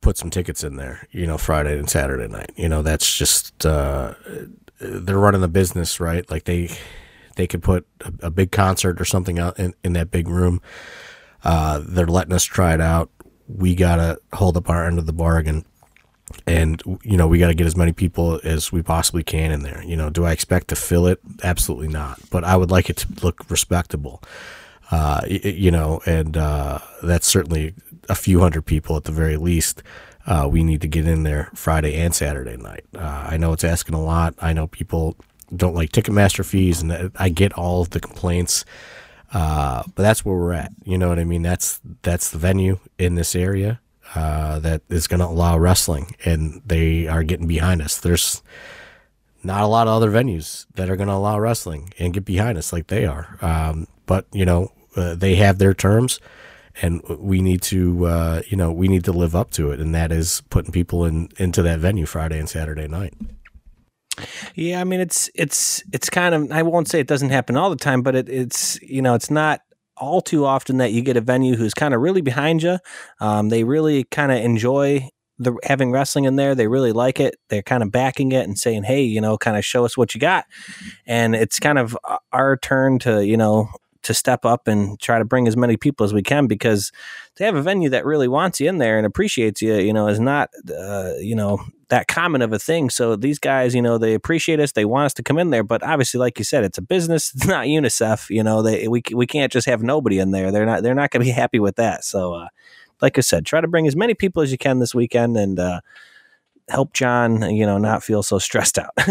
put 0.00 0.16
some 0.16 0.30
tickets 0.30 0.64
in 0.64 0.74
there. 0.74 1.06
You 1.12 1.28
know, 1.28 1.38
Friday 1.38 1.78
and 1.78 1.88
Saturday 1.88 2.26
night. 2.26 2.50
You 2.56 2.68
know, 2.68 2.82
that's 2.82 3.16
just 3.16 3.64
uh, 3.64 4.14
they're 4.80 5.18
running 5.18 5.42
the 5.42 5.48
business 5.48 6.00
right. 6.00 6.28
Like 6.28 6.42
they 6.42 6.76
they 7.36 7.46
could 7.46 7.62
put 7.62 7.86
a, 8.00 8.26
a 8.26 8.30
big 8.32 8.50
concert 8.50 9.00
or 9.00 9.04
something 9.04 9.38
out 9.38 9.60
in, 9.60 9.74
in 9.84 9.92
that 9.92 10.10
big 10.10 10.26
room 10.26 10.60
uh, 11.44 11.82
they're 11.84 12.06
letting 12.06 12.32
us 12.32 12.44
try 12.44 12.74
it 12.74 12.80
out. 12.80 13.10
We 13.48 13.74
gotta 13.74 14.18
hold 14.32 14.56
up 14.56 14.70
our 14.70 14.86
end 14.86 14.98
of 14.98 15.06
the 15.06 15.12
bargain, 15.12 15.64
and 16.46 16.82
you 17.02 17.16
know 17.16 17.26
we 17.26 17.38
got 17.38 17.48
to 17.48 17.54
get 17.54 17.66
as 17.66 17.76
many 17.76 17.92
people 17.92 18.40
as 18.44 18.70
we 18.70 18.82
possibly 18.82 19.22
can 19.22 19.50
in 19.50 19.62
there. 19.62 19.82
You 19.84 19.96
know, 19.96 20.10
do 20.10 20.24
I 20.24 20.32
expect 20.32 20.68
to 20.68 20.76
fill 20.76 21.06
it? 21.06 21.20
Absolutely 21.42 21.88
not. 21.88 22.20
But 22.30 22.44
I 22.44 22.56
would 22.56 22.70
like 22.70 22.90
it 22.90 22.98
to 22.98 23.08
look 23.22 23.48
respectable. 23.50 24.22
Uh, 24.90 25.20
you 25.28 25.70
know, 25.70 26.00
and 26.04 26.36
uh, 26.36 26.80
that's 27.02 27.26
certainly 27.26 27.74
a 28.08 28.14
few 28.14 28.40
hundred 28.40 28.62
people 28.62 28.96
at 28.96 29.04
the 29.04 29.12
very 29.12 29.36
least. 29.36 29.82
Uh, 30.26 30.48
we 30.50 30.62
need 30.62 30.80
to 30.80 30.88
get 30.88 31.06
in 31.06 31.22
there 31.22 31.48
Friday 31.54 31.94
and 31.94 32.14
Saturday 32.14 32.56
night. 32.56 32.84
Uh, 32.94 33.28
I 33.30 33.36
know 33.36 33.52
it's 33.52 33.64
asking 33.64 33.94
a 33.94 34.02
lot. 34.02 34.34
I 34.40 34.52
know 34.52 34.66
people 34.66 35.16
don't 35.54 35.74
like 35.74 35.92
Ticketmaster 35.92 36.44
fees, 36.44 36.82
and 36.82 37.10
I 37.16 37.28
get 37.28 37.52
all 37.54 37.82
of 37.82 37.90
the 37.90 38.00
complaints. 38.00 38.64
Uh, 39.32 39.82
but 39.94 40.02
that's 40.02 40.24
where 40.24 40.36
we're 40.36 40.52
at. 40.52 40.72
You 40.84 40.98
know 40.98 41.08
what 41.08 41.18
I 41.18 41.24
mean? 41.24 41.42
That's 41.42 41.80
that's 42.02 42.30
the 42.30 42.38
venue 42.38 42.78
in 42.98 43.14
this 43.14 43.36
area 43.36 43.80
uh, 44.14 44.58
that 44.60 44.82
is 44.88 45.06
going 45.06 45.20
to 45.20 45.26
allow 45.26 45.56
wrestling, 45.56 46.16
and 46.24 46.62
they 46.66 47.06
are 47.06 47.22
getting 47.22 47.46
behind 47.46 47.80
us. 47.82 47.98
There's 47.98 48.42
not 49.42 49.62
a 49.62 49.66
lot 49.66 49.86
of 49.86 49.94
other 49.94 50.10
venues 50.10 50.66
that 50.74 50.90
are 50.90 50.96
going 50.96 51.08
to 51.08 51.14
allow 51.14 51.38
wrestling 51.38 51.92
and 51.98 52.12
get 52.12 52.24
behind 52.24 52.58
us 52.58 52.72
like 52.72 52.88
they 52.88 53.06
are. 53.06 53.38
Um, 53.40 53.86
but 54.06 54.26
you 54.32 54.44
know, 54.44 54.72
uh, 54.96 55.14
they 55.14 55.36
have 55.36 55.58
their 55.58 55.74
terms, 55.74 56.18
and 56.82 57.02
we 57.08 57.40
need 57.40 57.62
to, 57.62 58.06
uh, 58.06 58.42
you 58.48 58.56
know, 58.56 58.72
we 58.72 58.88
need 58.88 59.04
to 59.04 59.12
live 59.12 59.36
up 59.36 59.50
to 59.52 59.70
it, 59.70 59.80
and 59.80 59.94
that 59.94 60.10
is 60.10 60.42
putting 60.50 60.72
people 60.72 61.04
in 61.04 61.28
into 61.38 61.62
that 61.62 61.78
venue 61.78 62.06
Friday 62.06 62.38
and 62.38 62.48
Saturday 62.48 62.88
night. 62.88 63.14
Yeah, 64.54 64.80
I 64.80 64.84
mean 64.84 65.00
it's 65.00 65.30
it's 65.34 65.82
it's 65.92 66.10
kind 66.10 66.34
of 66.34 66.50
I 66.52 66.62
won't 66.62 66.88
say 66.88 67.00
it 67.00 67.06
doesn't 67.06 67.30
happen 67.30 67.56
all 67.56 67.70
the 67.70 67.76
time, 67.76 68.02
but 68.02 68.14
it, 68.14 68.28
it's 68.28 68.80
you 68.82 69.02
know 69.02 69.14
it's 69.14 69.30
not 69.30 69.60
all 69.96 70.20
too 70.20 70.44
often 70.46 70.78
that 70.78 70.92
you 70.92 71.02
get 71.02 71.16
a 71.16 71.20
venue 71.20 71.56
who's 71.56 71.74
kind 71.74 71.94
of 71.94 72.00
really 72.00 72.22
behind 72.22 72.62
you. 72.62 72.78
Um, 73.20 73.48
they 73.50 73.64
really 73.64 74.04
kind 74.04 74.32
of 74.32 74.38
enjoy 74.38 75.08
the 75.38 75.54
having 75.64 75.90
wrestling 75.90 76.24
in 76.24 76.36
there. 76.36 76.54
They 76.54 76.66
really 76.68 76.92
like 76.92 77.20
it. 77.20 77.36
They're 77.48 77.62
kind 77.62 77.82
of 77.82 77.90
backing 77.90 78.32
it 78.32 78.44
and 78.46 78.58
saying, 78.58 78.84
"Hey, 78.84 79.02
you 79.02 79.20
know, 79.20 79.38
kind 79.38 79.56
of 79.56 79.64
show 79.64 79.84
us 79.84 79.96
what 79.96 80.14
you 80.14 80.20
got." 80.20 80.44
And 81.06 81.34
it's 81.34 81.58
kind 81.58 81.78
of 81.78 81.96
our 82.32 82.56
turn 82.58 82.98
to, 83.00 83.24
you 83.24 83.36
know, 83.36 83.68
to 84.02 84.14
step 84.14 84.44
up 84.44 84.66
and 84.68 84.98
try 85.00 85.18
to 85.18 85.24
bring 85.24 85.46
as 85.46 85.56
many 85.56 85.76
people 85.76 86.04
as 86.04 86.14
we 86.14 86.22
can 86.22 86.46
because 86.46 86.90
to 87.36 87.44
have 87.44 87.54
a 87.54 87.62
venue 87.62 87.90
that 87.90 88.04
really 88.06 88.28
wants 88.28 88.60
you 88.60 88.68
in 88.68 88.78
there 88.78 88.96
and 88.96 89.06
appreciates 89.06 89.60
you, 89.62 89.74
you 89.76 89.92
know, 89.92 90.08
is 90.08 90.20
not, 90.20 90.48
uh, 90.76 91.12
you 91.20 91.34
know, 91.34 91.58
that 91.90 92.08
common 92.08 92.40
of 92.42 92.52
a 92.52 92.58
thing. 92.58 92.88
So 92.88 93.14
these 93.14 93.38
guys, 93.38 93.74
you 93.74 93.82
know, 93.82 93.98
they 93.98 94.14
appreciate 94.14 94.60
us. 94.60 94.72
They 94.72 94.84
want 94.84 95.06
us 95.06 95.14
to 95.14 95.22
come 95.22 95.38
in 95.38 95.50
there, 95.50 95.62
but 95.62 95.82
obviously, 95.82 96.18
like 96.18 96.38
you 96.38 96.44
said, 96.44 96.64
it's 96.64 96.78
a 96.78 96.82
business. 96.82 97.32
It's 97.40 97.46
not 97.46 97.66
UNICEF. 97.66 98.30
You 98.30 98.42
know, 98.42 98.62
they 98.62 98.88
we 98.88 99.02
we 99.12 99.26
can't 99.26 99.52
just 99.52 99.66
have 99.66 99.82
nobody 99.82 100.18
in 100.18 100.30
there. 100.30 100.50
They're 100.50 100.66
not 100.66 100.82
they're 100.82 100.94
not 100.94 101.10
going 101.10 101.20
to 101.20 101.26
be 101.26 101.30
happy 101.42 101.58
with 101.58 101.76
that. 101.76 102.04
So, 102.04 102.34
uh, 102.34 102.48
like 103.00 103.18
I 103.18 103.20
said, 103.20 103.46
try 103.46 103.60
to 103.60 103.68
bring 103.68 103.86
as 103.86 103.96
many 103.96 104.14
people 104.14 104.42
as 104.42 104.50
you 104.50 104.58
can 104.58 104.78
this 104.78 104.94
weekend 104.94 105.36
and. 105.36 105.58
Uh, 105.58 105.80
help 106.68 106.92
John, 106.92 107.50
you 107.54 107.66
know, 107.66 107.78
not 107.78 108.02
feel 108.02 108.22
so 108.22 108.38
stressed 108.38 108.78
out. 108.78 108.92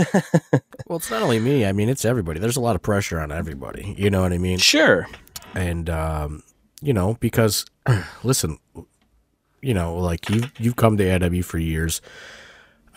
well, 0.88 0.98
it's 0.98 1.12
not 1.12 1.22
only 1.22 1.40
me. 1.40 1.66
I 1.66 1.74
mean, 1.74 1.90
it's 1.90 2.06
everybody. 2.06 2.40
There's 2.40 2.56
a 2.56 2.62
lot 2.62 2.78
of 2.78 2.82
pressure 2.82 3.20
on 3.20 3.34
everybody. 3.34 3.96
You 3.98 4.10
know 4.10 4.22
what 4.22 4.32
I 4.32 4.38
mean? 4.38 4.60
Sure. 4.60 5.08
And 5.56 5.90
um, 5.90 6.44
you 6.82 6.94
know, 6.94 7.18
because 7.20 7.66
listen, 8.24 8.58
you 9.62 9.74
know, 9.74 9.96
like 9.96 10.30
you 10.30 10.44
you've 10.58 10.78
come 10.78 10.98
to 10.98 11.10
AW 11.10 11.42
for 11.42 11.58
years. 11.58 12.02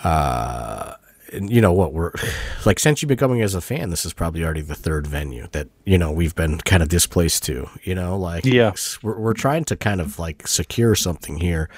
Uh 0.03 0.95
and 1.33 1.51
you 1.51 1.63
know 1.63 1.73
what 1.73 1.95
we're 1.95 2.13
like 2.67 2.79
since 2.79 3.01
you've 3.01 3.09
been 3.09 3.17
coming 3.17 3.41
as 3.41 3.55
a 3.55 3.61
fan 3.61 3.89
this 3.89 4.05
is 4.05 4.13
probably 4.13 4.45
already 4.45 4.61
the 4.61 4.75
third 4.75 5.07
venue 5.07 5.47
that 5.53 5.67
you 5.87 5.97
know 5.97 6.13
we've 6.13 6.35
been 6.35 6.59
kind 6.59 6.83
of 6.83 6.91
displaced 6.91 7.43
to 7.45 7.69
you 7.85 7.95
know 7.95 8.19
like 8.19 8.45
yeah 8.45 8.73
we're, 9.03 9.19
we're 9.19 9.33
trying 9.33 9.65
to 9.65 9.75
kind 9.75 10.01
of 10.01 10.19
like 10.19 10.47
secure 10.47 10.95
something 10.95 11.39
here 11.39 11.71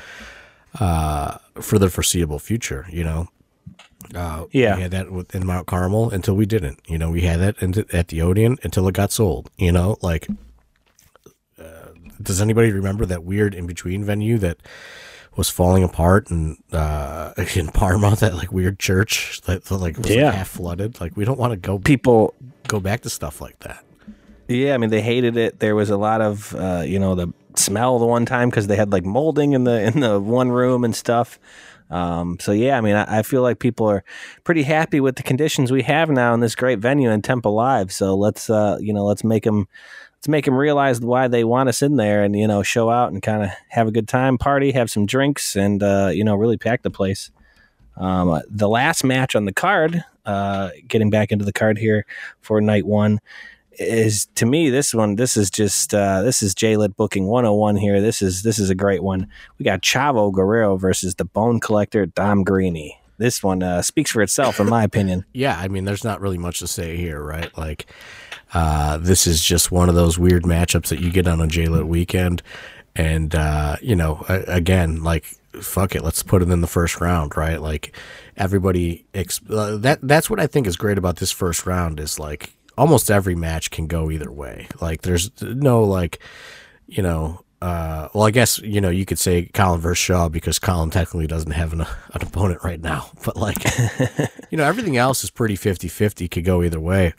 uh, 0.78 1.38
for 1.60 1.78
the 1.78 1.90
foreseeable 1.90 2.38
future. 2.38 2.86
You 2.90 3.04
know, 3.04 3.28
uh, 4.14 4.44
yeah, 4.50 4.76
we 4.76 4.82
had 4.82 4.90
that 4.92 5.06
in 5.32 5.46
Mount 5.46 5.66
Carmel 5.66 6.10
until 6.10 6.34
we 6.34 6.46
didn't. 6.46 6.80
You 6.86 6.98
know, 6.98 7.10
we 7.10 7.22
had 7.22 7.40
that 7.40 7.94
at 7.94 8.08
the 8.08 8.22
Odeon 8.22 8.58
until 8.62 8.88
it 8.88 8.94
got 8.94 9.12
sold. 9.12 9.50
You 9.56 9.72
know, 9.72 9.96
like, 10.02 10.28
uh, 11.58 11.88
does 12.20 12.40
anybody 12.40 12.72
remember 12.72 13.06
that 13.06 13.24
weird 13.24 13.54
in 13.54 13.66
between 13.66 14.04
venue 14.04 14.38
that? 14.38 14.58
Was 15.36 15.50
falling 15.50 15.82
apart 15.82 16.30
and 16.30 16.56
uh, 16.72 17.32
in 17.54 17.68
Parma 17.68 18.16
that 18.16 18.34
like 18.34 18.52
weird 18.52 18.78
church 18.78 19.40
that 19.42 19.70
like 19.70 19.98
was 19.98 20.10
yeah. 20.10 20.26
like, 20.26 20.34
half 20.34 20.48
flooded. 20.48 21.00
Like 21.00 21.16
we 21.16 21.24
don't 21.24 21.38
want 21.38 21.52
to 21.52 21.56
go 21.56 21.78
people 21.78 22.34
go 22.68 22.80
back 22.80 23.02
to 23.02 23.10
stuff 23.10 23.40
like 23.40 23.58
that. 23.60 23.84
Yeah, 24.48 24.74
I 24.74 24.78
mean 24.78 24.90
they 24.90 25.00
hated 25.00 25.36
it. 25.36 25.60
There 25.60 25.74
was 25.74 25.90
a 25.90 25.96
lot 25.96 26.20
of 26.20 26.54
uh, 26.54 26.82
you 26.86 26.98
know 26.98 27.14
the 27.14 27.32
smell 27.56 27.98
the 27.98 28.06
one 28.06 28.26
time 28.26 28.50
because 28.50 28.66
they 28.66 28.76
had 28.76 28.92
like 28.92 29.04
molding 29.04 29.52
in 29.52 29.64
the 29.64 29.82
in 29.86 30.00
the 30.00 30.20
one 30.20 30.50
room 30.50 30.84
and 30.84 30.94
stuff. 30.94 31.38
Um, 31.90 32.38
so 32.40 32.52
yeah, 32.52 32.78
I 32.78 32.80
mean, 32.80 32.96
I, 32.96 33.18
I, 33.18 33.22
feel 33.22 33.42
like 33.42 33.58
people 33.58 33.86
are 33.86 34.02
pretty 34.42 34.62
happy 34.62 35.00
with 35.00 35.16
the 35.16 35.22
conditions 35.22 35.70
we 35.70 35.82
have 35.82 36.08
now 36.08 36.32
in 36.32 36.40
this 36.40 36.54
great 36.54 36.78
venue 36.78 37.10
in 37.10 37.20
Temple 37.20 37.54
Live. 37.54 37.92
So 37.92 38.16
let's 38.16 38.48
uh, 38.48 38.78
you 38.80 38.92
know 38.92 39.04
let's 39.04 39.22
make 39.22 39.44
them 39.44 39.68
let's 40.24 40.30
make 40.30 40.46
them 40.46 40.56
realize 40.56 41.02
why 41.02 41.28
they 41.28 41.44
want 41.44 41.68
us 41.68 41.82
in 41.82 41.96
there 41.96 42.24
and 42.24 42.34
you 42.34 42.48
know 42.48 42.62
show 42.62 42.88
out 42.88 43.12
and 43.12 43.20
kind 43.20 43.42
of 43.42 43.50
have 43.68 43.86
a 43.86 43.92
good 43.92 44.08
time, 44.08 44.38
party, 44.38 44.72
have 44.72 44.90
some 44.90 45.04
drinks, 45.04 45.54
and 45.54 45.82
uh, 45.82 46.10
you 46.10 46.24
know 46.24 46.34
really 46.34 46.56
pack 46.56 46.80
the 46.80 46.90
place. 46.90 47.30
Um, 47.98 48.40
the 48.48 48.68
last 48.68 49.04
match 49.04 49.36
on 49.36 49.44
the 49.44 49.52
card, 49.52 50.02
uh, 50.24 50.70
getting 50.88 51.10
back 51.10 51.30
into 51.30 51.44
the 51.44 51.52
card 51.52 51.76
here 51.76 52.06
for 52.40 52.58
night 52.62 52.86
one, 52.86 53.20
is 53.72 54.26
to 54.36 54.46
me 54.46 54.70
this 54.70 54.94
one 54.94 55.16
this 55.16 55.36
is 55.36 55.50
just 55.50 55.92
uh, 55.92 56.22
this 56.22 56.42
is 56.42 56.54
J-Lit 56.54 56.96
booking 56.96 57.26
101 57.26 57.76
here. 57.76 58.00
This 58.00 58.22
is 58.22 58.44
this 58.44 58.58
is 58.58 58.70
a 58.70 58.74
great 58.74 59.02
one. 59.02 59.28
We 59.58 59.64
got 59.66 59.82
Chavo 59.82 60.32
Guerrero 60.32 60.78
versus 60.78 61.16
the 61.16 61.26
Bone 61.26 61.60
Collector 61.60 62.06
Dom 62.06 62.46
Garrini. 62.46 62.92
This 63.18 63.42
one 63.42 63.62
uh, 63.62 63.82
speaks 63.82 64.10
for 64.10 64.22
itself 64.22 64.58
in 64.58 64.70
my 64.70 64.84
opinion. 64.84 65.26
Yeah 65.34 65.58
I 65.58 65.68
mean 65.68 65.84
there's 65.84 66.02
not 66.02 66.22
really 66.22 66.38
much 66.38 66.60
to 66.60 66.66
say 66.66 66.96
here 66.96 67.22
right? 67.22 67.56
Like 67.58 67.84
uh, 68.54 68.96
this 68.98 69.26
is 69.26 69.42
just 69.42 69.70
one 69.70 69.88
of 69.88 69.94
those 69.94 70.18
weird 70.18 70.44
matchups 70.44 70.88
that 70.88 71.00
you 71.00 71.10
get 71.10 71.26
on 71.26 71.40
a 71.40 71.46
J-Lit 71.46 71.86
weekend. 71.86 72.42
And 72.96 73.34
uh, 73.34 73.76
you 73.82 73.96
know 73.96 74.24
again 74.28 75.02
like 75.02 75.24
fuck 75.60 75.96
it 75.96 76.04
let's 76.04 76.22
put 76.22 76.42
it 76.42 76.48
in 76.48 76.60
the 76.60 76.68
first 76.68 77.00
round 77.00 77.36
right? 77.36 77.60
Like 77.60 77.96
everybody 78.36 79.04
exp- 79.12 79.50
uh, 79.50 79.78
that 79.78 79.98
that's 80.02 80.30
what 80.30 80.38
I 80.38 80.46
think 80.46 80.68
is 80.68 80.76
great 80.76 80.96
about 80.96 81.16
this 81.16 81.32
first 81.32 81.66
round 81.66 81.98
is 81.98 82.20
like 82.20 82.54
almost 82.76 83.10
every 83.10 83.34
match 83.34 83.70
can 83.70 83.86
go 83.86 84.10
either 84.10 84.30
way. 84.30 84.68
Like 84.80 85.02
there's 85.02 85.30
no 85.42 85.82
like, 85.82 86.18
you 86.86 87.02
know, 87.02 87.40
uh, 87.62 88.08
well, 88.12 88.24
I 88.24 88.30
guess 88.30 88.58
you 88.58 88.80
know 88.80 88.90
you 88.90 89.06
could 89.06 89.18
say 89.18 89.46
Colin 89.54 89.80
versus 89.80 89.98
Shaw 90.04 90.28
because 90.28 90.58
Colin 90.58 90.90
technically 90.90 91.26
doesn't 91.26 91.52
have 91.52 91.72
an, 91.72 91.80
an 92.12 92.22
opponent 92.22 92.62
right 92.62 92.80
now, 92.80 93.10
but 93.24 93.36
like, 93.36 93.64
you 94.50 94.58
know, 94.58 94.64
everything 94.64 94.96
else 94.96 95.24
is 95.24 95.30
pretty 95.30 95.56
50-50, 95.56 96.30
could 96.30 96.44
go 96.44 96.62
either 96.62 96.80
way, 96.80 97.14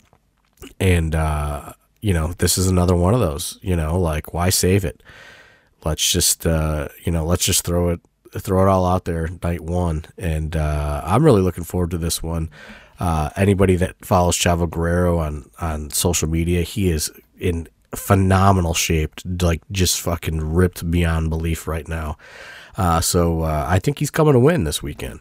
and 0.79 1.15
uh, 1.15 1.73
you 2.01 2.13
know, 2.13 2.33
this 2.33 2.57
is 2.57 2.67
another 2.67 2.95
one 2.95 3.13
of 3.13 3.19
those. 3.19 3.59
You 3.61 3.75
know, 3.75 3.99
like 3.99 4.33
why 4.33 4.49
save 4.49 4.85
it? 4.85 5.01
Let's 5.83 6.11
just 6.11 6.45
uh, 6.45 6.89
you 7.03 7.11
know, 7.11 7.25
let's 7.25 7.45
just 7.45 7.63
throw 7.63 7.89
it 7.89 8.01
throw 8.37 8.65
it 8.65 8.69
all 8.69 8.85
out 8.85 9.05
there 9.05 9.29
night 9.43 9.61
one, 9.61 10.05
and 10.17 10.55
uh, 10.55 11.01
I'm 11.05 11.23
really 11.23 11.41
looking 11.41 11.63
forward 11.63 11.91
to 11.91 11.97
this 11.97 12.21
one. 12.21 12.49
Uh, 12.99 13.29
anybody 13.35 13.75
that 13.75 13.95
follows 14.03 14.37
Chavo 14.37 14.69
Guerrero 14.69 15.19
on 15.19 15.49
on 15.59 15.89
social 15.89 16.29
media, 16.29 16.61
he 16.61 16.89
is 16.89 17.11
in 17.39 17.67
phenomenal 17.95 18.73
shape, 18.73 19.13
like 19.41 19.61
just 19.71 20.01
fucking 20.01 20.53
ripped 20.53 20.89
beyond 20.89 21.29
belief 21.29 21.67
right 21.67 21.87
now. 21.87 22.17
Uh, 22.77 23.01
so 23.01 23.41
uh, 23.41 23.65
I 23.67 23.79
think 23.79 23.99
he's 23.99 24.11
coming 24.11 24.33
to 24.33 24.39
win 24.39 24.63
this 24.63 24.83
weekend. 24.83 25.19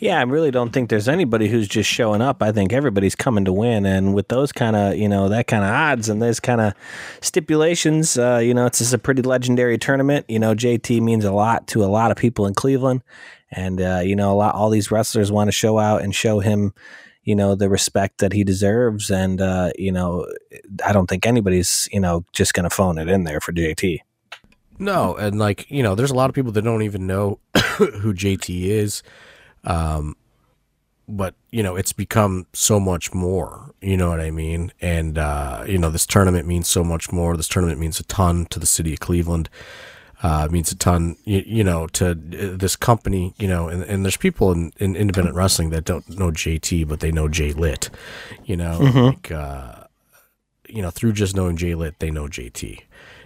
Yeah, 0.00 0.18
I 0.18 0.22
really 0.22 0.50
don't 0.50 0.70
think 0.70 0.90
there's 0.90 1.08
anybody 1.08 1.48
who's 1.48 1.68
just 1.68 1.88
showing 1.88 2.20
up. 2.20 2.42
I 2.42 2.52
think 2.52 2.72
everybody's 2.72 3.14
coming 3.14 3.44
to 3.44 3.52
win, 3.52 3.86
and 3.86 4.14
with 4.14 4.28
those 4.28 4.52
kind 4.52 4.76
of 4.76 4.96
you 4.96 5.08
know 5.08 5.28
that 5.28 5.46
kind 5.46 5.64
of 5.64 5.70
odds 5.70 6.08
and 6.08 6.20
those 6.20 6.40
kind 6.40 6.60
of 6.60 6.74
stipulations, 7.20 8.18
uh, 8.18 8.38
you 8.38 8.54
know, 8.54 8.66
it's 8.66 8.78
just 8.78 8.92
a 8.92 8.98
pretty 8.98 9.22
legendary 9.22 9.78
tournament. 9.78 10.26
You 10.28 10.38
know, 10.38 10.54
JT 10.54 11.00
means 11.00 11.24
a 11.24 11.32
lot 11.32 11.66
to 11.68 11.84
a 11.84 11.86
lot 11.86 12.10
of 12.10 12.16
people 12.16 12.46
in 12.46 12.54
Cleveland, 12.54 13.02
and 13.50 13.80
uh, 13.80 14.02
you 14.04 14.16
know, 14.16 14.32
a 14.32 14.34
lot 14.34 14.54
all 14.54 14.70
these 14.70 14.90
wrestlers 14.90 15.30
want 15.30 15.48
to 15.48 15.52
show 15.52 15.78
out 15.78 16.02
and 16.02 16.14
show 16.14 16.40
him, 16.40 16.74
you 17.22 17.36
know, 17.36 17.54
the 17.54 17.68
respect 17.68 18.18
that 18.18 18.32
he 18.32 18.42
deserves. 18.42 19.10
And 19.10 19.40
uh, 19.40 19.70
you 19.78 19.92
know, 19.92 20.26
I 20.84 20.92
don't 20.92 21.06
think 21.08 21.24
anybody's 21.24 21.88
you 21.92 22.00
know 22.00 22.24
just 22.32 22.52
going 22.54 22.64
to 22.64 22.70
phone 22.70 22.98
it 22.98 23.08
in 23.08 23.24
there 23.24 23.40
for 23.40 23.52
JT. 23.52 24.00
No, 24.78 25.14
and 25.14 25.38
like 25.38 25.70
you 25.70 25.82
know, 25.82 25.94
there's 25.94 26.10
a 26.10 26.16
lot 26.16 26.30
of 26.30 26.34
people 26.34 26.52
that 26.52 26.62
don't 26.62 26.82
even 26.82 27.06
know 27.06 27.38
who 27.78 28.12
JT 28.12 28.64
is. 28.64 29.02
Um, 29.64 30.16
but 31.06 31.34
you 31.50 31.62
know, 31.62 31.76
it's 31.76 31.92
become 31.92 32.46
so 32.52 32.80
much 32.80 33.12
more. 33.12 33.74
You 33.80 33.96
know 33.96 34.08
what 34.08 34.20
I 34.20 34.30
mean? 34.30 34.72
And 34.80 35.18
uh, 35.18 35.64
you 35.66 35.78
know, 35.78 35.90
this 35.90 36.06
tournament 36.06 36.46
means 36.46 36.68
so 36.68 36.82
much 36.82 37.12
more. 37.12 37.36
This 37.36 37.48
tournament 37.48 37.78
means 37.78 38.00
a 38.00 38.04
ton 38.04 38.46
to 38.46 38.58
the 38.58 38.66
city 38.66 38.94
of 38.94 39.00
Cleveland 39.00 39.48
uh, 40.24 40.48
means 40.50 40.72
a 40.72 40.74
ton, 40.74 41.16
you, 41.24 41.42
you, 41.44 41.62
know, 41.62 41.86
to 41.88 42.12
uh, 42.12 42.56
this 42.56 42.76
company, 42.76 43.34
you 43.36 43.46
know, 43.46 43.68
and, 43.68 43.82
and 43.82 44.04
there's 44.04 44.16
people 44.16 44.52
in, 44.52 44.72
in, 44.78 44.96
independent 44.96 45.36
wrestling 45.36 45.68
that 45.68 45.84
don't 45.84 46.08
know 46.18 46.30
JT, 46.30 46.88
but 46.88 47.00
they 47.00 47.12
know 47.12 47.28
J 47.28 47.52
Lit, 47.52 47.90
you 48.46 48.56
know, 48.56 48.78
mm-hmm. 48.80 48.98
like, 48.98 49.30
uh, 49.30 49.84
you 50.66 50.80
know, 50.80 50.88
through 50.88 51.12
just 51.12 51.36
knowing 51.36 51.58
J 51.58 51.74
Lit, 51.74 51.98
they 51.98 52.10
know 52.10 52.24
JT. 52.24 52.80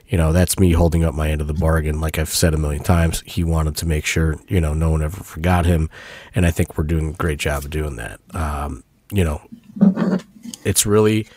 You 0.08 0.16
know, 0.16 0.32
that's 0.32 0.58
me 0.58 0.72
holding 0.72 1.04
up 1.04 1.14
my 1.14 1.30
end 1.30 1.40
of 1.40 1.46
the 1.46 1.54
bargain. 1.54 2.00
Like 2.00 2.18
I've 2.18 2.30
said 2.30 2.54
a 2.54 2.58
million 2.58 2.82
times, 2.82 3.22
he 3.26 3.44
wanted 3.44 3.76
to 3.76 3.86
make 3.86 4.06
sure, 4.06 4.38
you 4.48 4.60
know, 4.60 4.72
no 4.72 4.90
one 4.90 5.02
ever 5.02 5.22
forgot 5.22 5.66
him. 5.66 5.90
And 6.34 6.46
I 6.46 6.50
think 6.50 6.78
we're 6.78 6.84
doing 6.84 7.10
a 7.10 7.12
great 7.12 7.38
job 7.38 7.64
of 7.64 7.70
doing 7.70 7.96
that. 7.96 8.20
Um, 8.34 8.84
you 9.10 9.22
know, 9.22 9.42
it's 10.64 10.86
really, 10.86 11.28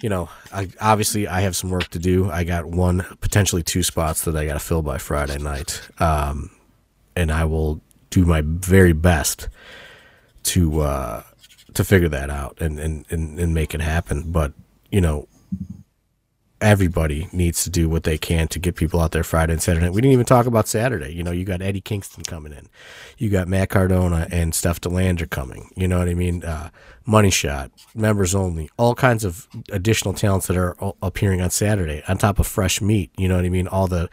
you 0.00 0.08
know, 0.08 0.28
I, 0.52 0.68
obviously 0.80 1.26
I 1.26 1.40
have 1.40 1.56
some 1.56 1.70
work 1.70 1.88
to 1.88 1.98
do. 1.98 2.30
I 2.30 2.44
got 2.44 2.64
one, 2.64 3.04
potentially 3.20 3.62
two 3.62 3.82
spots 3.82 4.22
that 4.22 4.36
I 4.36 4.46
got 4.46 4.54
to 4.54 4.60
fill 4.60 4.82
by 4.82 4.98
Friday 4.98 5.38
night, 5.38 5.80
um, 5.98 6.50
and 7.16 7.30
I 7.30 7.44
will 7.44 7.80
do 8.10 8.24
my 8.24 8.42
very 8.44 8.92
best 8.92 9.48
to 10.44 10.80
uh, 10.80 11.22
to 11.74 11.84
figure 11.84 12.08
that 12.08 12.30
out 12.30 12.60
and, 12.60 12.78
and, 12.78 13.06
and, 13.10 13.38
and 13.38 13.54
make 13.54 13.74
it 13.74 13.80
happen. 13.80 14.30
But 14.30 14.52
you 14.90 15.00
know, 15.00 15.28
everybody 16.62 17.28
needs 17.32 17.64
to 17.64 17.70
do 17.70 17.88
what 17.88 18.04
they 18.04 18.16
can 18.16 18.48
to 18.48 18.58
get 18.58 18.76
people 18.76 19.00
out 19.00 19.10
there 19.10 19.24
Friday 19.24 19.52
and 19.52 19.62
Saturday. 19.62 19.90
We 19.90 20.00
didn't 20.00 20.12
even 20.12 20.26
talk 20.26 20.46
about 20.46 20.68
Saturday. 20.68 21.12
You 21.12 21.22
know, 21.22 21.32
you 21.32 21.44
got 21.44 21.60
Eddie 21.60 21.80
Kingston 21.80 22.22
coming 22.24 22.52
in, 22.52 22.68
you 23.18 23.28
got 23.28 23.48
Matt 23.48 23.68
Cardona 23.68 24.28
and 24.30 24.54
Steph 24.54 24.80
DeLander 24.80 25.28
coming. 25.28 25.70
You 25.76 25.88
know 25.88 25.98
what 25.98 26.08
I 26.08 26.14
mean? 26.14 26.44
Uh, 26.44 26.70
Money 27.04 27.30
Shot, 27.30 27.72
members 27.94 28.34
only, 28.34 28.70
all 28.78 28.94
kinds 28.94 29.24
of 29.24 29.48
additional 29.70 30.14
talents 30.14 30.46
that 30.46 30.56
are 30.56 30.76
appearing 31.02 31.40
on 31.40 31.50
Saturday 31.50 32.02
on 32.06 32.16
top 32.16 32.38
of 32.38 32.46
fresh 32.46 32.80
meat. 32.80 33.10
You 33.16 33.28
know 33.28 33.36
what 33.36 33.44
I 33.44 33.48
mean? 33.48 33.66
All 33.66 33.88
the 33.88 34.08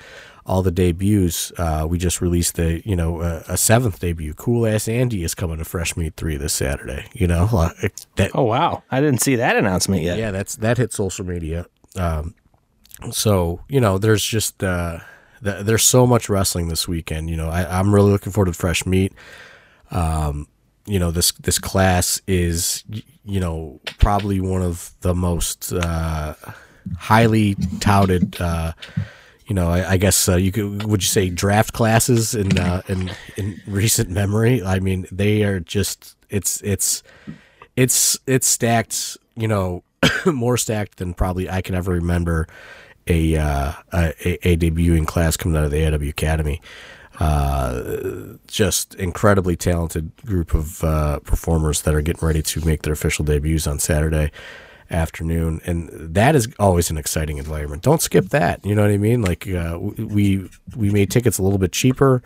all 0.50 0.64
the 0.64 0.72
debuts. 0.72 1.52
Uh, 1.58 1.86
we 1.88 2.00
just 2.00 2.20
released 2.20 2.56
the 2.56 2.82
you 2.84 2.96
know 2.96 3.22
uh, 3.22 3.44
a 3.48 3.58
seventh 3.58 4.00
debut. 4.00 4.34
Cool 4.34 4.66
ass 4.66 4.88
Andy 4.88 5.24
is 5.24 5.36
coming 5.36 5.60
to 5.60 5.66
Fresh 5.66 5.96
Meat 5.96 6.16
three 6.18 6.38
this 6.38 6.54
Saturday. 6.54 7.06
You 7.14 7.28
know, 7.28 7.46
that, 8.16 8.32
oh 8.34 8.44
wow, 8.44 8.84
I 8.90 9.00
didn't 9.00 9.22
see 9.22 9.36
that 9.36 9.56
announcement 9.56 10.02
yet. 10.02 10.18
Yeah, 10.18 10.32
that's 10.32 10.56
that 10.58 10.78
hit 10.78 10.92
social 10.92 11.26
media. 11.26 11.68
Um, 11.96 12.34
so 13.12 13.62
you 13.68 13.80
know, 13.80 13.98
there's 13.98 14.24
just 14.24 14.64
uh, 14.64 15.00
th- 15.44 15.66
there's 15.66 15.84
so 15.84 16.06
much 16.06 16.30
wrestling 16.30 16.68
this 16.68 16.88
weekend. 16.88 17.30
You 17.30 17.38
know, 17.38 17.50
I, 17.50 17.80
am 17.80 17.94
really 17.94 18.12
looking 18.12 18.32
forward 18.32 18.52
to 18.52 18.58
fresh 18.58 18.86
meat. 18.86 19.14
Um, 19.92 20.48
you 20.86 21.00
know, 21.00 21.12
this 21.12 21.32
this 21.34 21.60
class 21.60 22.22
is 22.28 22.84
you 23.24 23.40
know 23.40 23.80
probably 24.00 24.40
one 24.40 24.62
of 24.62 24.94
the 25.02 25.14
most 25.14 25.72
uh, 25.74 26.34
highly 26.98 27.56
touted. 27.80 28.40
Uh, 28.40 28.74
you 29.46 29.56
know, 29.56 29.70
I, 29.70 29.92
I 29.92 29.98
guess 29.98 30.30
uh, 30.30 30.36
you 30.36 30.52
could 30.52 30.84
would 30.86 31.02
you 31.02 31.08
say 31.08 31.30
draft 31.30 31.74
classes 31.74 32.36
in 32.36 32.58
uh, 32.58 32.82
in 32.88 33.12
in 33.38 33.62
recent 33.68 34.10
memory? 34.10 34.64
I 34.64 34.80
mean, 34.80 35.08
they 35.12 35.44
are 35.44 35.60
just 35.60 36.16
it's 36.30 36.62
it's 36.62 37.04
it's 37.76 38.20
it's 38.28 38.48
stacked. 38.48 39.18
You 39.36 39.48
know, 39.48 39.84
more 40.26 40.58
stacked 40.58 40.98
than 40.98 41.14
probably 41.14 41.50
I 41.50 41.62
can 41.62 41.76
ever 41.76 41.94
remember 41.94 42.48
a, 43.08 43.36
uh, 43.38 43.74
a, 43.94 44.50
a 44.50 44.58
debuting 44.58 45.08
class 45.08 45.38
coming 45.38 45.58
out 45.58 45.66
of 45.66 45.72
the 45.72 45.86
AW 45.86 46.10
Academy. 46.10 46.62
Uh, 47.20 48.38
just 48.48 48.96
incredibly 48.96 49.58
talented 49.58 50.12
group 50.26 50.54
of 50.54 50.84
uh, 50.84 51.20
performers 51.20 51.82
that 51.82 51.94
are 51.94 52.02
getting 52.02 52.26
ready 52.26 52.42
to 52.42 52.64
make 52.66 52.84
their 52.84 52.94
official 52.94 53.26
debuts 53.26 53.68
on 53.68 53.78
Saturday 53.78 54.32
afternoon, 54.90 55.62
and 55.66 55.90
that 55.92 56.36
is 56.36 56.48
always 56.60 56.90
an 56.90 56.98
exciting 56.98 57.38
environment. 57.38 57.84
Don't 57.84 58.02
skip 58.02 58.30
that. 58.30 58.66
You 58.66 58.74
know 58.74 58.84
what 58.84 58.92
I 58.92 58.98
mean? 58.98 59.22
Like 59.22 59.48
uh, 59.48 59.78
we 59.80 60.50
we 60.76 60.92
made 60.92 61.12
tickets 61.12 61.38
a 61.38 61.44
little 61.44 61.58
bit 61.58 61.72
cheaper 61.72 62.24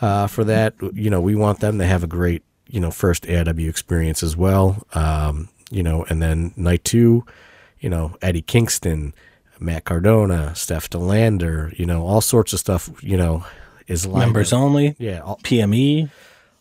uh, 0.00 0.26
for 0.26 0.44
that. 0.44 0.74
You 0.92 1.10
know, 1.10 1.20
we 1.20 1.34
want 1.34 1.60
them 1.60 1.78
to 1.78 1.84
have 1.84 2.04
a 2.04 2.06
great 2.08 2.44
you 2.68 2.80
know 2.80 2.90
first 2.90 3.28
AW 3.28 3.50
experience 3.58 4.22
as 4.22 4.36
well. 4.36 4.86
Um, 4.94 5.48
you 5.70 5.82
know, 5.82 6.04
and 6.08 6.22
then 6.22 6.52
night 6.56 6.84
two, 6.84 7.24
you 7.80 7.90
know, 7.90 8.14
Eddie 8.22 8.42
Kingston, 8.42 9.14
Matt 9.62 9.84
Cardona, 9.84 10.54
Steph 10.54 10.90
Delander, 10.90 11.76
you 11.78 11.86
know, 11.86 12.06
all 12.06 12.20
sorts 12.20 12.52
of 12.52 12.58
stuff. 12.58 12.90
You 13.02 13.16
know, 13.16 13.44
is 13.86 14.06
lined 14.06 14.26
members 14.26 14.52
up. 14.52 14.60
only. 14.60 14.96
Yeah, 14.98 15.20
all, 15.20 15.38
PME, 15.38 16.10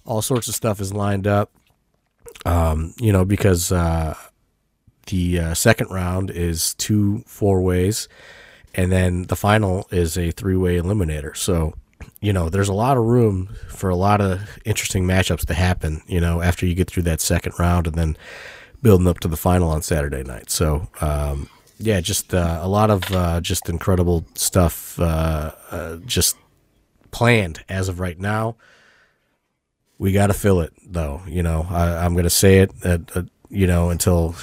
all 0.05 0.21
sorts 0.21 0.47
of 0.47 0.55
stuff 0.55 0.79
is 0.79 0.93
lined 0.93 1.27
up. 1.27 1.51
Um, 2.45 2.93
you 2.97 3.11
know, 3.11 3.25
because 3.25 3.71
uh, 3.71 4.15
the 5.07 5.39
uh, 5.39 5.53
second 5.53 5.89
round 5.89 6.31
is 6.31 6.73
two 6.75 7.23
four 7.27 7.61
ways, 7.61 8.07
and 8.73 8.91
then 8.91 9.23
the 9.23 9.35
final 9.35 9.87
is 9.91 10.17
a 10.17 10.31
three 10.31 10.55
way 10.55 10.77
eliminator. 10.77 11.35
So, 11.35 11.73
you 12.19 12.33
know, 12.33 12.49
there's 12.49 12.69
a 12.69 12.73
lot 12.73 12.97
of 12.97 13.03
room 13.03 13.55
for 13.69 13.89
a 13.89 13.95
lot 13.95 14.21
of 14.21 14.57
interesting 14.65 15.05
matchups 15.05 15.45
to 15.47 15.53
happen. 15.53 16.01
You 16.07 16.21
know, 16.21 16.41
after 16.41 16.65
you 16.65 16.73
get 16.73 16.89
through 16.89 17.03
that 17.03 17.21
second 17.21 17.53
round, 17.59 17.87
and 17.87 17.95
then 17.95 18.17
building 18.81 19.07
up 19.07 19.19
to 19.19 19.27
the 19.27 19.37
final 19.37 19.69
on 19.69 19.81
Saturday 19.81 20.23
night. 20.23 20.49
So, 20.49 20.87
um, 21.01 21.49
yeah, 21.81 21.99
just 22.01 22.33
uh, 22.33 22.59
a 22.61 22.67
lot 22.67 22.89
of 22.89 23.11
uh, 23.11 23.41
just 23.41 23.69
incredible 23.69 24.25
stuff, 24.35 24.99
uh, 24.99 25.51
uh, 25.71 25.97
just 26.05 26.37
planned 27.11 27.63
as 27.67 27.89
of 27.89 27.99
right 27.99 28.19
now. 28.19 28.55
We 29.97 30.11
got 30.11 30.27
to 30.27 30.33
fill 30.33 30.61
it, 30.61 30.73
though. 30.85 31.21
You 31.27 31.43
know, 31.43 31.67
I, 31.69 32.05
am 32.05 32.13
going 32.13 32.23
to 32.23 32.29
say 32.29 32.59
it, 32.59 32.71
uh, 32.83 32.99
you 33.49 33.67
know, 33.67 33.89
until 33.89 34.35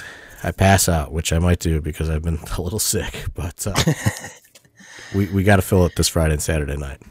I 0.43 0.51
pass 0.51 0.87
out, 0.87 1.11
which 1.11 1.33
I 1.33 1.39
might 1.39 1.59
do 1.59 1.81
because 1.81 2.09
I've 2.09 2.23
been 2.23 2.39
a 2.57 2.61
little 2.61 2.79
sick. 2.79 3.25
But 3.33 3.65
uh, 3.67 3.93
we 5.15 5.27
we 5.27 5.43
got 5.43 5.57
to 5.57 5.61
fill 5.61 5.85
it 5.85 5.95
this 5.95 6.07
Friday 6.07 6.33
and 6.33 6.41
Saturday 6.41 6.77
night. 6.77 7.01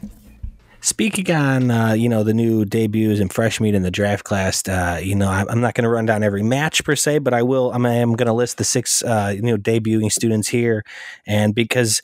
Speaking 0.81 1.35
on, 1.35 1.71
uh, 1.71 1.91
you 1.91 2.07
know, 2.07 2.23
the 2.23 2.33
new 2.33 2.63
debuts 2.63 3.19
and 3.19 3.31
fresh 3.31 3.59
meat 3.59 3.75
in 3.75 3.83
the 3.83 3.91
draft 3.91 4.23
class, 4.23 4.65
uh, 4.67 4.99
you 5.03 5.13
know, 5.13 5.29
I'm 5.29 5.59
not 5.59 5.73
going 5.73 5.83
to 5.83 5.89
run 5.89 6.05
down 6.05 6.23
every 6.23 6.41
match 6.41 6.85
per 6.85 6.95
se, 6.95 7.19
but 7.19 7.33
I 7.33 7.43
will. 7.43 7.71
I'm, 7.73 7.85
I'm 7.85 8.13
going 8.13 8.27
to 8.27 8.33
list 8.33 8.57
the 8.57 8.63
six, 8.63 9.03
uh, 9.03 9.33
you 9.35 9.41
know, 9.41 9.57
debuting 9.57 10.09
students 10.09 10.47
here, 10.47 10.85
and 11.27 11.53
because, 11.53 12.01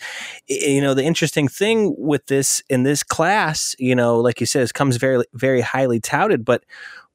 you 0.47 0.81
know, 0.81 0.93
the 0.93 1.03
interesting 1.03 1.47
thing 1.47 1.95
with 1.97 2.25
this 2.25 2.61
in 2.69 2.83
this 2.83 3.01
class, 3.01 3.75
you 3.79 3.95
know, 3.95 4.19
like 4.19 4.41
you 4.41 4.45
said, 4.45 4.63
it 4.63 4.73
comes 4.73 4.97
very, 4.97 5.23
very 5.33 5.61
highly 5.61 6.01
touted, 6.01 6.43
but 6.43 6.65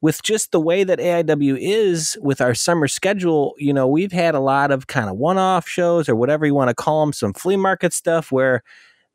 with 0.00 0.22
just 0.22 0.52
the 0.52 0.60
way 0.60 0.82
that 0.82 0.98
AIW 0.98 1.58
is 1.60 2.18
with 2.22 2.40
our 2.40 2.54
summer 2.54 2.88
schedule, 2.88 3.54
you 3.58 3.74
know, 3.74 3.86
we've 3.86 4.12
had 4.12 4.34
a 4.34 4.40
lot 4.40 4.70
of 4.70 4.86
kind 4.86 5.10
of 5.10 5.16
one 5.16 5.36
off 5.36 5.68
shows 5.68 6.08
or 6.08 6.16
whatever 6.16 6.46
you 6.46 6.54
want 6.54 6.68
to 6.68 6.74
call 6.74 7.04
them, 7.04 7.12
some 7.12 7.34
flea 7.34 7.56
market 7.56 7.92
stuff 7.92 8.32
where 8.32 8.62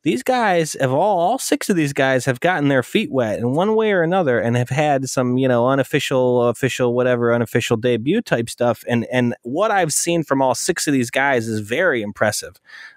these 0.06 0.22
guys 0.22 0.76
have 0.80 0.92
all, 0.92 1.18
all 1.18 1.36
six 1.36 1.68
of 1.68 1.74
these 1.74 1.92
guys 1.92 2.26
have 2.26 2.38
gotten 2.38 2.68
their 2.68 2.84
feet 2.84 3.10
wet 3.10 3.40
in 3.40 3.54
one 3.54 3.74
way 3.74 3.90
or 3.90 4.04
another 4.04 4.38
and 4.38 4.56
have 4.56 4.68
had 4.68 5.08
some, 5.08 5.36
you 5.36 5.48
know, 5.48 5.66
unofficial, 5.66 6.44
official, 6.44 6.94
whatever, 6.94 7.34
unofficial 7.34 7.76
debut 7.76 8.20
type 8.20 8.48
stuff. 8.48 8.84
And, 8.86 9.04
and 9.10 9.34
what 9.42 9.72
I've 9.72 9.92
seen 9.92 10.22
from 10.22 10.40
all 10.40 10.54
six 10.54 10.86
of 10.86 10.92
these 10.92 11.10
guys 11.10 11.48
is 11.48 11.58
very 11.58 12.02
impressive. 12.02 12.54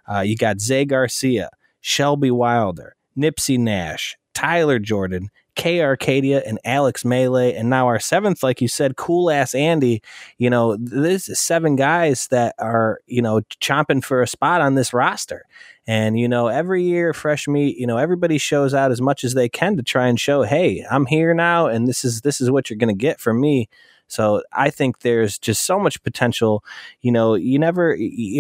Uh, 0.07 0.20
you 0.20 0.38
got 0.38 0.62
Zay 0.62 0.86
Garcia, 0.86 1.49
Shelby 1.82 2.30
Wilder, 2.30 2.95
Nipsey 3.18 3.57
Nash, 3.57 4.16
Tyler 4.36 4.78
Jordan, 4.78 5.32
K 5.60 5.82
Arcadia 5.82 6.41
and 6.47 6.57
Alex 6.64 7.03
Melee, 7.03 7.53
and 7.53 7.70
now 7.70 7.86
our 7.88 7.99
seventh, 7.99 8.43
like 8.43 8.62
you 8.62 8.70
said, 8.70 8.95
cool 8.95 9.30
ass 9.30 9.53
Andy. 9.53 10.01
You 10.38 10.49
know, 10.49 10.78
this 10.78 11.28
is 11.28 11.38
seven 11.38 11.76
guys 11.76 12.28
that 12.28 12.55
are 12.60 13.01
you 13.07 13.22
know 13.22 13.41
chomping 13.60 14.01
for 14.01 14.22
a 14.22 14.28
spot 14.28 14.62
on 14.62 14.76
this 14.76 14.93
roster. 14.93 15.45
And 15.86 16.18
you 16.18 16.30
know, 16.30 16.47
every 16.47 16.84
year, 16.84 17.14
fresh 17.14 17.45
meat. 17.45 17.78
You 17.78 17.88
know, 17.88 17.97
everybody 17.97 18.38
shows 18.38 18.74
out 18.74 18.89
as 18.89 19.01
much 19.01 19.26
as 19.26 19.34
they 19.34 19.49
can 19.49 19.76
to 19.76 19.84
try 19.84 20.07
and 20.07 20.18
show, 20.18 20.43
hey, 20.43 20.86
I'm 20.89 21.05
here 21.05 21.34
now, 21.34 21.68
and 21.68 21.89
this 21.89 22.05
is 22.05 22.22
this 22.22 22.39
is 22.39 22.49
what 22.49 22.70
you're 22.70 22.78
going 22.78 22.95
to 22.95 22.97
get 22.97 23.20
from 23.20 23.41
me. 23.41 23.68
So 24.10 24.41
I 24.51 24.70
think 24.72 24.99
there's 24.99 25.38
just 25.38 25.66
so 25.66 25.80
much 25.80 26.01
potential. 26.03 26.64
You 27.01 27.12
know, 27.12 27.36
you 27.36 27.60
never. 27.60 27.97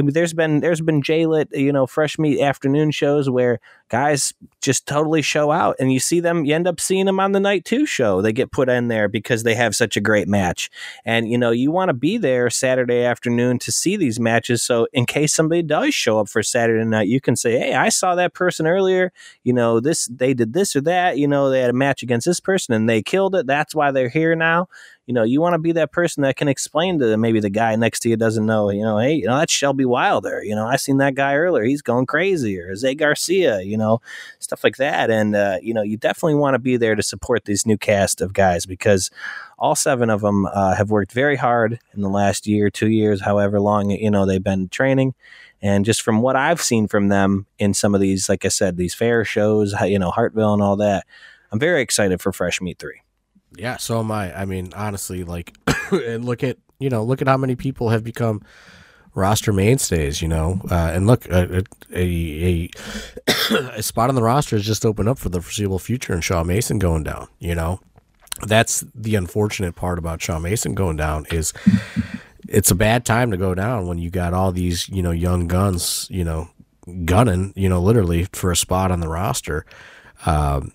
there's 0.07 0.33
been 0.33 0.59
there's 0.59 0.81
been 0.81 1.01
JLit, 1.01 1.55
you 1.57 1.71
know, 1.71 1.87
fresh 1.87 2.19
meat 2.19 2.41
afternoon 2.41 2.91
shows 2.91 3.29
where 3.29 3.59
guys 3.89 4.33
just 4.61 4.85
totally 4.87 5.21
show 5.21 5.51
out, 5.51 5.75
and 5.79 5.93
you 5.93 5.99
see 5.99 6.19
them. 6.19 6.43
You 6.43 6.55
end 6.55 6.67
up 6.67 6.79
seeing 6.79 7.05
them 7.05 7.19
on 7.19 7.31
the 7.31 7.39
night 7.39 7.65
two 7.65 7.85
show. 7.85 8.21
They 8.21 8.33
get 8.33 8.51
put 8.51 8.67
in 8.67 8.87
there 8.87 9.07
because 9.07 9.43
they 9.43 9.55
have 9.55 9.75
such 9.75 9.95
a 9.95 10.01
great 10.01 10.27
match, 10.27 10.69
and 11.05 11.29
you 11.29 11.37
know 11.37 11.51
you 11.51 11.71
want 11.71 11.89
to 11.89 11.93
be 11.93 12.17
there 12.17 12.49
Saturday 12.49 13.03
afternoon 13.03 13.59
to 13.59 13.71
see 13.71 13.95
these 13.95 14.19
matches. 14.19 14.63
So 14.63 14.87
in 14.91 15.05
case 15.05 15.33
somebody 15.35 15.61
does 15.61 15.93
show 15.93 16.19
up 16.19 16.29
for 16.29 16.41
Saturday 16.41 16.83
night, 16.85 17.07
you 17.07 17.21
can 17.21 17.35
say, 17.35 17.59
"Hey, 17.59 17.73
I 17.75 17.89
saw 17.89 18.15
that 18.15 18.33
person 18.33 18.65
earlier. 18.65 19.11
You 19.43 19.53
know, 19.53 19.79
this 19.79 20.07
they 20.07 20.33
did 20.33 20.53
this 20.53 20.75
or 20.75 20.81
that. 20.81 21.17
You 21.19 21.27
know, 21.27 21.49
they 21.51 21.61
had 21.61 21.69
a 21.69 21.73
match 21.73 22.01
against 22.01 22.25
this 22.25 22.39
person 22.39 22.73
and 22.73 22.89
they 22.89 23.03
killed 23.03 23.35
it. 23.35 23.45
That's 23.45 23.75
why 23.75 23.91
they're 23.91 24.09
here 24.09 24.35
now." 24.35 24.67
You 25.09 25.13
know, 25.13 25.23
you 25.23 25.41
want 25.41 25.55
to 25.55 25.57
be 25.59 25.71
that 25.71 25.91
person 25.91 26.21
that 26.21 26.35
can 26.35 26.47
explain 26.47 26.99
to 26.99 27.17
maybe 27.17 27.39
the 27.39 27.49
guy 27.49 27.75
next 27.75 28.01
to 28.01 28.09
you 28.09 28.15
doesn't 28.15 28.45
know, 28.45 28.69
you 28.69 28.83
know, 28.83 28.99
hey, 28.99 29.15
you 29.15 29.25
know, 29.25 29.39
that's 29.39 29.51
Shelby 29.51 29.83
Wilder. 29.83 30.43
You 30.43 30.53
know, 30.53 30.67
I 30.67 30.75
seen 30.75 30.97
that 30.97 31.15
guy 31.15 31.33
earlier. 31.33 31.63
He's 31.63 31.81
going 31.81 32.05
crazy. 32.05 32.59
Or 32.59 32.75
Zay 32.75 32.93
Garcia, 32.93 33.61
you 33.61 33.75
know, 33.75 34.01
stuff 34.37 34.63
like 34.63 34.77
that. 34.77 35.09
And, 35.09 35.35
uh, 35.35 35.57
you 35.63 35.73
know, 35.73 35.81
you 35.81 35.97
definitely 35.97 36.35
want 36.35 36.53
to 36.53 36.59
be 36.59 36.77
there 36.77 36.93
to 36.93 37.01
support 37.01 37.45
these 37.45 37.65
new 37.65 37.75
cast 37.75 38.21
of 38.21 38.33
guys 38.33 38.67
because 38.67 39.09
all 39.57 39.73
seven 39.73 40.11
of 40.11 40.21
them 40.21 40.45
uh, 40.45 40.75
have 40.75 40.91
worked 40.91 41.11
very 41.11 41.37
hard 41.37 41.79
in 41.95 42.01
the 42.01 42.07
last 42.07 42.45
year, 42.45 42.69
two 42.69 42.89
years, 42.89 43.21
however 43.21 43.59
long, 43.59 43.89
you 43.89 44.11
know, 44.11 44.27
they've 44.27 44.43
been 44.43 44.69
training. 44.69 45.15
And 45.59 45.85
just 45.85 46.03
from 46.03 46.21
what 46.21 46.35
I've 46.35 46.61
seen 46.61 46.87
from 46.87 47.07
them 47.07 47.47
in 47.57 47.73
some 47.73 47.95
of 47.95 48.01
these, 48.01 48.29
like 48.29 48.45
I 48.45 48.49
said, 48.49 48.77
these 48.77 48.93
fair 48.93 49.25
shows, 49.25 49.73
you 49.81 49.97
know, 49.97 50.11
Hartville 50.11 50.53
and 50.53 50.61
all 50.61 50.75
that, 50.75 51.07
I'm 51.51 51.57
very 51.57 51.81
excited 51.81 52.21
for 52.21 52.31
Fresh 52.31 52.61
Meat 52.61 52.77
3. 52.77 53.01
Yeah, 53.55 53.77
so 53.77 53.99
am 53.99 54.11
I. 54.11 54.37
I 54.37 54.45
mean, 54.45 54.71
honestly, 54.75 55.23
like, 55.23 55.55
and 55.91 56.25
look 56.25 56.43
at 56.43 56.57
you 56.79 56.89
know, 56.89 57.03
look 57.03 57.21
at 57.21 57.27
how 57.27 57.37
many 57.37 57.55
people 57.55 57.89
have 57.89 58.03
become 58.03 58.41
roster 59.13 59.51
mainstays. 59.51 60.21
You 60.21 60.27
know, 60.27 60.61
uh, 60.69 60.91
and 60.93 61.07
look, 61.07 61.25
a, 61.27 61.63
a, 61.93 62.69
a 63.51 63.81
spot 63.83 64.09
on 64.09 64.15
the 64.15 64.23
roster 64.23 64.55
has 64.55 64.65
just 64.65 64.85
opened 64.85 65.09
up 65.09 65.17
for 65.17 65.29
the 65.29 65.41
foreseeable 65.41 65.79
future, 65.79 66.13
and 66.13 66.23
Shaw 66.23 66.43
Mason 66.43 66.79
going 66.79 67.03
down. 67.03 67.27
You 67.39 67.55
know, 67.55 67.79
that's 68.45 68.83
the 68.95 69.15
unfortunate 69.15 69.75
part 69.75 69.99
about 69.99 70.21
Shaw 70.21 70.39
Mason 70.39 70.73
going 70.73 70.97
down 70.97 71.25
is 71.31 71.53
it's 72.47 72.71
a 72.71 72.75
bad 72.75 73.05
time 73.05 73.31
to 73.31 73.37
go 73.37 73.53
down 73.53 73.87
when 73.87 73.97
you 73.97 74.09
got 74.09 74.33
all 74.33 74.51
these 74.51 74.87
you 74.89 75.01
know 75.01 75.11
young 75.11 75.47
guns, 75.47 76.07
you 76.09 76.23
know, 76.23 76.49
gunning, 77.05 77.53
you 77.55 77.69
know, 77.69 77.81
literally 77.81 78.25
for 78.33 78.51
a 78.51 78.55
spot 78.55 78.91
on 78.91 78.99
the 78.99 79.09
roster. 79.09 79.65
Um, 80.25 80.73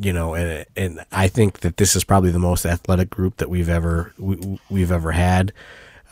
you 0.00 0.12
know, 0.12 0.34
and 0.34 0.66
and 0.76 1.04
I 1.12 1.28
think 1.28 1.60
that 1.60 1.76
this 1.76 1.96
is 1.96 2.04
probably 2.04 2.30
the 2.30 2.38
most 2.38 2.66
athletic 2.66 3.10
group 3.10 3.36
that 3.38 3.50
we've 3.50 3.68
ever 3.68 4.12
we, 4.18 4.60
we've 4.70 4.92
ever 4.92 5.12
had 5.12 5.52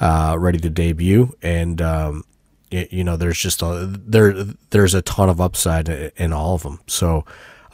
uh, 0.01 0.37
ready 0.39 0.59
to 0.59 0.71
debut, 0.71 1.37
and 1.43 1.81
um, 1.81 2.25
it, 2.71 2.93
you 2.93 3.05
know, 3.05 3.17
there's 3.17 3.39
just 3.39 3.63
a 3.63 3.87
there 4.07 4.33
there's 4.71 4.95
a 4.95 5.03
ton 5.03 5.29
of 5.29 5.41
upside 5.41 5.89
in 5.89 6.33
all 6.33 6.55
of 6.55 6.63
them. 6.63 6.81
So 6.87 7.25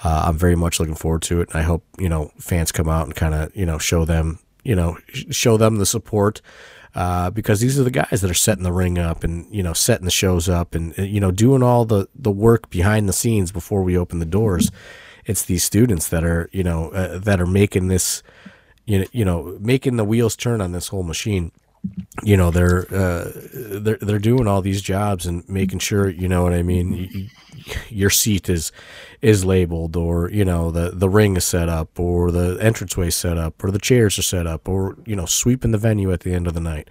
uh, 0.05 0.25
I'm 0.27 0.37
very 0.37 0.57
much 0.57 0.81
looking 0.81 0.95
forward 0.95 1.23
to 1.23 1.41
it. 1.41 1.51
And 1.51 1.61
I 1.61 1.63
hope 1.63 1.85
you 1.99 2.09
know 2.09 2.31
fans 2.39 2.73
come 2.73 2.89
out 2.89 3.07
and 3.07 3.15
kind 3.15 3.35
of 3.35 3.55
you 3.57 3.67
know 3.67 3.79
show 3.79 4.05
them 4.05 4.39
you 4.65 4.75
know 4.75 4.99
show 5.09 5.57
them 5.57 5.77
the 5.77 5.87
support. 5.87 6.41
Uh, 6.93 7.31
because 7.31 7.61
these 7.61 7.79
are 7.79 7.85
the 7.85 7.91
guys 7.91 8.21
that 8.21 8.29
are 8.29 8.35
setting 8.35 8.65
the 8.65 8.73
ring 8.73 8.99
up 8.99 9.23
and 9.23 9.47
you 9.55 9.63
know 9.63 9.73
setting 9.73 10.05
the 10.05 10.11
shows 10.11 10.49
up 10.49 10.75
and 10.75 10.97
you 10.99 11.21
know 11.21 11.31
doing 11.31 11.63
all 11.63 11.85
the 11.85 12.09
the 12.17 12.33
work 12.33 12.69
behind 12.69 13.09
the 13.09 13.13
scenes 13.13 13.53
before 13.53 13.85
we 13.85 13.97
open 13.97 14.19
the 14.19 14.27
doors 14.27 14.73
it's 15.31 15.45
these 15.45 15.65
students 15.65 16.09
that 16.09 16.25
are 16.25 16.49
you 16.53 16.63
know 16.63 16.91
uh, 16.91 17.19
that 17.19 17.41
are 17.41 17.47
making 17.47 17.89
this 17.89 18.23
you 18.85 18.99
know 18.99 19.07
you 19.13 19.25
know 19.25 19.57
making 19.61 19.97
the 19.97 20.05
wheels 20.05 20.37
turn 20.37 20.61
on 20.61 20.73
this 20.73 20.89
whole 20.89 21.05
machine 21.05 21.53
you 22.23 22.37
know 22.37 22.51
they're 22.51 22.87
uh, 22.95 23.31
they're 23.55 23.99
they're 24.01 24.19
doing 24.19 24.47
all 24.47 24.61
these 24.61 24.83
jobs 24.83 25.25
and 25.25 25.49
making 25.49 25.79
sure 25.79 26.09
you 26.09 26.29
know 26.29 26.43
what 26.43 26.53
I 26.53 26.63
mean. 26.63 27.31
your 27.89 28.11
seat 28.11 28.49
is 28.49 28.73
is 29.23 29.45
labeled, 29.45 29.97
or 29.97 30.31
you 30.31 30.45
know 30.45 30.71
the 30.71 30.91
the 30.91 31.09
ring 31.09 31.37
is 31.37 31.45
set 31.45 31.69
up, 31.69 31.99
or 31.99 32.31
the 32.31 32.59
entranceway 32.59 33.11
set 33.11 33.39
up, 33.39 33.63
or 33.65 33.71
the 33.71 33.79
chairs 33.79 34.19
are 34.19 34.23
set 34.23 34.47
up, 34.47 34.69
or 34.69 34.97
you 35.07 35.17
know 35.17 35.27
sweeping 35.27 35.71
the 35.71 35.79
venue 35.79 36.13
at 36.13 36.21
the 36.21 36.35
end 36.35 36.47
of 36.47 36.55
the 36.55 36.61
night. 36.61 36.89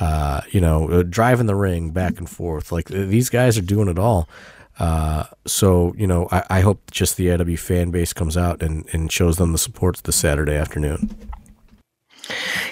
Uh, 0.00 0.40
you 0.50 0.60
know, 0.60 0.88
uh, 0.88 1.02
driving 1.02 1.46
the 1.46 1.54
ring 1.54 1.90
back 1.90 2.18
and 2.18 2.28
forth. 2.28 2.72
Like 2.72 2.86
these 2.88 3.28
guys 3.28 3.58
are 3.58 3.62
doing 3.62 3.88
it 3.88 3.98
all. 3.98 4.28
Uh, 4.78 5.24
so 5.46 5.94
you 5.96 6.06
know, 6.06 6.28
I, 6.30 6.44
I 6.50 6.60
hope 6.60 6.90
just 6.90 7.16
the 7.16 7.30
AW 7.32 7.56
fan 7.56 7.90
base 7.90 8.12
comes 8.12 8.36
out 8.36 8.62
and, 8.62 8.86
and 8.92 9.10
shows 9.12 9.36
them 9.36 9.52
the 9.52 9.58
support 9.58 9.98
this 10.04 10.16
Saturday 10.16 10.54
afternoon. 10.54 11.14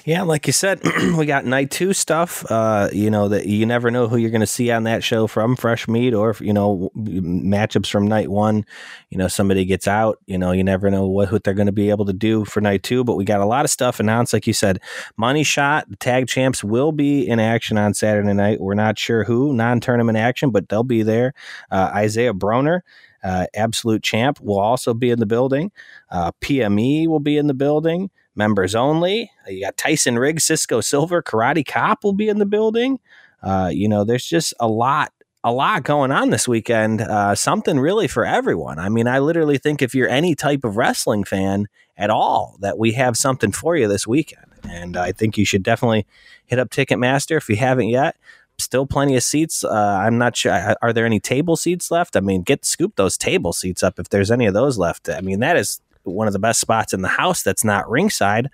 Yeah, 0.04 0.22
like 0.22 0.46
you 0.46 0.52
said, 0.52 0.80
we 1.16 1.26
got 1.26 1.44
night 1.44 1.70
two 1.70 1.92
stuff. 1.92 2.44
Uh, 2.50 2.88
you 2.92 3.11
know 3.11 3.28
that 3.28 3.46
you 3.46 3.66
never 3.66 3.90
know 3.90 4.08
who 4.08 4.16
you're 4.16 4.30
going 4.30 4.40
to 4.40 4.46
see 4.46 4.70
on 4.70 4.84
that 4.84 5.04
show 5.04 5.26
from 5.26 5.56
fresh 5.56 5.86
meat 5.86 6.14
or 6.14 6.34
you 6.40 6.52
know 6.52 6.90
matchups 6.96 7.90
from 7.90 8.06
night 8.06 8.30
one. 8.30 8.64
You 9.11 9.18
know 9.18 9.28
somebody 9.28 9.64
gets 9.64 9.86
out. 9.86 10.18
You 10.26 10.38
know 10.38 10.52
you 10.52 10.64
never 10.64 10.90
know 10.90 11.06
what, 11.06 11.30
what 11.32 11.44
they're 11.44 11.54
going 11.54 11.66
to 11.66 11.72
be 11.72 11.90
able 11.90 12.06
to 12.06 12.12
do 12.12 12.44
for 12.44 12.61
night 12.61 12.82
two. 12.82 13.04
But 13.04 13.16
we 13.16 13.24
got 13.24 13.40
a 13.40 13.46
lot 13.46 13.64
of 13.64 13.70
stuff 13.70 14.00
announced. 14.00 14.32
Like 14.32 14.46
you 14.46 14.52
said, 14.52 14.80
money 15.16 15.44
shot. 15.44 15.88
The 15.88 15.96
tag 15.96 16.28
champs 16.28 16.64
will 16.64 16.92
be 16.92 17.28
in 17.28 17.38
action 17.38 17.76
on 17.76 17.94
Saturday 17.94 18.32
night. 18.32 18.61
We're 18.61 18.74
not 18.74 18.98
sure 18.98 19.24
who 19.24 19.52
non-tournament 19.52 20.16
action, 20.16 20.50
but 20.50 20.68
they'll 20.68 20.82
be 20.82 21.02
there. 21.02 21.34
Uh, 21.70 21.90
Isaiah 21.94 22.34
Broner. 22.34 22.80
Uh, 23.22 23.44
Absolute 23.54 24.02
Champ 24.02 24.40
will 24.40 24.58
also 24.58 24.94
be 24.94 25.11
in 25.11 25.18
the 25.18 25.26
building. 25.26 25.70
Uh, 26.11 26.32
PME 26.40 27.06
will 27.06 27.20
be 27.20 27.36
in 27.36 27.48
the 27.48 27.54
building 27.54 28.11
members 28.41 28.74
only. 28.74 29.30
You 29.47 29.61
got 29.61 29.76
Tyson 29.76 30.18
Riggs, 30.18 30.45
Cisco 30.45 30.80
Silver, 30.80 31.22
Karate 31.22 31.66
Cop 31.66 32.03
will 32.03 32.14
be 32.14 32.30
in 32.30 32.38
the 32.38 32.47
building. 32.47 32.99
Uh, 33.43 33.70
you 33.70 33.86
know, 33.86 34.03
there's 34.03 34.24
just 34.24 34.55
a 34.59 34.66
lot, 34.66 35.12
a 35.45 35.53
lot 35.53 35.84
going 35.84 36.11
on 36.11 36.30
this 36.30 36.49
weekend. 36.49 37.03
Uh, 37.03 37.34
something 37.34 37.78
really 37.78 38.09
for 38.09 38.24
everyone. 38.24 38.78
I 38.78 38.88
mean, 38.88 39.07
I 39.07 39.18
literally 39.18 39.59
think 39.59 39.82
if 39.82 39.95
you're 39.95 40.09
any 40.09 40.34
type 40.34 40.64
of 40.64 40.78
wrestling 40.78 41.24
fan 41.24 41.66
at 41.99 42.09
all, 42.09 42.57
that 42.61 42.78
we 42.78 42.93
have 42.93 43.18
something 43.18 43.53
for 43.53 43.76
you 43.76 43.86
this 43.86 44.07
weekend. 44.07 44.47
And 44.66 44.97
I 44.97 45.12
think 45.12 45.36
you 45.36 45.45
should 45.45 45.62
definitely 45.62 46.07
hit 46.47 46.59
up 46.59 46.70
Ticketmaster 46.70 47.36
if 47.36 47.51
you 47.51 47.57
haven't 47.57 47.88
yet. 47.88 48.16
Still 48.59 48.86
plenty 48.86 49.16
of 49.16 49.22
seats. 49.22 49.64
Uh, 49.64 50.01
I'm 50.03 50.16
not 50.16 50.36
sure. 50.36 50.76
Are 50.80 50.93
there 50.95 51.07
any 51.07 51.20
table 51.20 51.57
seats 51.57 51.91
left? 51.91 52.16
I 52.16 52.20
mean, 52.20 52.43
get 52.43 52.64
scoop 52.64 52.97
those 52.97 53.16
table 53.18 53.53
seats 53.53 53.82
up 53.82 53.99
if 53.99 54.09
there's 54.09 54.30
any 54.30 54.47
of 54.47 54.55
those 54.55 54.78
left. 54.78 55.09
I 55.09 55.20
mean, 55.20 55.41
that 55.41 55.57
is 55.57 55.80
one 56.05 56.26
of 56.26 56.32
the 56.32 56.38
best 56.38 56.61
spots 56.61 56.92
in 56.92 57.03
the 57.03 57.09
house 57.09 57.42
that's 57.42 57.64
not 57.64 57.88
ringside. 57.88 58.48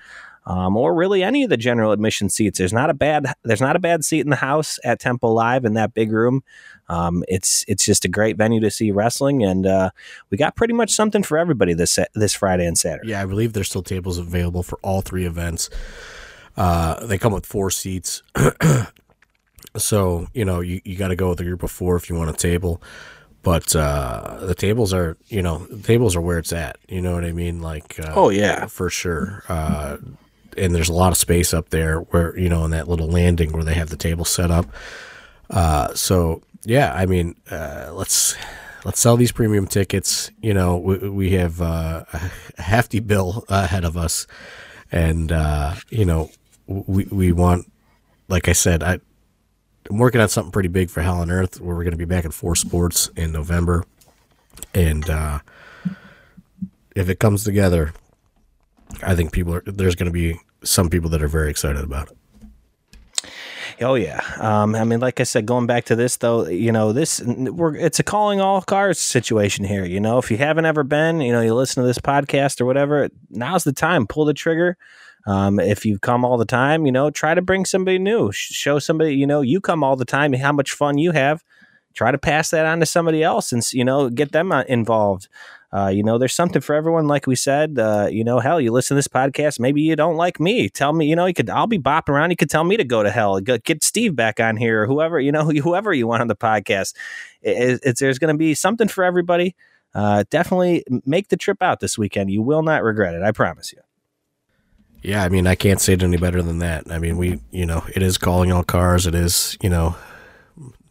Um, 0.49 0.77
or 0.77 0.95
really 0.95 1.25
any 1.25 1.43
of 1.43 1.51
the 1.51 1.57
general 1.57 1.91
admission 1.91 2.29
seats. 2.29 2.59
There's 2.59 2.73
not 2.73 2.89
a 2.89 2.95
bad 2.95 3.27
there's 3.43 3.61
not 3.61 3.75
a 3.75 3.81
bad 3.81 4.05
seat 4.05 4.21
in 4.21 4.31
the 4.31 4.37
house 4.37 4.79
at 4.85 5.01
Temple 5.01 5.35
Live 5.35 5.65
in 5.65 5.75
that 5.75 5.93
big 5.93 6.13
room. 6.13 6.45
Um, 6.89 7.25
it's 7.27 7.65
it's 7.67 7.85
just 7.85 8.05
a 8.05 8.09
great 8.09 8.37
venue 8.37 8.61
to 8.61 8.71
see 8.71 8.93
wrestling, 8.93 9.43
and 9.43 9.67
uh, 9.67 9.91
we 10.31 10.39
got 10.39 10.55
pretty 10.55 10.73
much 10.73 10.93
something 10.93 11.25
for 11.25 11.37
everybody 11.37 11.75
this 11.75 11.99
this 12.15 12.33
Friday 12.33 12.65
and 12.65 12.79
Saturday. 12.79 13.11
Yeah, 13.11 13.23
I 13.23 13.27
believe 13.27 13.55
there's 13.55 13.69
still 13.69 13.83
tables 13.83 14.19
available 14.19 14.63
for 14.63 14.79
all 14.83 15.01
three 15.01 15.27
events. 15.27 15.69
Uh, 16.57 17.05
they 17.05 17.19
come 17.19 17.33
with 17.33 17.45
four 17.45 17.71
seats, 17.73 18.23
so 19.77 20.29
you 20.33 20.45
know 20.45 20.61
you, 20.61 20.81
you 20.85 20.97
got 20.97 21.09
to 21.09 21.17
go 21.17 21.31
with 21.31 21.41
a 21.41 21.45
group 21.45 21.65
of 21.65 21.73
four 21.73 21.97
if 21.97 22.09
you 22.09 22.15
want 22.15 22.31
a 22.31 22.35
table 22.35 22.81
but 23.47 23.77
uh, 23.77 24.39
the 24.41 24.57
tables 24.57 24.93
are 24.93 25.17
you 25.29 25.41
know 25.41 25.59
the 25.67 25.81
tables 25.81 26.17
are 26.17 26.21
where 26.21 26.37
it's 26.37 26.53
at 26.53 26.79
you 26.89 27.01
know 27.01 27.15
what 27.15 27.25
i 27.25 27.31
mean? 27.31 27.63
Like 27.63 27.95
uh, 28.01 28.13
oh 28.17 28.29
yeah. 28.29 28.67
for 28.67 28.91
sure. 28.91 29.45
Uh, 29.49 29.99
and 30.57 30.75
there's 30.75 30.89
a 30.89 30.93
lot 30.93 31.13
of 31.13 31.17
space 31.17 31.55
up 31.55 31.69
there 31.69 32.01
where 32.01 32.37
you 32.37 32.49
know 32.49 32.65
in 32.65 32.73
that 32.73 32.89
little 32.89 33.07
landing 33.07 33.53
where 33.53 33.63
they 33.63 33.75
have 33.75 33.89
the 33.89 33.97
table 33.97 34.25
set 34.25 34.51
up. 34.51 34.67
Uh, 35.49 35.95
so 35.95 36.43
yeah 36.65 36.93
i 36.97 37.07
mean 37.07 37.37
uh, 37.53 37.93
let's 37.93 38.35
let's 38.85 38.99
sell 38.99 39.17
these 39.17 39.31
premium 39.31 39.69
tickets. 39.69 40.33
You 40.43 40.53
know 40.53 40.77
we, 40.79 41.09
we 41.09 41.31
have 41.31 41.63
uh, 41.63 42.05
a 42.59 42.63
hefty 42.63 42.99
bill 42.99 43.45
ahead 43.49 43.85
of 43.85 43.97
us. 43.97 44.27
And 44.91 45.31
you 45.89 46.05
know 46.05 46.31
we 46.67 47.05
we 47.13 47.31
want 47.31 47.71
like 48.27 48.49
i 48.49 48.53
said 48.53 48.83
i 48.83 48.99
I'm 49.91 49.99
working 49.99 50.21
on 50.21 50.29
something 50.29 50.53
pretty 50.53 50.69
big 50.69 50.91
for 50.91 51.03
Hell 51.03 51.21
on 51.21 51.31
Earth, 51.31 51.61
where 51.61 51.77
we're 51.77 51.85
going 51.85 51.93
to 51.93 51.99
be 51.99 52.05
back 52.05 52.25
in 52.25 52.31
four 52.31 52.57
sports 52.57 53.09
in 53.17 53.33
November, 53.33 53.85
and 54.75 55.09
uh, 55.09 55.41
if 56.95 57.09
it 57.09 57.21
comes 57.21 57.45
together, 57.45 57.93
I 59.03 59.15
think 59.15 59.33
people 59.33 59.55
are 59.55 59.63
there's 59.65 59.95
going 59.95 60.07
to 60.07 60.13
be 60.13 60.41
some 60.63 60.91
people 60.91 61.11
that 61.11 61.23
are 61.23 61.29
very 61.29 61.51
excited 61.51 61.83
about 61.83 62.11
it. 62.11 62.17
Oh 63.81 63.95
yeah. 63.95 64.23
Um, 64.39 64.75
I 64.75 64.85
mean, 64.85 65.01
like 65.01 65.21
I 65.21 65.25
said, 65.25 65.45
going 65.45 65.67
back 65.67 65.85
to 65.87 65.97
this 65.97 66.17
though, 66.17 66.47
you 66.47 66.73
know, 66.73 66.93
this 66.93 67.21
we're 67.23 67.77
it's 67.77 67.99
a 67.99 68.03
calling 68.03 68.41
all 68.41 68.63
cars 68.63 68.99
situation 68.99 69.65
here. 69.65 69.85
You 69.85 70.01
know, 70.01 70.19
if 70.19 70.31
you 70.31 70.39
haven't 70.39 70.65
ever 70.65 70.83
been, 70.83 71.21
you 71.21 71.33
know, 71.33 71.43
you 71.43 71.55
listen 71.55 71.83
to 71.83 71.87
this 71.87 71.99
podcast 71.99 72.61
or 72.61 72.65
whatever, 72.65 73.09
now's 73.29 73.65
the 73.65 73.73
time. 73.73 74.07
Pull 74.07 74.25
the 74.25 74.35
trigger. 74.35 74.79
Um, 75.27 75.59
if 75.59 75.85
you 75.85 75.99
come 75.99 76.25
all 76.25 76.39
the 76.39 76.45
time, 76.45 76.87
you 76.87 76.93
know, 76.93 77.11
try 77.11 77.35
to 77.35 77.43
bring 77.43 77.65
somebody 77.65 77.99
new. 77.99 78.31
Show 78.33 78.79
somebody, 78.79 79.15
you 79.15 79.27
know, 79.27 79.41
you 79.41 79.61
come 79.61 79.83
all 79.83 79.97
the 79.97 80.05
time, 80.05 80.33
how 80.33 80.53
much 80.53 80.73
fun 80.73 80.99
you 80.99 81.11
have. 81.13 81.43
Try 81.95 82.13
to 82.13 82.19
pass 82.19 82.51
that 82.51 82.67
on 82.67 82.81
to 82.81 82.87
somebody 82.87 83.23
else, 83.23 83.53
and 83.53 83.63
you 83.73 83.85
know, 83.85 84.11
get 84.11 84.33
them 84.33 84.53
uh, 84.53 84.65
involved. 84.69 85.29
Uh, 85.73 85.89
you 85.89 86.03
know, 86.03 86.19
there's 86.19 86.35
something 86.35 86.61
for 86.61 86.75
everyone. 86.75 87.09
Like 87.09 87.27
we 87.27 87.35
said, 87.35 87.79
uh, 87.79 88.09
you 88.11 88.23
know, 88.23 88.39
hell, 88.39 88.61
you 88.61 88.71
listen 88.71 88.95
to 88.95 88.99
this 88.99 89.09
podcast. 89.09 89.59
Maybe 89.59 89.81
you 89.81 89.97
don't 89.97 90.17
like 90.17 90.39
me. 90.39 90.69
Tell 90.69 90.93
me, 90.93 91.07
you 91.07 91.17
know, 91.17 91.27
you 91.27 91.35
could. 91.35 91.51
I'll 91.51 91.67
be 91.67 91.79
bopping 91.79 92.11
around. 92.11 92.31
You 92.31 92.37
could 92.37 92.51
tell 92.51 92.65
me 92.65 92.77
to 92.77 92.85
go 92.85 93.03
to 93.03 93.11
hell. 93.11 93.41
Get 93.41 93.83
Steve 93.83 94.15
back 94.15 94.39
on 94.41 94.57
here, 94.57 94.83
or 94.83 94.87
whoever 94.87 95.19
you 95.19 95.33
know, 95.33 95.45
whoever 95.51 95.93
you 95.93 96.07
want 96.07 96.21
on 96.21 96.29
the 96.29 96.37
podcast. 96.37 96.95
It, 97.41 97.81
it's 97.83 98.01
there's 98.01 98.19
going 98.19 98.33
to 98.35 98.39
be 98.39 98.55
something 98.55 98.89
for 98.89 99.03
everybody. 99.03 99.57
Uh, 99.95 100.25
definitely 100.29 100.85
make 101.07 101.29
the 101.29 101.37
trip 101.39 101.63
out 101.63 101.81
this 101.81 101.97
weekend. 101.97 102.31
You 102.31 102.43
will 102.43 102.63
not 102.63 102.83
regret 102.83 103.15
it. 103.15 103.23
I 103.23 103.33
promise 103.33 103.73
you. 103.73 103.81
Yeah, 105.07 105.23
I 105.23 105.29
mean, 105.29 105.47
I 105.47 105.55
can't 105.55 105.81
say 105.81 105.93
it 105.93 106.03
any 106.03 106.17
better 106.17 106.43
than 106.43 106.59
that. 106.59 106.91
I 106.91 106.99
mean, 106.99 107.17
we, 107.17 107.41
you 107.53 107.65
know, 107.65 107.85
it 107.95 108.03
is 108.03 108.19
calling 108.19 108.51
all 108.51 108.65
cars. 108.65 109.07
It 109.07 109.15
is, 109.15 109.57
you 109.63 109.71
know, 109.71 109.95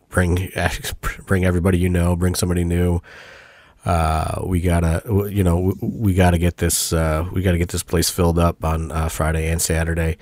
bring 0.08 0.50
bring 1.26 1.44
everybody 1.44 1.80
you 1.80 1.90
know, 1.90 2.16
bring 2.16 2.34
somebody 2.34 2.64
new. 2.64 3.02
Uh, 3.84 4.42
we 4.46 4.62
gotta, 4.62 5.04
you 5.30 5.44
know, 5.44 5.74
we 5.82 6.14
gotta 6.14 6.38
get 6.38 6.56
this, 6.58 6.94
uh, 6.94 7.28
we 7.34 7.42
gotta 7.42 7.58
get 7.58 7.70
this 7.70 7.84
place 7.84 8.10
filled 8.10 8.40
up 8.40 8.64
on 8.64 8.90
uh, 8.90 9.10
Friday 9.10 9.50
and 9.52 9.62
Saturday. 9.62 10.18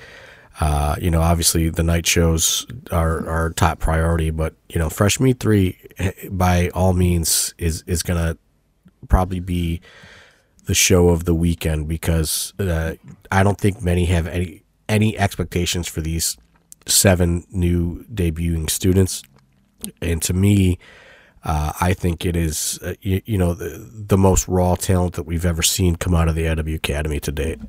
Uh, 0.59 0.95
you 0.99 1.11
know, 1.11 1.21
obviously 1.21 1.69
the 1.69 1.83
night 1.83 2.07
shows 2.07 2.65
are 2.89 3.29
our 3.29 3.51
top 3.51 3.77
priority, 3.77 4.31
but 4.31 4.55
you 4.69 4.79
know, 4.79 4.89
Fresh 4.89 5.19
Meat 5.19 5.39
Three, 5.39 5.77
eh, 5.99 6.13
by 6.31 6.69
all 6.69 6.93
means, 6.93 7.53
is 7.59 7.83
is 7.85 8.01
gonna 8.01 8.39
probably 9.07 9.39
be 9.39 9.81
the 10.65 10.73
show 10.73 11.09
of 11.09 11.25
the 11.25 11.35
weekend 11.35 11.87
because 11.87 12.53
uh, 12.59 12.93
I 13.31 13.43
don't 13.43 13.57
think 13.57 13.81
many 13.81 14.05
have 14.05 14.27
any 14.27 14.63
any 14.89 15.17
expectations 15.17 15.87
for 15.87 16.01
these 16.01 16.37
seven 16.85 17.45
new 17.51 18.03
debuting 18.13 18.69
students. 18.69 19.23
And 20.01 20.21
to 20.23 20.33
me, 20.33 20.79
uh, 21.43 21.73
I 21.81 21.93
think 21.93 22.25
it 22.25 22.35
is 22.35 22.79
uh, 22.83 22.93
you, 23.01 23.21
you, 23.25 23.37
know 23.37 23.53
the, 23.53 23.89
the 23.91 24.17
most 24.17 24.47
raw 24.47 24.75
talent 24.75 25.15
that 25.15 25.23
we've 25.23 25.45
ever 25.45 25.61
seen 25.61 25.95
come 25.95 26.15
out 26.15 26.29
of 26.29 26.35
the 26.35 26.47
AW 26.47 26.75
Academy 26.75 27.19
to 27.21 27.31
date. 27.31 27.59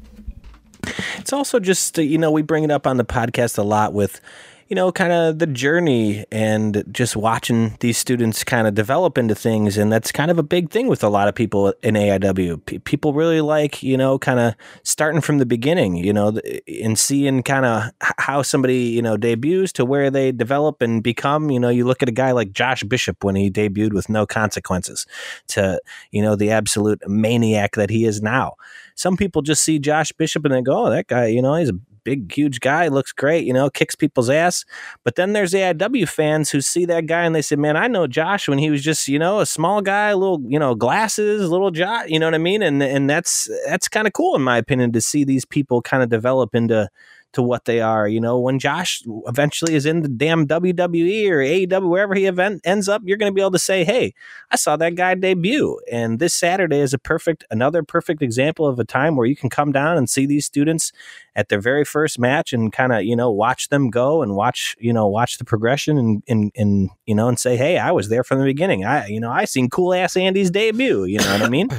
It's 1.18 1.32
also 1.32 1.58
just 1.58 1.98
you 1.98 2.18
know 2.18 2.30
we 2.30 2.42
bring 2.42 2.62
it 2.62 2.70
up 2.70 2.86
on 2.86 2.98
the 2.98 3.04
podcast 3.04 3.58
a 3.58 3.62
lot 3.62 3.92
with 3.92 4.20
you 4.68 4.76
know, 4.76 4.90
kind 4.90 5.12
of 5.12 5.38
the 5.38 5.46
journey 5.46 6.24
and 6.32 6.84
just 6.90 7.16
watching 7.16 7.76
these 7.80 7.98
students 7.98 8.44
kind 8.44 8.66
of 8.66 8.74
develop 8.74 9.18
into 9.18 9.34
things. 9.34 9.76
And 9.76 9.92
that's 9.92 10.10
kind 10.10 10.30
of 10.30 10.38
a 10.38 10.42
big 10.42 10.70
thing 10.70 10.88
with 10.88 11.04
a 11.04 11.08
lot 11.08 11.28
of 11.28 11.34
people 11.34 11.74
in 11.82 11.94
AIW. 11.94 12.64
P- 12.64 12.78
people 12.78 13.12
really 13.12 13.40
like, 13.40 13.82
you 13.82 13.96
know, 13.96 14.18
kind 14.18 14.40
of 14.40 14.54
starting 14.82 15.20
from 15.20 15.38
the 15.38 15.46
beginning, 15.46 15.96
you 15.96 16.12
know, 16.12 16.38
and 16.82 16.98
seeing 16.98 17.42
kind 17.42 17.66
of 17.66 17.90
how 18.00 18.42
somebody, 18.42 18.78
you 18.78 19.02
know, 19.02 19.16
debuts 19.16 19.72
to 19.72 19.84
where 19.84 20.10
they 20.10 20.32
develop 20.32 20.80
and 20.80 21.02
become. 21.02 21.50
You 21.50 21.60
know, 21.60 21.68
you 21.68 21.84
look 21.84 22.02
at 22.02 22.08
a 22.08 22.12
guy 22.12 22.32
like 22.32 22.52
Josh 22.52 22.82
Bishop 22.84 23.22
when 23.22 23.36
he 23.36 23.50
debuted 23.50 23.92
with 23.92 24.08
no 24.08 24.26
consequences 24.26 25.06
to, 25.48 25.80
you 26.10 26.22
know, 26.22 26.36
the 26.36 26.50
absolute 26.50 27.02
maniac 27.08 27.76
that 27.76 27.90
he 27.90 28.04
is 28.04 28.22
now 28.22 28.54
some 28.96 29.16
people 29.16 29.42
just 29.42 29.64
see 29.64 29.78
Josh 29.78 30.12
Bishop 30.12 30.44
and 30.44 30.54
they 30.54 30.62
go, 30.62 30.86
oh, 30.86 30.90
that 30.90 31.08
guy, 31.08 31.26
you 31.26 31.42
know, 31.42 31.54
he's 31.56 31.70
a 31.70 31.78
big, 32.04 32.32
huge 32.32 32.60
guy, 32.60 32.88
looks 32.88 33.12
great, 33.12 33.44
you 33.44 33.52
know, 33.52 33.70
kicks 33.70 33.94
people's 33.94 34.30
ass. 34.30 34.64
But 35.04 35.16
then 35.16 35.32
there's 35.32 35.52
AIW 35.52 36.08
fans 36.08 36.50
who 36.50 36.60
see 36.60 36.84
that 36.86 37.06
guy 37.06 37.24
and 37.24 37.34
they 37.34 37.42
say, 37.42 37.56
man, 37.56 37.76
I 37.76 37.88
know 37.88 38.06
Josh 38.06 38.48
when 38.48 38.58
he 38.58 38.70
was 38.70 38.82
just, 38.82 39.08
you 39.08 39.18
know, 39.18 39.40
a 39.40 39.46
small 39.46 39.82
guy, 39.82 40.12
little, 40.12 40.42
you 40.46 40.58
know, 40.58 40.74
glasses, 40.74 41.50
little 41.50 41.70
Josh, 41.70 42.08
you 42.08 42.18
know 42.18 42.26
what 42.26 42.34
I 42.34 42.38
mean? 42.38 42.62
And 42.62 42.82
and 42.82 43.08
that's 43.08 43.48
that's 43.66 43.88
kind 43.88 44.06
of 44.06 44.12
cool 44.12 44.36
in 44.36 44.42
my 44.42 44.58
opinion 44.58 44.92
to 44.92 45.00
see 45.00 45.24
these 45.24 45.44
people 45.44 45.82
kind 45.82 46.02
of 46.02 46.08
develop 46.08 46.54
into 46.54 46.88
to 47.34 47.42
what 47.42 47.64
they 47.66 47.80
are. 47.80 48.08
You 48.08 48.20
know, 48.20 48.38
when 48.38 48.58
Josh 48.58 49.02
eventually 49.26 49.74
is 49.74 49.86
in 49.86 50.02
the 50.02 50.08
damn 50.08 50.46
WWE 50.46 51.28
or 51.30 51.38
AEW, 51.38 51.88
wherever 51.88 52.14
he 52.14 52.26
event 52.26 52.62
ends 52.64 52.88
up, 52.88 53.02
you're 53.04 53.18
going 53.18 53.30
to 53.30 53.34
be 53.34 53.40
able 53.40 53.50
to 53.52 53.58
say, 53.58 53.84
"Hey, 53.84 54.14
I 54.50 54.56
saw 54.56 54.76
that 54.76 54.94
guy 54.94 55.14
debut." 55.14 55.78
And 55.90 56.18
this 56.18 56.34
Saturday 56.34 56.80
is 56.80 56.94
a 56.94 56.98
perfect, 56.98 57.44
another 57.50 57.82
perfect 57.82 58.22
example 58.22 58.66
of 58.66 58.78
a 58.78 58.84
time 58.84 59.16
where 59.16 59.26
you 59.26 59.36
can 59.36 59.50
come 59.50 59.72
down 59.72 59.96
and 59.96 60.08
see 60.08 60.26
these 60.26 60.46
students 60.46 60.92
at 61.36 61.48
their 61.48 61.60
very 61.60 61.84
first 61.84 62.18
match 62.18 62.52
and 62.52 62.72
kind 62.72 62.92
of 62.92 63.04
you 63.04 63.16
know 63.16 63.30
watch 63.30 63.68
them 63.68 63.90
go 63.90 64.22
and 64.22 64.36
watch 64.36 64.76
you 64.78 64.92
know 64.92 65.06
watch 65.06 65.38
the 65.38 65.44
progression 65.44 65.98
and 65.98 66.22
and 66.28 66.52
and 66.56 66.90
you 67.06 67.14
know 67.14 67.28
and 67.28 67.38
say, 67.38 67.56
"Hey, 67.56 67.78
I 67.78 67.90
was 67.90 68.08
there 68.08 68.24
from 68.24 68.38
the 68.38 68.44
beginning. 68.44 68.84
I 68.84 69.06
you 69.06 69.20
know 69.20 69.30
I 69.30 69.44
seen 69.44 69.68
cool 69.68 69.92
ass 69.92 70.16
Andy's 70.16 70.50
debut." 70.50 71.04
You 71.04 71.18
know 71.18 71.32
what 71.32 71.42
I 71.42 71.48
mean? 71.48 71.68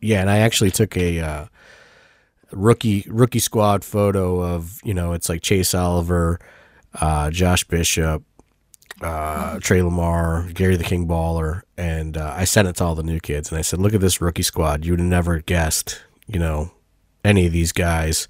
Yeah, 0.00 0.20
and 0.20 0.30
I 0.30 0.38
actually 0.38 0.70
took 0.70 0.96
a. 0.96 1.18
Uh 1.18 1.46
rookie 2.52 3.04
rookie 3.08 3.38
squad 3.38 3.84
photo 3.84 4.42
of 4.42 4.80
you 4.84 4.94
know 4.94 5.12
it's 5.12 5.28
like 5.28 5.42
Chase 5.42 5.74
Oliver, 5.74 6.40
uh, 6.94 7.30
Josh 7.30 7.64
Bishop, 7.64 8.22
uh, 9.00 9.58
Tre 9.60 9.82
Lamar, 9.82 10.48
Gary 10.54 10.76
the 10.76 10.84
King 10.84 11.06
Baller, 11.06 11.62
and 11.76 12.16
uh, 12.16 12.34
I 12.36 12.44
sent 12.44 12.68
it 12.68 12.76
to 12.76 12.84
all 12.84 12.94
the 12.94 13.02
new 13.02 13.20
kids 13.20 13.50
and 13.50 13.58
I 13.58 13.62
said, 13.62 13.78
look 13.78 13.94
at 13.94 14.00
this 14.00 14.20
rookie 14.20 14.42
squad. 14.42 14.84
You 14.84 14.92
would 14.92 15.00
have 15.00 15.08
never 15.08 15.40
guessed, 15.40 16.02
you 16.26 16.38
know, 16.38 16.72
any 17.24 17.46
of 17.46 17.52
these 17.52 17.72
guys 17.72 18.28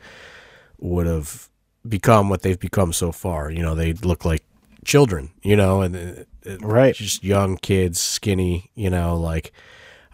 would 0.79 1.07
have 1.07 1.49
become 1.89 2.29
what 2.29 2.43
they've 2.43 2.59
become 2.59 2.93
so 2.93 3.13
far. 3.13 3.51
You 3.51 3.63
know, 3.63 3.75
they 3.75 3.93
look 3.95 4.25
like 4.25 4.45
children, 4.85 5.31
you 5.43 5.57
know, 5.57 5.83
and 5.83 6.27
right, 6.61 6.95
just 6.95 7.25
young 7.25 7.57
kids, 7.57 8.01
skinny, 8.01 8.71
you 8.75 8.91
know, 8.91 9.17
like 9.17 9.53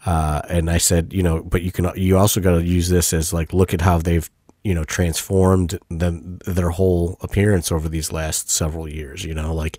uh, 0.06 0.42
and 0.48 0.70
I 0.70 0.78
said, 0.78 1.12
you 1.12 1.22
know, 1.22 1.42
but 1.42 1.62
you 1.62 1.72
can 1.72 1.90
you 1.96 2.18
also 2.18 2.40
got 2.40 2.58
to 2.58 2.64
use 2.64 2.88
this 2.88 3.12
as 3.12 3.32
like 3.32 3.52
look 3.52 3.72
at 3.72 3.80
how 3.80 3.98
they've 3.98 4.28
you 4.62 4.74
know 4.74 4.84
transformed 4.84 5.78
them 5.90 6.38
their 6.46 6.70
whole 6.70 7.16
appearance 7.20 7.72
over 7.72 7.88
these 7.88 8.12
last 8.12 8.50
several 8.50 8.88
years. 8.88 9.24
You 9.24 9.34
know, 9.34 9.54
like 9.54 9.78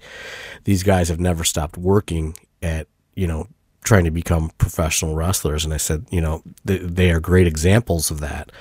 these 0.64 0.84
guys 0.84 1.10
have 1.10 1.20
never 1.20 1.44
stopped 1.44 1.78
working 1.78 2.36
at 2.62 2.88
you 3.16 3.28
know 3.28 3.48
trying 3.84 4.06
to 4.06 4.12
become 4.12 4.52
professional 4.58 5.14
wrestlers, 5.14 5.64
and 5.64 5.74
I 5.74 5.78
said, 5.78 6.08
you 6.10 6.20
know, 6.20 6.42
they, 6.64 7.12
are 7.12 7.20
great 7.20 7.46
examples 7.46 8.10
of 8.10 8.20
that. 8.20 8.52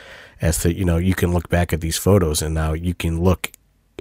As 0.42 0.58
to 0.58 0.74
you 0.74 0.84
know, 0.84 0.98
you 0.98 1.14
can 1.14 1.32
look 1.32 1.48
back 1.48 1.72
at 1.72 1.80
these 1.80 1.96
photos, 1.96 2.42
and 2.42 2.54
now 2.54 2.74
you 2.74 2.92
can 2.92 3.22
look 3.22 3.52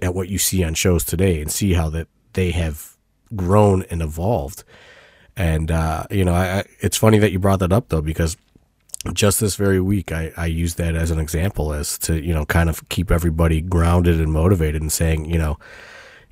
at 0.01 0.13
what 0.13 0.27
you 0.27 0.37
see 0.37 0.63
on 0.65 0.73
shows 0.73 1.05
today 1.05 1.41
and 1.41 1.49
see 1.49 1.73
how 1.73 1.89
that 1.91 2.07
they 2.33 2.51
have 2.51 2.97
grown 3.35 3.83
and 3.83 4.01
evolved 4.01 4.65
and 5.35 5.71
uh, 5.71 6.05
you 6.11 6.25
know, 6.25 6.33
I, 6.33 6.63
it's 6.79 6.97
funny 6.97 7.19
that 7.19 7.31
you 7.31 7.39
brought 7.39 7.59
that 7.59 7.73
up 7.73 7.89
though, 7.89 8.01
because 8.01 8.37
just 9.13 9.39
this 9.39 9.55
very 9.55 9.81
week, 9.81 10.11
I, 10.11 10.31
I 10.37 10.45
used 10.45 10.77
that 10.77 10.95
as 10.95 11.11
an 11.11 11.19
example 11.19 11.73
as 11.73 11.97
to 11.99 12.21
you 12.21 12.33
know 12.33 12.45
kind 12.45 12.69
of 12.69 12.87
keep 12.89 13.11
everybody 13.11 13.61
grounded 13.61 14.19
and 14.19 14.31
motivated 14.31 14.81
and 14.81 14.91
saying 14.91 15.25
you 15.25 15.37
know, 15.37 15.57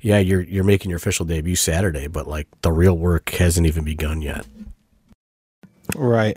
yeah, 0.00 0.18
you're 0.18 0.42
you're 0.42 0.64
making 0.64 0.90
your 0.90 0.98
official 0.98 1.26
debut 1.26 1.56
Saturday, 1.56 2.06
but 2.06 2.26
like 2.26 2.48
the 2.62 2.72
real 2.72 2.96
work 2.96 3.30
hasn't 3.30 3.66
even 3.66 3.84
begun 3.84 4.22
yet. 4.22 4.46
Right. 5.94 6.36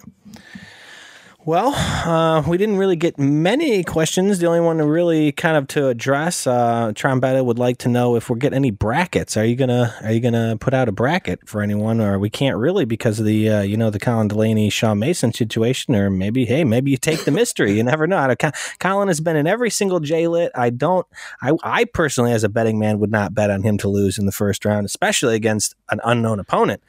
Well, 1.48 1.76
uh, 1.76 2.42
we 2.48 2.58
didn't 2.58 2.78
really 2.78 2.96
get 2.96 3.20
many 3.20 3.84
questions. 3.84 4.40
The 4.40 4.48
only 4.48 4.62
one 4.62 4.80
to 4.80 4.88
really 4.88 5.32
kind 5.32 5.56
of 5.56 5.68
to 5.68 5.90
address, 5.90 6.48
uh, 6.48 6.92
Trombetta 6.96 7.46
would 7.46 7.60
like 7.60 7.78
to 7.80 7.88
know 7.88 8.16
if 8.16 8.32
we're 8.32 8.38
getting 8.38 8.56
any 8.56 8.72
brackets. 8.72 9.38
Are 9.38 9.46
you 9.46 9.56
gonna 9.56 9.94
Are 10.02 10.12
you 10.12 10.22
gonna 10.22 10.58
put 10.60 10.74
out 10.74 10.90
a 10.90 10.92
bracket 10.92 11.48
for 11.48 11.62
anyone, 11.62 12.02
or 12.02 12.18
we 12.18 12.32
can't 12.32 12.58
really 12.58 12.84
because 12.84 13.20
of 13.20 13.28
the 13.28 13.48
uh, 13.48 13.62
you 13.62 13.78
know 13.78 13.92
the 13.92 14.00
Colin 14.00 14.28
Delaney 14.28 14.72
Shaw 14.72 14.96
Mason 14.96 15.32
situation, 15.34 15.96
or 15.96 16.10
maybe 16.10 16.46
hey 16.46 16.64
maybe 16.64 16.90
you 16.90 16.98
take 16.98 17.26
the 17.26 17.32
mystery. 17.32 17.74
You 17.74 17.84
never 17.84 18.08
know. 18.08 18.34
Colin 18.80 19.08
has 19.08 19.20
been 19.20 19.36
in 19.36 19.46
every 19.46 19.70
single 19.70 20.00
J 20.00 20.28
lit. 20.28 20.52
I 20.56 20.72
don't. 20.72 21.06
I 21.44 21.52
I 21.62 21.86
personally, 21.86 22.32
as 22.32 22.44
a 22.44 22.50
betting 22.50 22.80
man, 22.80 22.98
would 22.98 23.12
not 23.12 23.36
bet 23.36 23.52
on 23.52 23.62
him 23.62 23.78
to 23.80 23.88
lose 23.88 24.18
in 24.18 24.26
the 24.26 24.32
first 24.32 24.66
round, 24.66 24.88
especially 24.88 25.36
against 25.36 25.76
an 25.92 26.00
unknown 26.04 26.40
opponent. 26.40 26.82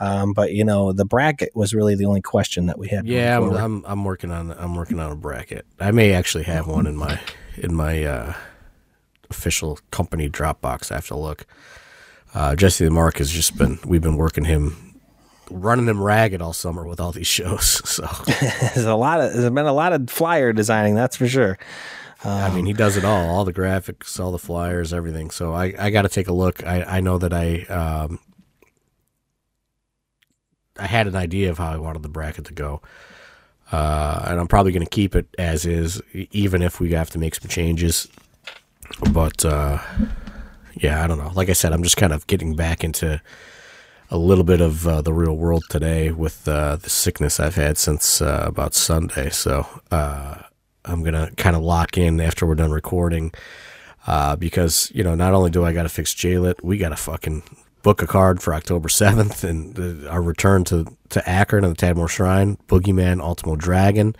Um, 0.00 0.32
but 0.32 0.52
you 0.52 0.64
know, 0.64 0.92
the 0.92 1.04
bracket 1.04 1.54
was 1.54 1.74
really 1.74 1.94
the 1.94 2.06
only 2.06 2.22
question 2.22 2.66
that 2.66 2.78
we 2.78 2.88
had. 2.88 3.06
Yeah, 3.06 3.36
I'm, 3.36 3.52
I'm, 3.52 3.84
I'm 3.86 4.04
working 4.04 4.30
on 4.30 4.50
I'm 4.52 4.74
working 4.74 4.98
on 4.98 5.12
a 5.12 5.16
bracket. 5.16 5.66
I 5.78 5.90
may 5.90 6.14
actually 6.14 6.44
have 6.44 6.66
one 6.66 6.86
in 6.86 6.96
my 6.96 7.20
in 7.58 7.74
my 7.74 8.02
uh, 8.04 8.32
official 9.28 9.78
company 9.90 10.28
Dropbox. 10.30 10.90
I 10.90 10.96
have 10.96 11.06
to 11.08 11.16
look. 11.16 11.46
Uh, 12.34 12.56
Jesse 12.56 12.84
the 12.84 12.90
Mark 12.90 13.18
has 13.18 13.30
just 13.30 13.58
been 13.58 13.78
we've 13.84 14.00
been 14.00 14.16
working 14.16 14.44
him 14.44 14.94
running 15.50 15.86
him 15.86 16.02
ragged 16.02 16.40
all 16.40 16.52
summer 16.52 16.86
with 16.86 16.98
all 16.98 17.12
these 17.12 17.26
shows. 17.38 17.66
So 17.88 18.08
there's 18.74 18.86
a 18.86 18.94
lot 18.94 19.20
of 19.20 19.34
there's 19.34 19.50
been 19.50 19.66
a 19.66 19.72
lot 19.72 19.92
of 19.92 20.08
flyer 20.08 20.52
designing, 20.54 20.94
that's 20.94 21.16
for 21.16 21.28
sure. 21.28 21.58
Um, 22.22 22.32
I 22.32 22.50
mean, 22.54 22.66
he 22.66 22.74
does 22.74 22.98
it 22.98 23.04
all, 23.04 23.30
all 23.30 23.44
the 23.46 23.52
graphics, 23.52 24.20
all 24.20 24.30
the 24.30 24.38
flyers, 24.38 24.92
everything. 24.92 25.30
So 25.30 25.54
I, 25.54 25.72
I 25.78 25.88
got 25.88 26.02
to 26.02 26.10
take 26.10 26.28
a 26.28 26.34
look. 26.34 26.62
I, 26.66 26.82
I 26.82 27.00
know 27.00 27.16
that 27.16 27.32
I 27.32 27.62
um, 27.62 28.18
I 30.80 30.86
had 30.86 31.06
an 31.06 31.14
idea 31.14 31.50
of 31.50 31.58
how 31.58 31.70
I 31.70 31.76
wanted 31.76 32.02
the 32.02 32.08
bracket 32.08 32.46
to 32.46 32.54
go. 32.54 32.80
Uh, 33.70 34.24
and 34.26 34.40
I'm 34.40 34.48
probably 34.48 34.72
going 34.72 34.84
to 34.84 34.90
keep 34.90 35.14
it 35.14 35.26
as 35.38 35.64
is, 35.64 36.02
even 36.12 36.62
if 36.62 36.80
we 36.80 36.92
have 36.92 37.10
to 37.10 37.18
make 37.18 37.34
some 37.36 37.48
changes. 37.48 38.08
But 39.12 39.44
uh, 39.44 39.78
yeah, 40.74 41.04
I 41.04 41.06
don't 41.06 41.18
know. 41.18 41.30
Like 41.34 41.48
I 41.48 41.52
said, 41.52 41.72
I'm 41.72 41.82
just 41.82 41.96
kind 41.96 42.12
of 42.12 42.26
getting 42.26 42.56
back 42.56 42.82
into 42.82 43.20
a 44.10 44.18
little 44.18 44.42
bit 44.42 44.60
of 44.60 44.88
uh, 44.88 45.02
the 45.02 45.12
real 45.12 45.36
world 45.36 45.62
today 45.68 46.10
with 46.10 46.48
uh, 46.48 46.76
the 46.76 46.90
sickness 46.90 47.38
I've 47.38 47.54
had 47.54 47.78
since 47.78 48.20
uh, 48.20 48.42
about 48.44 48.74
Sunday. 48.74 49.30
So 49.30 49.66
uh, 49.92 50.42
I'm 50.84 51.04
gonna 51.04 51.30
kind 51.36 51.54
of 51.54 51.62
lock 51.62 51.96
in 51.96 52.20
after 52.20 52.44
we're 52.46 52.56
done 52.56 52.72
recording. 52.72 53.32
because 54.38 54.90
you 54.92 55.04
know, 55.04 55.14
not 55.14 55.32
only 55.32 55.50
do 55.50 55.64
I 55.64 55.72
got 55.72 55.84
to 55.84 55.88
fix 55.88 56.12
JLit, 56.12 56.64
we 56.64 56.76
got 56.76 56.88
to 56.88 56.96
fucking 56.96 57.44
book 57.82 58.02
a 58.02 58.06
card 58.06 58.42
for 58.42 58.54
October 58.54 58.88
7th 58.88 59.44
and 59.44 59.74
the, 59.74 60.08
our 60.10 60.22
return 60.22 60.64
to, 60.64 60.86
to 61.10 61.28
Akron 61.28 61.64
and 61.64 61.76
the 61.76 61.86
Tadmor 61.86 62.08
Shrine, 62.08 62.56
Boogeyman 62.68 63.20
Ultimo 63.20 63.56
Dragon. 63.56 64.14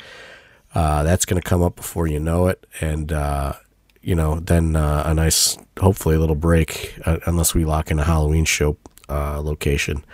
Uh, 0.75 1.03
that's 1.03 1.25
going 1.25 1.41
to 1.41 1.49
come 1.49 1.63
up 1.63 1.77
before 1.77 2.07
you 2.07 2.21
know 2.21 2.47
it. 2.47 2.67
And, 2.81 3.13
uh, 3.13 3.55
you 4.01 4.15
know, 4.15 4.41
then 4.41 4.77
uh, 4.77 5.03
a 5.07 5.15
nice, 5.15 5.59
hopefully 5.79 6.15
a 6.15 6.21
little 6.21 6.37
break, 6.37 6.99
uh, 7.05 7.19
unless 7.27 7.55
we 7.55 7.65
lock 7.65 7.91
in 7.91 7.99
a 7.99 8.05
Halloween 8.05 8.45
show 8.45 8.77
uh, 9.09 9.41
location. 9.41 10.05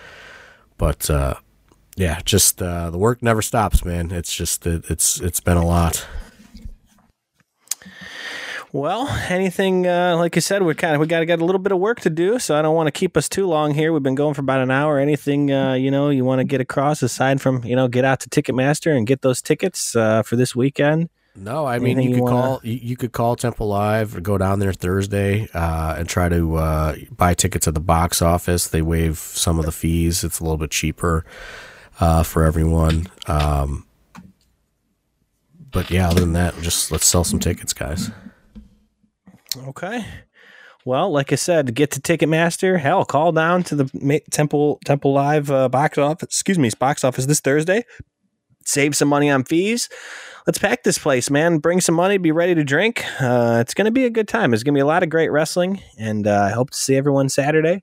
But, 0.78 1.08
uh, 1.10 1.34
yeah, 1.96 2.20
just 2.24 2.58
the 2.58 2.90
work 2.94 3.22
never 3.22 3.42
stops, 3.42 3.84
man. 3.84 4.10
It's 4.10 4.34
just, 4.34 4.66
it, 4.66 4.84
it's 4.90 5.18
it's 5.20 5.40
been 5.40 5.56
a 5.56 5.64
lot. 5.64 6.06
Well, 8.76 9.08
anything 9.30 9.86
uh, 9.86 10.18
like 10.18 10.34
you 10.34 10.42
said, 10.42 10.60
we 10.60 10.74
kind 10.74 10.94
of 10.94 11.00
we 11.00 11.06
got 11.06 11.20
to 11.20 11.24
get 11.24 11.40
a 11.40 11.44
little 11.46 11.58
bit 11.58 11.72
of 11.72 11.78
work 11.78 12.00
to 12.00 12.10
do, 12.10 12.38
so 12.38 12.54
I 12.54 12.60
don't 12.60 12.74
want 12.74 12.88
to 12.88 12.90
keep 12.90 13.16
us 13.16 13.26
too 13.26 13.46
long 13.46 13.72
here. 13.72 13.90
We've 13.90 14.02
been 14.02 14.14
going 14.14 14.34
for 14.34 14.42
about 14.42 14.60
an 14.60 14.70
hour. 14.70 14.98
Anything 14.98 15.50
uh, 15.50 15.72
you 15.72 15.90
know 15.90 16.10
you 16.10 16.26
want 16.26 16.40
to 16.40 16.44
get 16.44 16.60
across 16.60 17.02
aside 17.02 17.40
from 17.40 17.64
you 17.64 17.74
know 17.74 17.88
get 17.88 18.04
out 18.04 18.20
to 18.20 18.28
Ticketmaster 18.28 18.94
and 18.94 19.06
get 19.06 19.22
those 19.22 19.40
tickets 19.40 19.96
uh, 19.96 20.22
for 20.22 20.36
this 20.36 20.54
weekend? 20.54 21.08
No, 21.34 21.64
I 21.64 21.78
mean 21.78 21.98
you 22.02 22.16
could 22.16 22.24
wanna... 22.24 22.36
call 22.36 22.60
you, 22.64 22.74
you, 22.74 22.96
could 22.98 23.12
call 23.12 23.34
Temple 23.34 23.68
Live 23.68 24.14
or 24.14 24.20
go 24.20 24.36
down 24.36 24.58
there 24.58 24.74
Thursday 24.74 25.48
uh, 25.54 25.94
and 25.96 26.06
try 26.06 26.28
to 26.28 26.56
uh, 26.56 26.96
buy 27.16 27.32
tickets 27.32 27.66
at 27.66 27.72
the 27.72 27.80
box 27.80 28.20
office. 28.20 28.68
They 28.68 28.82
waive 28.82 29.16
some 29.16 29.58
of 29.58 29.64
the 29.64 29.72
fees. 29.72 30.22
It's 30.22 30.38
a 30.38 30.42
little 30.42 30.58
bit 30.58 30.70
cheaper 30.70 31.24
uh, 31.98 32.22
for 32.24 32.44
everyone. 32.44 33.06
Um, 33.26 33.86
but 35.70 35.90
yeah, 35.90 36.10
other 36.10 36.20
than 36.20 36.34
that, 36.34 36.60
just 36.60 36.92
let's 36.92 37.06
sell 37.06 37.24
some 37.24 37.38
tickets, 37.38 37.72
guys. 37.72 38.10
Okay. 39.68 40.04
Well, 40.84 41.10
like 41.10 41.32
I 41.32 41.34
said, 41.34 41.74
get 41.74 41.90
to 41.92 42.00
Ticketmaster. 42.00 42.78
Hell, 42.78 43.04
call 43.04 43.32
down 43.32 43.64
to 43.64 43.74
the 43.74 44.20
Temple 44.30 44.78
Temple 44.84 45.12
Live 45.12 45.50
uh, 45.50 45.68
box 45.68 45.98
office. 45.98 46.28
Excuse 46.28 46.58
me, 46.58 46.70
box 46.78 47.02
office 47.02 47.26
this 47.26 47.40
Thursday. 47.40 47.84
Save 48.64 48.96
some 48.96 49.08
money 49.08 49.28
on 49.28 49.44
fees. 49.44 49.88
Let's 50.46 50.58
pack 50.58 50.84
this 50.84 50.98
place, 50.98 51.28
man. 51.28 51.58
Bring 51.58 51.80
some 51.80 51.96
money. 51.96 52.18
Be 52.18 52.30
ready 52.30 52.54
to 52.54 52.62
drink. 52.62 53.04
Uh, 53.20 53.58
it's 53.60 53.74
going 53.74 53.86
to 53.86 53.90
be 53.90 54.04
a 54.04 54.10
good 54.10 54.28
time. 54.28 54.54
It's 54.54 54.62
going 54.62 54.74
to 54.74 54.78
be 54.78 54.82
a 54.82 54.86
lot 54.86 55.02
of 55.02 55.08
great 55.08 55.30
wrestling, 55.30 55.80
and 55.98 56.26
uh, 56.26 56.40
I 56.40 56.50
hope 56.50 56.70
to 56.70 56.76
see 56.76 56.94
everyone 56.94 57.28
Saturday. 57.28 57.82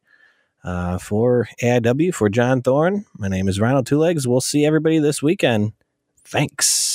Uh, 0.64 0.98
for 0.98 1.50
AIW, 1.62 2.14
for 2.14 2.30
John 2.30 2.62
Thorne, 2.62 3.06
my 3.18 3.28
name 3.28 3.50
is 3.50 3.60
Ronald 3.60 3.86
Two 3.86 3.98
Legs. 3.98 4.26
We'll 4.26 4.40
see 4.40 4.66
everybody 4.66 5.00
this 5.00 5.22
weekend. 5.22 5.74
Thanks. 6.24 6.93